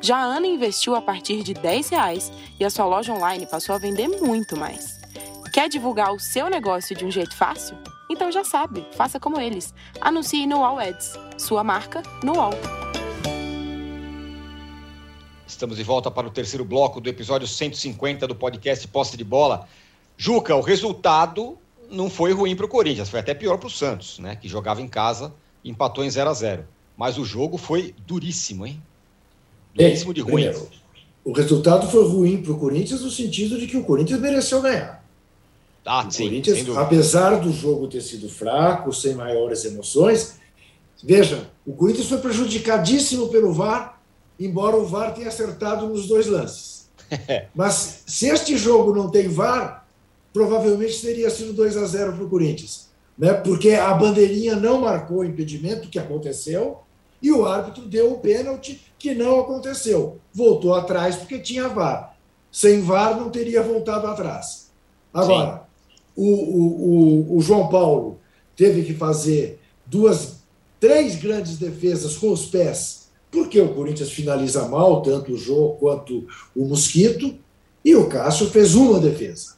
Já 0.00 0.16
a 0.16 0.24
Ana 0.24 0.48
investiu 0.48 0.96
a 0.96 1.02
partir 1.02 1.44
de 1.44 1.54
10 1.54 1.90
reais 1.90 2.32
e 2.58 2.64
a 2.64 2.70
sua 2.70 2.86
loja 2.86 3.12
online 3.12 3.46
passou 3.46 3.74
a 3.74 3.78
vender 3.78 4.08
muito 4.08 4.56
mais. 4.56 4.98
Quer 5.52 5.68
divulgar 5.68 6.12
o 6.12 6.18
seu 6.18 6.50
negócio 6.50 6.96
de 6.96 7.04
um 7.04 7.10
jeito 7.10 7.36
fácil? 7.36 7.76
Então 8.10 8.32
já 8.32 8.42
sabe, 8.42 8.84
faça 8.96 9.20
como 9.20 9.40
eles. 9.40 9.72
Anuncie 10.00 10.46
no 10.46 10.64
All 10.64 10.80
Ads, 10.80 11.12
sua 11.36 11.62
marca 11.62 12.02
no 12.24 12.40
All. 12.40 12.87
Estamos 15.58 15.76
de 15.76 15.82
volta 15.82 16.08
para 16.08 16.24
o 16.24 16.30
terceiro 16.30 16.64
bloco 16.64 17.00
do 17.00 17.08
episódio 17.08 17.48
150 17.48 18.28
do 18.28 18.34
podcast 18.36 18.86
Posse 18.86 19.16
de 19.16 19.24
Bola. 19.24 19.66
Juca, 20.16 20.54
o 20.54 20.60
resultado 20.60 21.58
não 21.90 22.08
foi 22.08 22.32
ruim 22.32 22.54
para 22.54 22.64
o 22.64 22.68
Corinthians, 22.68 23.08
foi 23.08 23.18
até 23.18 23.34
pior 23.34 23.58
para 23.58 23.66
o 23.66 23.70
Santos, 23.70 24.20
né? 24.20 24.36
Que 24.36 24.46
jogava 24.48 24.80
em 24.80 24.86
casa 24.86 25.34
e 25.64 25.68
empatou 25.68 26.04
em 26.04 26.10
0 26.10 26.30
a 26.30 26.32
0 26.32 26.64
Mas 26.96 27.18
o 27.18 27.24
jogo 27.24 27.58
foi 27.58 27.92
duríssimo, 28.06 28.64
hein? 28.68 28.80
Duríssimo 29.74 30.14
de 30.14 30.20
ruim. 30.20 30.48
o 31.24 31.32
resultado 31.32 31.90
foi 31.90 32.08
ruim 32.08 32.40
para 32.40 32.52
o 32.52 32.56
Corinthians 32.60 33.00
no 33.00 33.10
sentido 33.10 33.58
de 33.58 33.66
que 33.66 33.76
o 33.76 33.82
Corinthians 33.82 34.20
mereceu 34.20 34.62
ganhar. 34.62 35.04
Ah, 35.84 36.06
o 36.06 36.10
sim, 36.12 36.22
Corinthians, 36.22 36.68
apesar 36.76 37.34
do 37.40 37.50
jogo 37.50 37.88
ter 37.88 38.02
sido 38.02 38.28
fraco, 38.28 38.92
sem 38.92 39.16
maiores 39.16 39.64
emoções, 39.64 40.38
veja, 41.02 41.50
o 41.66 41.72
Corinthians 41.72 42.08
foi 42.08 42.18
prejudicadíssimo 42.18 43.26
pelo 43.28 43.52
VAR 43.52 43.97
embora 44.38 44.76
o 44.76 44.86
VAR 44.86 45.14
tenha 45.14 45.28
acertado 45.28 45.86
nos 45.88 46.06
dois 46.06 46.26
lances. 46.26 46.88
Mas 47.54 48.02
se 48.06 48.28
este 48.28 48.56
jogo 48.56 48.94
não 48.94 49.10
tem 49.10 49.28
VAR, 49.28 49.86
provavelmente 50.32 51.00
teria 51.00 51.30
sido 51.30 51.52
2 51.52 51.76
a 51.76 51.86
0 51.86 52.12
para 52.12 52.24
o 52.24 52.28
Corinthians. 52.28 52.88
Né? 53.16 53.32
Porque 53.32 53.72
a 53.72 53.92
bandeirinha 53.94 54.54
não 54.54 54.80
marcou 54.80 55.18
o 55.18 55.24
impedimento, 55.24 55.88
que 55.88 55.98
aconteceu, 55.98 56.78
e 57.20 57.32
o 57.32 57.46
árbitro 57.46 57.86
deu 57.86 58.12
o 58.12 58.18
pênalti, 58.20 58.80
que 58.98 59.14
não 59.14 59.40
aconteceu. 59.40 60.18
Voltou 60.32 60.74
atrás 60.74 61.16
porque 61.16 61.38
tinha 61.38 61.68
VAR. 61.68 62.16
Sem 62.52 62.80
VAR 62.80 63.16
não 63.16 63.30
teria 63.30 63.62
voltado 63.62 64.06
atrás. 64.06 64.70
Agora, 65.12 65.64
o, 66.14 66.24
o, 66.24 67.32
o, 67.34 67.36
o 67.36 67.40
João 67.40 67.68
Paulo 67.68 68.20
teve 68.56 68.84
que 68.84 68.94
fazer 68.94 69.60
duas, 69.84 70.36
três 70.78 71.16
grandes 71.16 71.58
defesas 71.58 72.16
com 72.16 72.30
os 72.30 72.46
pés 72.46 72.97
porque 73.30 73.60
o 73.60 73.74
Corinthians 73.74 74.10
finaliza 74.10 74.68
mal, 74.68 75.02
tanto 75.02 75.32
o 75.32 75.36
Jô 75.36 75.76
quanto 75.78 76.26
o 76.54 76.64
Mosquito, 76.64 77.38
e 77.84 77.94
o 77.94 78.08
Cássio 78.08 78.48
fez 78.48 78.74
uma 78.74 78.98
defesa. 78.98 79.56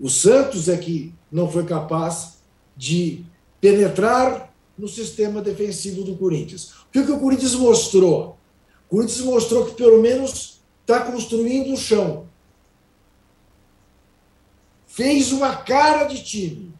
O 0.00 0.08
Santos 0.08 0.68
é 0.68 0.76
que 0.76 1.12
não 1.30 1.50
foi 1.50 1.64
capaz 1.64 2.38
de 2.76 3.24
penetrar 3.60 4.52
no 4.76 4.88
sistema 4.88 5.40
defensivo 5.40 6.02
do 6.02 6.16
Corinthians. 6.16 6.72
O 6.88 6.92
que, 6.92 7.00
o 7.00 7.18
Corinthians 7.18 7.54
mostrou? 7.54 8.36
O 8.88 8.96
Corinthians 8.96 9.20
mostrou 9.20 9.66
que 9.66 9.74
pelo 9.74 10.00
menos 10.00 10.60
está 10.80 11.00
construindo 11.00 11.72
o 11.72 11.76
chão. 11.76 12.26
Fez 14.86 15.32
uma 15.32 15.56
cara 15.56 16.04
de 16.04 16.22
time. 16.22 16.72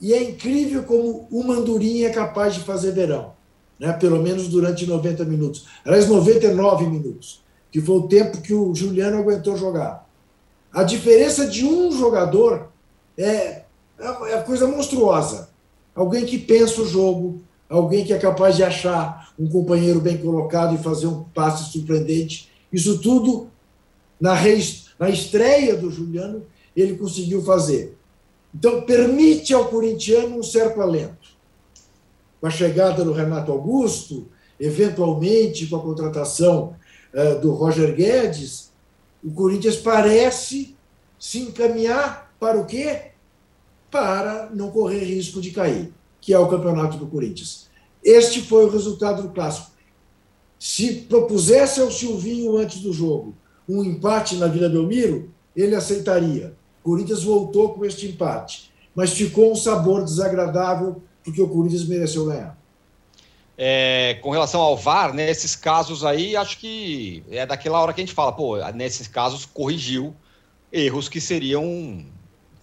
E 0.00 0.12
é 0.12 0.22
incrível 0.22 0.84
como 0.84 1.26
o 1.30 1.42
Mandurinha 1.42 2.08
é 2.08 2.12
capaz 2.12 2.54
de 2.54 2.60
fazer 2.60 2.92
verão 2.92 3.35
né, 3.78 3.92
pelo 3.92 4.22
menos 4.22 4.48
durante 4.48 4.86
90 4.86 5.24
minutos. 5.24 5.66
Aliás, 5.84 6.08
99 6.08 6.86
minutos, 6.86 7.42
que 7.70 7.80
foi 7.80 7.96
o 7.96 8.08
tempo 8.08 8.40
que 8.40 8.54
o 8.54 8.74
Juliano 8.74 9.18
aguentou 9.18 9.56
jogar. 9.56 10.06
A 10.72 10.82
diferença 10.82 11.46
de 11.46 11.64
um 11.64 11.92
jogador 11.92 12.68
é, 13.16 13.62
é, 13.98 14.32
é 14.32 14.42
coisa 14.42 14.66
monstruosa. 14.66 15.50
Alguém 15.94 16.26
que 16.26 16.38
pensa 16.38 16.82
o 16.82 16.86
jogo, 16.86 17.40
alguém 17.68 18.04
que 18.04 18.12
é 18.12 18.18
capaz 18.18 18.56
de 18.56 18.62
achar 18.62 19.32
um 19.38 19.48
companheiro 19.48 20.00
bem 20.00 20.18
colocado 20.18 20.74
e 20.74 20.82
fazer 20.82 21.06
um 21.06 21.24
passe 21.24 21.70
surpreendente. 21.72 22.50
Isso 22.72 22.98
tudo, 22.98 23.48
na, 24.20 24.34
reis, 24.34 24.86
na 24.98 25.08
estreia 25.08 25.76
do 25.76 25.90
Juliano, 25.90 26.44
ele 26.74 26.96
conseguiu 26.96 27.42
fazer. 27.42 27.96
Então, 28.54 28.82
permite 28.82 29.52
ao 29.52 29.66
corintiano 29.66 30.38
um 30.38 30.42
certo 30.42 30.80
alento 30.80 31.35
com 32.46 32.48
a 32.48 32.50
chegada 32.50 33.04
do 33.04 33.12
Renato 33.12 33.50
Augusto, 33.50 34.28
eventualmente 34.60 35.66
com 35.66 35.76
a 35.76 35.82
contratação 35.82 36.76
uh, 37.12 37.40
do 37.40 37.52
Roger 37.52 37.92
Guedes, 37.92 38.70
o 39.24 39.32
Corinthians 39.32 39.74
parece 39.74 40.76
se 41.18 41.40
encaminhar 41.40 42.32
para 42.38 42.56
o 42.56 42.64
quê? 42.64 43.10
Para 43.90 44.48
não 44.54 44.70
correr 44.70 45.00
risco 45.00 45.40
de 45.40 45.50
cair, 45.50 45.92
que 46.20 46.32
é 46.32 46.38
o 46.38 46.46
campeonato 46.46 46.96
do 46.98 47.08
Corinthians. 47.08 47.68
Este 48.04 48.40
foi 48.40 48.64
o 48.64 48.70
resultado 48.70 49.22
do 49.22 49.30
clássico. 49.30 49.72
Se 50.56 50.92
propusesse 51.08 51.80
ao 51.80 51.90
Silvinho 51.90 52.58
antes 52.58 52.80
do 52.80 52.92
jogo 52.92 53.34
um 53.68 53.82
empate 53.82 54.36
na 54.36 54.46
Vila 54.46 54.68
Belmiro, 54.68 55.32
ele 55.56 55.74
aceitaria. 55.74 56.54
O 56.84 56.90
Corinthians 56.90 57.24
voltou 57.24 57.70
com 57.70 57.84
este 57.84 58.06
empate, 58.06 58.70
mas 58.94 59.10
ficou 59.10 59.50
um 59.50 59.56
sabor 59.56 60.04
desagradável 60.04 61.02
porque 61.26 61.42
o 61.42 61.48
Corinthians 61.48 61.88
mereceu 61.88 62.24
ganhar. 62.26 62.56
É, 63.58 64.18
com 64.22 64.30
relação 64.30 64.60
ao 64.60 64.76
VAR, 64.76 65.12
nesses 65.12 65.56
casos 65.56 66.04
aí, 66.04 66.36
acho 66.36 66.56
que 66.58 67.24
é 67.28 67.44
daquela 67.44 67.80
hora 67.80 67.92
que 67.92 68.00
a 68.00 68.04
gente 68.04 68.14
fala, 68.14 68.30
pô, 68.30 68.56
nesses 68.72 69.08
casos 69.08 69.44
corrigiu 69.44 70.14
erros 70.72 71.08
que 71.08 71.20
seriam 71.20 72.06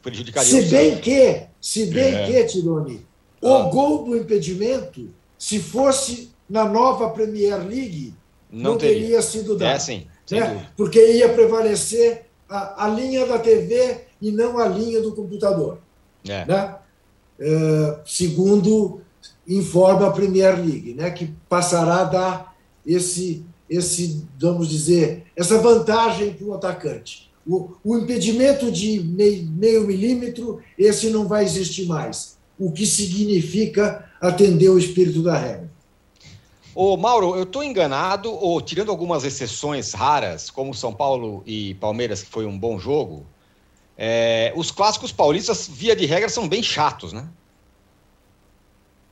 prejudicariam. 0.01 0.61
Se 0.61 0.70
bem 0.70 0.97
que, 0.97 1.43
se 1.59 1.88
bem 1.88 2.16
é. 2.16 2.26
que, 2.26 2.43
Tironi, 2.45 3.05
o 3.41 3.53
ah. 3.53 3.64
gol 3.64 4.05
do 4.05 4.16
impedimento, 4.16 5.09
se 5.38 5.59
fosse 5.59 6.32
na 6.49 6.64
nova 6.64 7.09
Premier 7.09 7.57
League, 7.57 8.14
não, 8.49 8.72
não 8.72 8.78
teria. 8.78 9.01
teria. 9.01 9.22
sido 9.22 9.57
dado. 9.57 9.76
É, 9.76 9.80
sim, 9.80 10.07
né? 10.32 10.70
Porque 10.78 11.05
ia 11.18 11.28
prevalecer 11.34 12.28
a, 12.47 12.86
a, 12.86 12.88
linha 12.88 13.26
da 13.26 13.39
TV 13.39 14.05
e 14.22 14.32
não 14.32 14.57
a 14.57 14.68
linha 14.70 15.01
do 15.01 15.14
computador. 15.14 15.80
É. 16.26 16.45
Né? 16.45 16.76
Eh, 17.39 17.99
segundo 18.05 19.01
informa 19.47 20.07
a 20.07 20.11
Premier 20.11 20.55
League, 20.57 20.93
né, 20.93 21.11
que 21.11 21.34
passará 21.49 22.01
a 22.01 22.03
dar 22.05 22.55
esse, 22.86 23.43
esse 23.69 24.23
vamos 24.39 24.69
dizer, 24.69 25.25
essa 25.36 25.57
vantagem 25.59 26.34
para 26.34 26.47
o 26.47 26.53
atacante. 26.53 27.31
O, 27.45 27.97
impedimento 27.97 28.71
de 28.71 29.01
meio, 29.01 29.45
meio 29.45 29.86
milímetro, 29.86 30.61
esse 30.77 31.09
não 31.09 31.27
vai 31.27 31.43
existir 31.43 31.86
mais, 31.86 32.38
o 32.57 32.71
que 32.71 32.86
significa 32.86 34.09
atender 34.21 34.69
o 34.69 34.77
espírito 34.77 35.21
da 35.21 35.38
regra. 35.38 35.69
Ô, 36.73 36.95
Mauro, 36.95 37.36
eu 37.36 37.43
estou 37.43 37.63
enganado, 37.63 38.31
ou 38.31 38.61
tirando 38.61 38.89
algumas 38.89 39.25
exceções 39.25 39.93
raras, 39.93 40.49
como 40.49 40.73
São 40.73 40.93
Paulo 40.93 41.43
e 41.45 41.75
Palmeiras, 41.75 42.23
que 42.23 42.29
foi 42.29 42.45
um 42.45 42.57
bom 42.57 42.79
jogo, 42.79 43.25
é, 44.06 44.51
os 44.54 44.70
clássicos 44.70 45.14
paulistas, 45.14 45.66
via 45.66 45.95
de 45.95 46.06
regra, 46.06 46.28
são 46.28 46.45
bem 46.45 46.62
chatos, 46.62 47.14
né? 47.14 47.26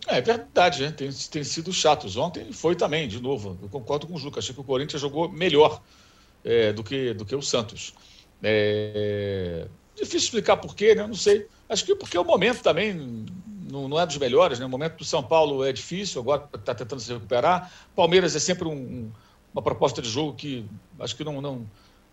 É, 0.06 0.18
é 0.18 0.22
verdade, 0.22 0.84
né? 0.84 0.92
tem, 0.92 1.10
tem 1.10 1.46
sido 1.46 1.72
chatos. 1.72 2.18
Ontem 2.18 2.52
foi 2.52 2.76
também, 2.76 3.08
de 3.08 3.22
novo. 3.22 3.58
Eu 3.62 3.70
concordo 3.70 4.06
com 4.06 4.16
o 4.16 4.18
Juca. 4.18 4.40
Achei 4.40 4.54
que 4.54 4.60
o 4.60 4.66
Corinthians 4.66 5.02
jogou 5.02 5.30
melhor 5.30 5.82
é, 6.44 6.74
do, 6.74 6.84
que, 6.84 7.14
do 7.14 7.24
que 7.24 7.34
o 7.34 7.42
Santos. 7.42 7.94
É, 8.44 9.66
difícil 9.96 10.26
explicar 10.26 10.58
por 10.58 10.76
quê, 10.76 10.94
né? 10.94 11.08
Não 11.08 11.16
sei. 11.16 11.48
Acho 11.70 11.86
que 11.86 11.96
porque 11.96 12.18
o 12.18 12.26
momento 12.26 12.62
também 12.62 12.94
não, 13.72 13.88
não 13.88 13.98
é 13.98 14.06
dos 14.06 14.18
melhores, 14.18 14.60
né? 14.60 14.66
O 14.66 14.70
momento 14.70 14.98
do 14.98 15.06
São 15.06 15.24
Paulo 15.24 15.64
é 15.64 15.72
difícil, 15.72 16.20
agora 16.20 16.50
está 16.54 16.76
tentando 16.76 17.00
se 17.00 17.14
recuperar. 17.14 17.72
Palmeiras 17.96 18.36
é 18.36 18.40
sempre 18.40 18.68
um, 18.68 19.10
uma 19.54 19.62
proposta 19.62 20.02
de 20.02 20.10
jogo 20.10 20.34
que 20.34 20.66
acho 21.00 21.16
que 21.16 21.24
não, 21.24 21.40
não 21.40 21.66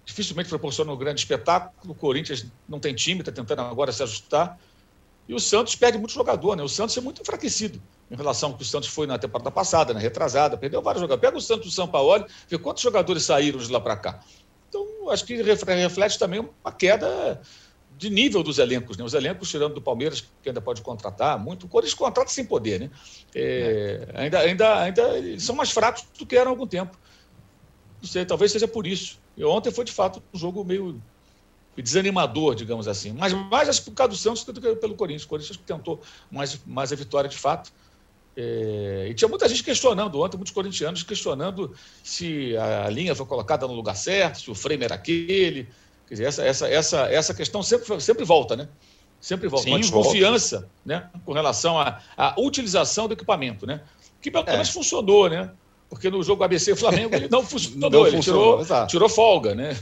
dificilmente 0.09 0.49
proporciona 0.49 0.91
um 0.91 0.97
grande 0.97 1.21
espetáculo. 1.21 1.93
O 1.93 1.95
Corinthians 1.95 2.47
não 2.67 2.81
tem 2.81 2.95
time, 2.95 3.21
está 3.21 3.31
tentando 3.31 3.61
agora 3.61 3.93
se 3.93 4.03
ajustar. 4.03 4.59
E 5.29 5.35
o 5.35 5.39
Santos 5.39 5.77
perde 5.77 5.99
muito 5.99 6.15
jogador, 6.15 6.57
né? 6.57 6.63
O 6.63 6.69
Santos 6.69 6.97
é 6.97 7.01
muito 7.03 7.21
enfraquecido 7.21 7.81
em 8.11 8.17
relação 8.17 8.51
ao 8.51 8.57
que 8.57 8.63
o 8.63 8.67
Santos 8.67 8.89
foi 8.89 9.07
na 9.07 9.19
temporada 9.19 9.51
passada, 9.51 9.93
na 9.93 10.01
retrasada, 10.01 10.57
perdeu 10.57 10.81
vários 10.81 11.03
jogadores. 11.03 11.21
Pega 11.21 11.37
o 11.37 11.43
Santos 11.43 11.67
do 11.67 11.73
São 11.73 11.87
Paulo, 11.87 12.25
vê 12.49 12.57
quantos 12.57 12.83
jogadores 12.83 13.23
saíram 13.23 13.59
de 13.59 13.71
lá 13.71 13.79
para 13.79 13.97
cá. 13.99 14.21
Então, 14.71 15.11
acho 15.11 15.27
que 15.27 15.37
reflete 15.43 16.19
também 16.19 16.41
uma 16.41 16.73
queda 16.73 17.39
de 17.99 18.09
nível 18.09 18.43
dos 18.43 18.59
elencos, 18.59 18.97
né? 18.97 19.05
Os 19.05 19.13
elencos, 19.13 19.51
tirando 19.51 19.75
do 19.75 19.83
Palmeiras, 19.83 20.23
que 20.43 20.49
ainda 20.49 20.63
pode 20.63 20.81
contratar 20.81 21.39
muito, 21.39 21.67
o 21.67 21.69
Corinthians 21.69 21.93
contrata 21.93 22.31
sem 22.31 22.47
poder, 22.47 22.81
né? 22.81 22.91
É, 23.35 24.09
é. 24.15 24.21
Ainda, 24.23 24.39
ainda, 24.39 24.83
ainda 24.83 25.39
são 25.39 25.55
mais 25.55 25.71
fracos 25.71 26.07
do 26.19 26.25
que 26.25 26.35
eram 26.35 26.51
há 26.51 26.55
algum 26.55 26.67
tempo. 26.67 26.97
Não 28.01 28.09
sei, 28.09 28.25
talvez 28.25 28.53
seja 28.53 28.69
por 28.69 28.87
isso. 28.87 29.19
E 29.37 29.45
ontem 29.45 29.71
foi, 29.71 29.85
de 29.85 29.93
fato, 29.93 30.23
um 30.33 30.39
jogo 30.39 30.65
meio 30.65 31.01
desanimador, 31.83 32.55
digamos 32.55 32.89
assim. 32.89 33.13
Mas 33.13 33.33
mais 33.33 33.81
por 33.81 33.93
causa 33.93 34.11
do 34.11 34.17
Santos 34.17 34.45
do 34.45 34.61
que 34.61 34.77
pelo 34.77 34.95
Corinthians. 34.95 35.25
O 35.25 35.29
Corinthians 35.29 35.59
tentou 35.65 36.01
mais, 36.31 36.61
mais 36.67 36.93
a 36.93 36.97
vitória 36.97 37.29
de 37.29 37.37
fato. 37.37 37.73
É, 38.37 39.09
e 39.11 39.15
tinha 39.15 39.29
muita 39.29 39.49
gente 39.49 39.65
questionando 39.65 40.21
ontem, 40.21 40.37
muitos 40.37 40.53
corintianos 40.53 41.03
questionando 41.03 41.75
se 42.05 42.57
a 42.57 42.89
linha 42.89 43.13
foi 43.13 43.27
colocada 43.27 43.67
no 43.67 43.73
lugar 43.73 43.97
certo, 43.97 44.41
se 44.41 44.51
o 44.51 44.55
frame 44.55 44.85
era 44.85 44.95
aquele. 44.95 45.69
Quer 46.07 46.15
dizer, 46.15 46.25
essa, 46.25 46.45
essa, 46.45 46.69
essa, 46.69 47.01
essa 47.13 47.35
questão 47.35 47.63
sempre, 47.63 48.01
sempre 48.01 48.25
volta, 48.25 48.55
né? 48.55 48.69
Sempre 49.21 49.49
volta. 49.49 49.65
Sim, 49.65 49.73
Uma 49.73 49.81
desconfiança 49.81 50.59
volta. 50.61 50.73
né? 50.85 51.11
com 51.25 51.33
relação 51.33 51.79
à, 51.79 52.01
à 52.17 52.41
utilização 52.41 53.09
do 53.09 53.15
equipamento, 53.15 53.67
né? 53.67 53.83
Que 54.23 54.31
pelo 54.31 54.45
menos 54.45 54.69
é. 54.69 54.73
funcionou, 54.73 55.29
né? 55.29 55.51
Porque 55.89 56.11
no 56.11 56.23
jogo 56.23 56.45
ABC 56.45 56.77
Flamengo 56.77 57.15
ele 57.15 57.29
não 57.31 57.43
funcionou, 57.43 57.91
não 57.91 58.07
ele 58.07 58.17
funcionou, 58.17 58.63
tirou, 58.63 58.87
tirou 58.87 59.09
folga, 59.09 59.55
né? 59.55 59.77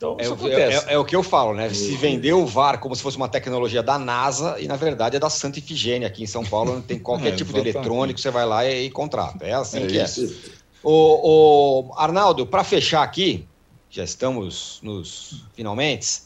Então, 0.00 0.16
é, 0.18 0.24
é, 0.24 0.74
é, 0.76 0.84
é, 0.94 0.98
o 0.98 1.04
que 1.04 1.14
eu 1.14 1.22
falo, 1.22 1.52
né? 1.52 1.68
Se 1.68 1.94
vendeu 1.94 2.40
o 2.40 2.46
VAR 2.46 2.80
como 2.80 2.96
se 2.96 3.02
fosse 3.02 3.18
uma 3.18 3.28
tecnologia 3.28 3.82
da 3.82 3.98
NASA 3.98 4.58
e, 4.58 4.66
na 4.66 4.74
verdade, 4.74 5.16
é 5.16 5.18
da 5.18 5.28
Santa 5.28 5.58
Ifigênia. 5.58 6.08
Aqui 6.08 6.22
em 6.22 6.26
São 6.26 6.42
Paulo 6.42 6.72
não 6.72 6.80
tem 6.80 6.96
qualquer 7.00 7.34
é, 7.34 7.36
tipo 7.36 7.52
de 7.52 7.60
eletrônico, 7.60 8.18
você 8.18 8.30
vai 8.30 8.46
lá 8.46 8.64
e, 8.64 8.86
e 8.86 8.90
contrata. 8.90 9.44
É 9.44 9.52
assim 9.52 9.84
é 9.84 9.86
que 9.86 10.02
isso. 10.02 10.24
é. 10.24 10.60
O, 10.82 11.90
o 11.90 11.94
Arnaldo, 11.98 12.46
para 12.46 12.64
fechar 12.64 13.02
aqui, 13.02 13.46
já 13.90 14.02
estamos 14.02 14.80
nos 14.82 15.44
finalmente. 15.52 16.22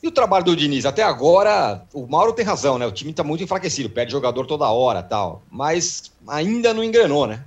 E 0.00 0.06
o 0.06 0.12
trabalho 0.12 0.44
do 0.44 0.54
Diniz? 0.54 0.86
Até 0.86 1.02
agora, 1.02 1.84
o 1.92 2.06
Mauro 2.06 2.32
tem 2.32 2.44
razão, 2.44 2.78
né? 2.78 2.86
O 2.86 2.92
time 2.92 3.10
está 3.10 3.24
muito 3.24 3.42
enfraquecido, 3.42 3.90
perde 3.90 4.12
jogador 4.12 4.46
toda 4.46 4.70
hora 4.70 5.02
tal. 5.02 5.42
Mas 5.50 6.12
ainda 6.28 6.72
não 6.72 6.84
engrenou, 6.84 7.26
né? 7.26 7.44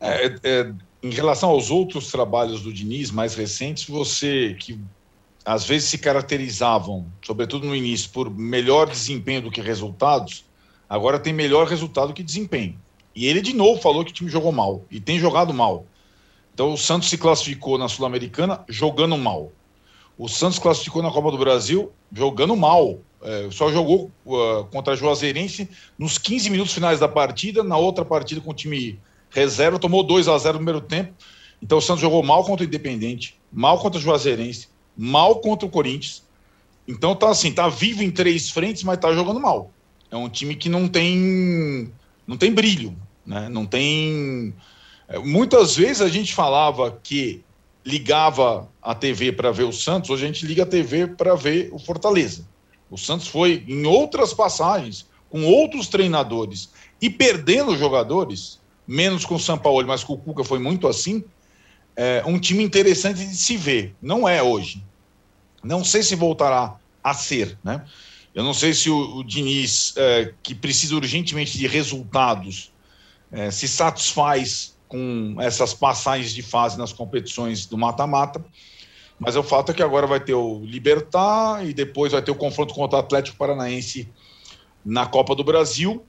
É, 0.00 0.26
é, 0.42 0.72
em 1.02 1.10
relação 1.10 1.50
aos 1.50 1.70
outros 1.70 2.10
trabalhos 2.10 2.62
do 2.62 2.72
Diniz 2.72 3.10
mais 3.10 3.34
recentes, 3.34 3.88
você 3.88 4.56
que 4.58 4.78
às 5.44 5.64
vezes 5.64 5.88
se 5.88 5.98
caracterizavam, 5.98 7.06
sobretudo 7.24 7.66
no 7.66 7.74
início, 7.74 8.10
por 8.10 8.28
melhor 8.28 8.88
desempenho 8.90 9.42
do 9.42 9.50
que 9.50 9.60
resultados, 9.60 10.44
agora 10.88 11.20
tem 11.20 11.32
melhor 11.32 11.68
resultado 11.68 12.12
que 12.12 12.22
desempenho. 12.22 12.78
E 13.14 13.26
ele 13.26 13.40
de 13.40 13.54
novo 13.54 13.80
falou 13.80 14.04
que 14.04 14.10
o 14.10 14.14
time 14.14 14.28
jogou 14.28 14.52
mal 14.52 14.84
e 14.90 15.00
tem 15.00 15.18
jogado 15.18 15.54
mal. 15.54 15.86
Então 16.52 16.72
o 16.72 16.76
Santos 16.76 17.08
se 17.08 17.16
classificou 17.16 17.78
na 17.78 17.88
Sul-Americana 17.88 18.64
jogando 18.68 19.16
mal. 19.16 19.52
O 20.18 20.28
Santos 20.28 20.58
classificou 20.58 21.02
na 21.02 21.10
Copa 21.10 21.30
do 21.30 21.38
Brasil 21.38 21.92
jogando 22.12 22.56
mal. 22.56 22.98
É, 23.22 23.48
só 23.50 23.70
jogou 23.70 24.10
uh, 24.24 24.64
contra 24.72 24.94
a 24.94 24.96
Juazeirense 24.96 25.68
nos 25.98 26.18
15 26.18 26.50
minutos 26.50 26.72
finais 26.72 26.98
da 26.98 27.08
partida. 27.08 27.62
Na 27.62 27.76
outra 27.76 28.04
partida 28.04 28.40
com 28.40 28.50
o 28.50 28.54
time 28.54 28.98
reserva, 29.30 29.78
tomou 29.78 30.02
2 30.02 30.28
a 30.28 30.38
0 30.38 30.54
no 30.54 30.58
primeiro 30.60 30.80
tempo. 30.80 31.12
Então 31.62 31.78
o 31.78 31.80
Santos 31.80 32.00
jogou 32.00 32.22
mal 32.22 32.44
contra 32.44 32.64
o 32.64 32.68
Independente, 32.68 33.38
mal 33.52 33.78
contra 33.78 33.98
o 33.98 34.02
Juazeirense, 34.02 34.68
mal 34.96 35.40
contra 35.40 35.66
o 35.66 35.70
Corinthians. 35.70 36.22
Então 36.86 37.14
tá 37.14 37.30
assim, 37.30 37.52
tá 37.52 37.68
vivo 37.68 38.02
em 38.02 38.10
três 38.10 38.50
frentes, 38.50 38.82
mas 38.82 38.98
tá 38.98 39.12
jogando 39.12 39.40
mal. 39.40 39.70
É 40.10 40.16
um 40.16 40.28
time 40.28 40.54
que 40.54 40.68
não 40.68 40.88
tem 40.88 41.92
não 42.26 42.36
tem 42.36 42.52
brilho, 42.52 42.96
né? 43.24 43.48
Não 43.48 43.66
tem 43.66 44.54
é, 45.08 45.18
muitas 45.18 45.76
vezes 45.76 46.02
a 46.02 46.08
gente 46.08 46.34
falava 46.34 46.98
que 47.02 47.42
ligava 47.84 48.68
a 48.82 48.94
TV 48.94 49.30
para 49.30 49.52
ver 49.52 49.62
o 49.62 49.72
Santos, 49.72 50.10
hoje 50.10 50.24
a 50.24 50.26
gente 50.26 50.44
liga 50.44 50.64
a 50.64 50.66
TV 50.66 51.06
para 51.06 51.36
ver 51.36 51.70
o 51.72 51.78
Fortaleza. 51.78 52.46
O 52.90 52.98
Santos 52.98 53.28
foi 53.28 53.64
em 53.68 53.86
outras 53.86 54.34
passagens, 54.34 55.06
com 55.28 55.44
outros 55.44 55.88
treinadores 55.88 56.70
e 57.00 57.08
perdendo 57.08 57.76
jogadores, 57.76 58.60
menos 58.86 59.24
com 59.24 59.34
o 59.34 59.40
São 59.40 59.58
Paulo, 59.58 59.86
mas 59.86 60.04
com 60.04 60.14
o 60.14 60.18
Cuca 60.18 60.44
foi 60.44 60.58
muito 60.58 60.86
assim. 60.86 61.24
É 61.94 62.22
um 62.26 62.38
time 62.38 62.62
interessante 62.62 63.26
de 63.26 63.36
se 63.36 63.56
ver. 63.56 63.94
Não 64.00 64.28
é 64.28 64.42
hoje. 64.42 64.82
Não 65.62 65.82
sei 65.82 66.02
se 66.02 66.14
voltará 66.14 66.76
a 67.02 67.14
ser, 67.14 67.58
né? 67.64 67.84
Eu 68.34 68.44
não 68.44 68.52
sei 68.52 68.74
se 68.74 68.90
o, 68.90 69.16
o 69.16 69.24
Diniz, 69.24 69.94
é, 69.96 70.34
que 70.42 70.54
precisa 70.54 70.94
urgentemente 70.94 71.56
de 71.56 71.66
resultados, 71.66 72.70
é, 73.32 73.50
se 73.50 73.66
satisfaz 73.66 74.76
com 74.86 75.36
essas 75.40 75.72
passagens 75.72 76.34
de 76.34 76.42
fase 76.42 76.78
nas 76.78 76.92
competições 76.92 77.66
do 77.66 77.78
mata-mata. 77.78 78.44
Mas 79.18 79.36
o 79.36 79.42
fato 79.42 79.72
é 79.72 79.74
que 79.74 79.82
agora 79.82 80.06
vai 80.06 80.20
ter 80.20 80.34
o 80.34 80.60
Libertar 80.64 81.66
e 81.66 81.72
depois 81.72 82.12
vai 82.12 82.20
ter 82.20 82.30
o 82.30 82.34
confronto 82.34 82.74
contra 82.74 82.98
o 82.98 83.00
Atlético 83.00 83.38
Paranaense 83.38 84.08
na 84.84 85.06
Copa 85.06 85.34
do 85.34 85.42
Brasil. 85.42 86.04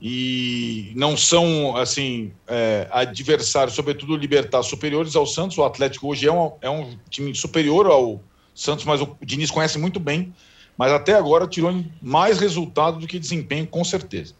E 0.00 0.92
não 0.96 1.16
são, 1.16 1.76
assim, 1.76 2.32
é, 2.48 2.88
adversários, 2.90 3.76
sobretudo 3.76 4.16
Libertar, 4.16 4.62
superiores 4.62 5.14
ao 5.14 5.26
Santos. 5.26 5.58
O 5.58 5.64
Atlético 5.64 6.08
hoje 6.08 6.26
é 6.26 6.32
um, 6.32 6.52
é 6.62 6.70
um 6.70 6.96
time 7.10 7.34
superior 7.34 7.86
ao 7.86 8.20
Santos, 8.54 8.84
mas 8.84 9.02
o 9.02 9.16
Diniz 9.22 9.50
conhece 9.50 9.78
muito 9.78 10.00
bem. 10.00 10.32
Mas 10.76 10.92
até 10.92 11.12
agora 11.12 11.46
tirou 11.46 11.84
mais 12.00 12.38
resultado 12.38 12.98
do 12.98 13.06
que 13.06 13.18
desempenho, 13.18 13.66
com 13.66 13.84
certeza. 13.84 14.34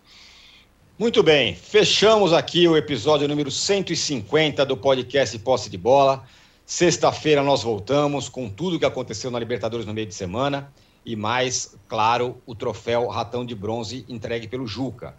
Muito 0.99 1.23
bem, 1.23 1.55
fechamos 1.55 2.33
aqui 2.33 2.69
o 2.69 2.77
episódio 2.77 3.27
número 3.27 3.51
150 3.51 4.65
do 4.65 4.77
podcast 4.77 5.39
Posse 5.39 5.69
de 5.69 5.79
Bola. 5.79 6.25
Sexta-feira 6.65 7.43
nós 7.43 7.63
voltamos 7.63 8.29
com 8.29 8.49
tudo 8.49 8.77
o 8.77 8.79
que 8.79 8.85
aconteceu 8.85 9.31
na 9.31 9.39
Libertadores 9.39 9.85
no 9.85 9.93
meio 9.93 10.07
de 10.07 10.15
semana 10.15 10.73
e 11.05 11.17
mais, 11.17 11.75
claro, 11.89 12.41
o 12.47 12.55
troféu 12.55 13.09
Ratão 13.09 13.45
de 13.45 13.55
Bronze 13.55 14.05
entregue 14.09 14.47
pelo 14.47 14.67
Juca. 14.67 15.15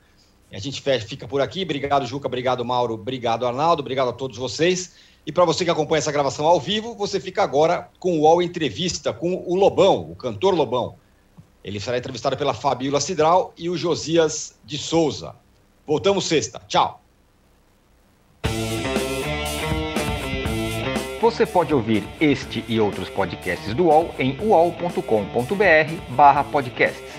A 0.52 0.60
gente 0.60 0.82
fica 0.82 1.28
por 1.28 1.42
aqui. 1.42 1.64
Obrigado, 1.64 2.06
Juca. 2.06 2.28
Obrigado, 2.28 2.64
Mauro. 2.66 2.96
Obrigado, 2.96 3.46
Arnaldo. 3.46 3.82
Obrigado 3.82 4.10
a 4.10 4.14
todos 4.14 4.38
vocês. 4.38 4.94
E 5.26 5.32
para 5.32 5.46
você 5.46 5.64
que 5.64 5.72
acompanha 5.72 6.00
essa 6.00 6.12
gravação 6.12 6.46
ao 6.46 6.60
vivo, 6.60 6.96
você 6.96 7.20
fica 7.20 7.44
agora 7.44 7.90
com 8.00 8.18
o 8.18 8.22
UOL 8.22 8.42
Entrevista 8.42 9.14
com 9.14 9.44
o 9.46 9.56
Lobão, 9.56 10.12
o 10.12 10.16
cantor 10.16 10.54
Lobão. 10.54 10.96
Ele 11.64 11.80
será 11.80 11.98
entrevistado 11.98 12.36
pela 12.36 12.54
Fabíola 12.54 13.00
Cidral 13.00 13.54
e 13.58 13.70
o 13.70 13.78
Josias 13.78 14.56
de 14.66 14.78
Souza. 14.78 15.36
Voltamos 15.86 16.26
sexta. 16.26 16.60
Tchau. 16.68 17.00
Você 21.22 21.46
pode 21.46 21.72
ouvir 21.72 22.04
este 22.20 22.66
e 22.68 22.80
outros 22.80 23.08
podcasts 23.10 23.76
do 23.76 23.86
UOL 23.86 24.16
em 24.18 24.36
uol.com.br 24.42 26.16
barra 26.16 26.44
podcasts. 26.46 27.11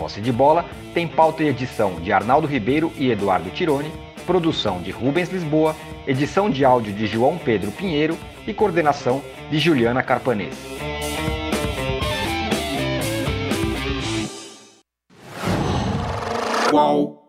Posse 0.00 0.22
de 0.22 0.32
bola 0.32 0.64
tem 0.94 1.06
pauta 1.06 1.42
e 1.42 1.48
edição 1.48 1.96
de 2.00 2.10
Arnaldo 2.10 2.46
Ribeiro 2.46 2.90
e 2.96 3.10
Eduardo 3.10 3.50
Tironi, 3.50 3.92
produção 4.24 4.80
de 4.80 4.90
Rubens 4.90 5.28
Lisboa, 5.28 5.76
edição 6.06 6.48
de 6.48 6.64
áudio 6.64 6.90
de 6.94 7.06
João 7.06 7.36
Pedro 7.36 7.70
Pinheiro 7.70 8.16
e 8.46 8.54
coordenação 8.54 9.20
de 9.50 9.58
Juliana 9.58 10.02
Carpanês. 10.02 10.56
Uau. 16.72 17.19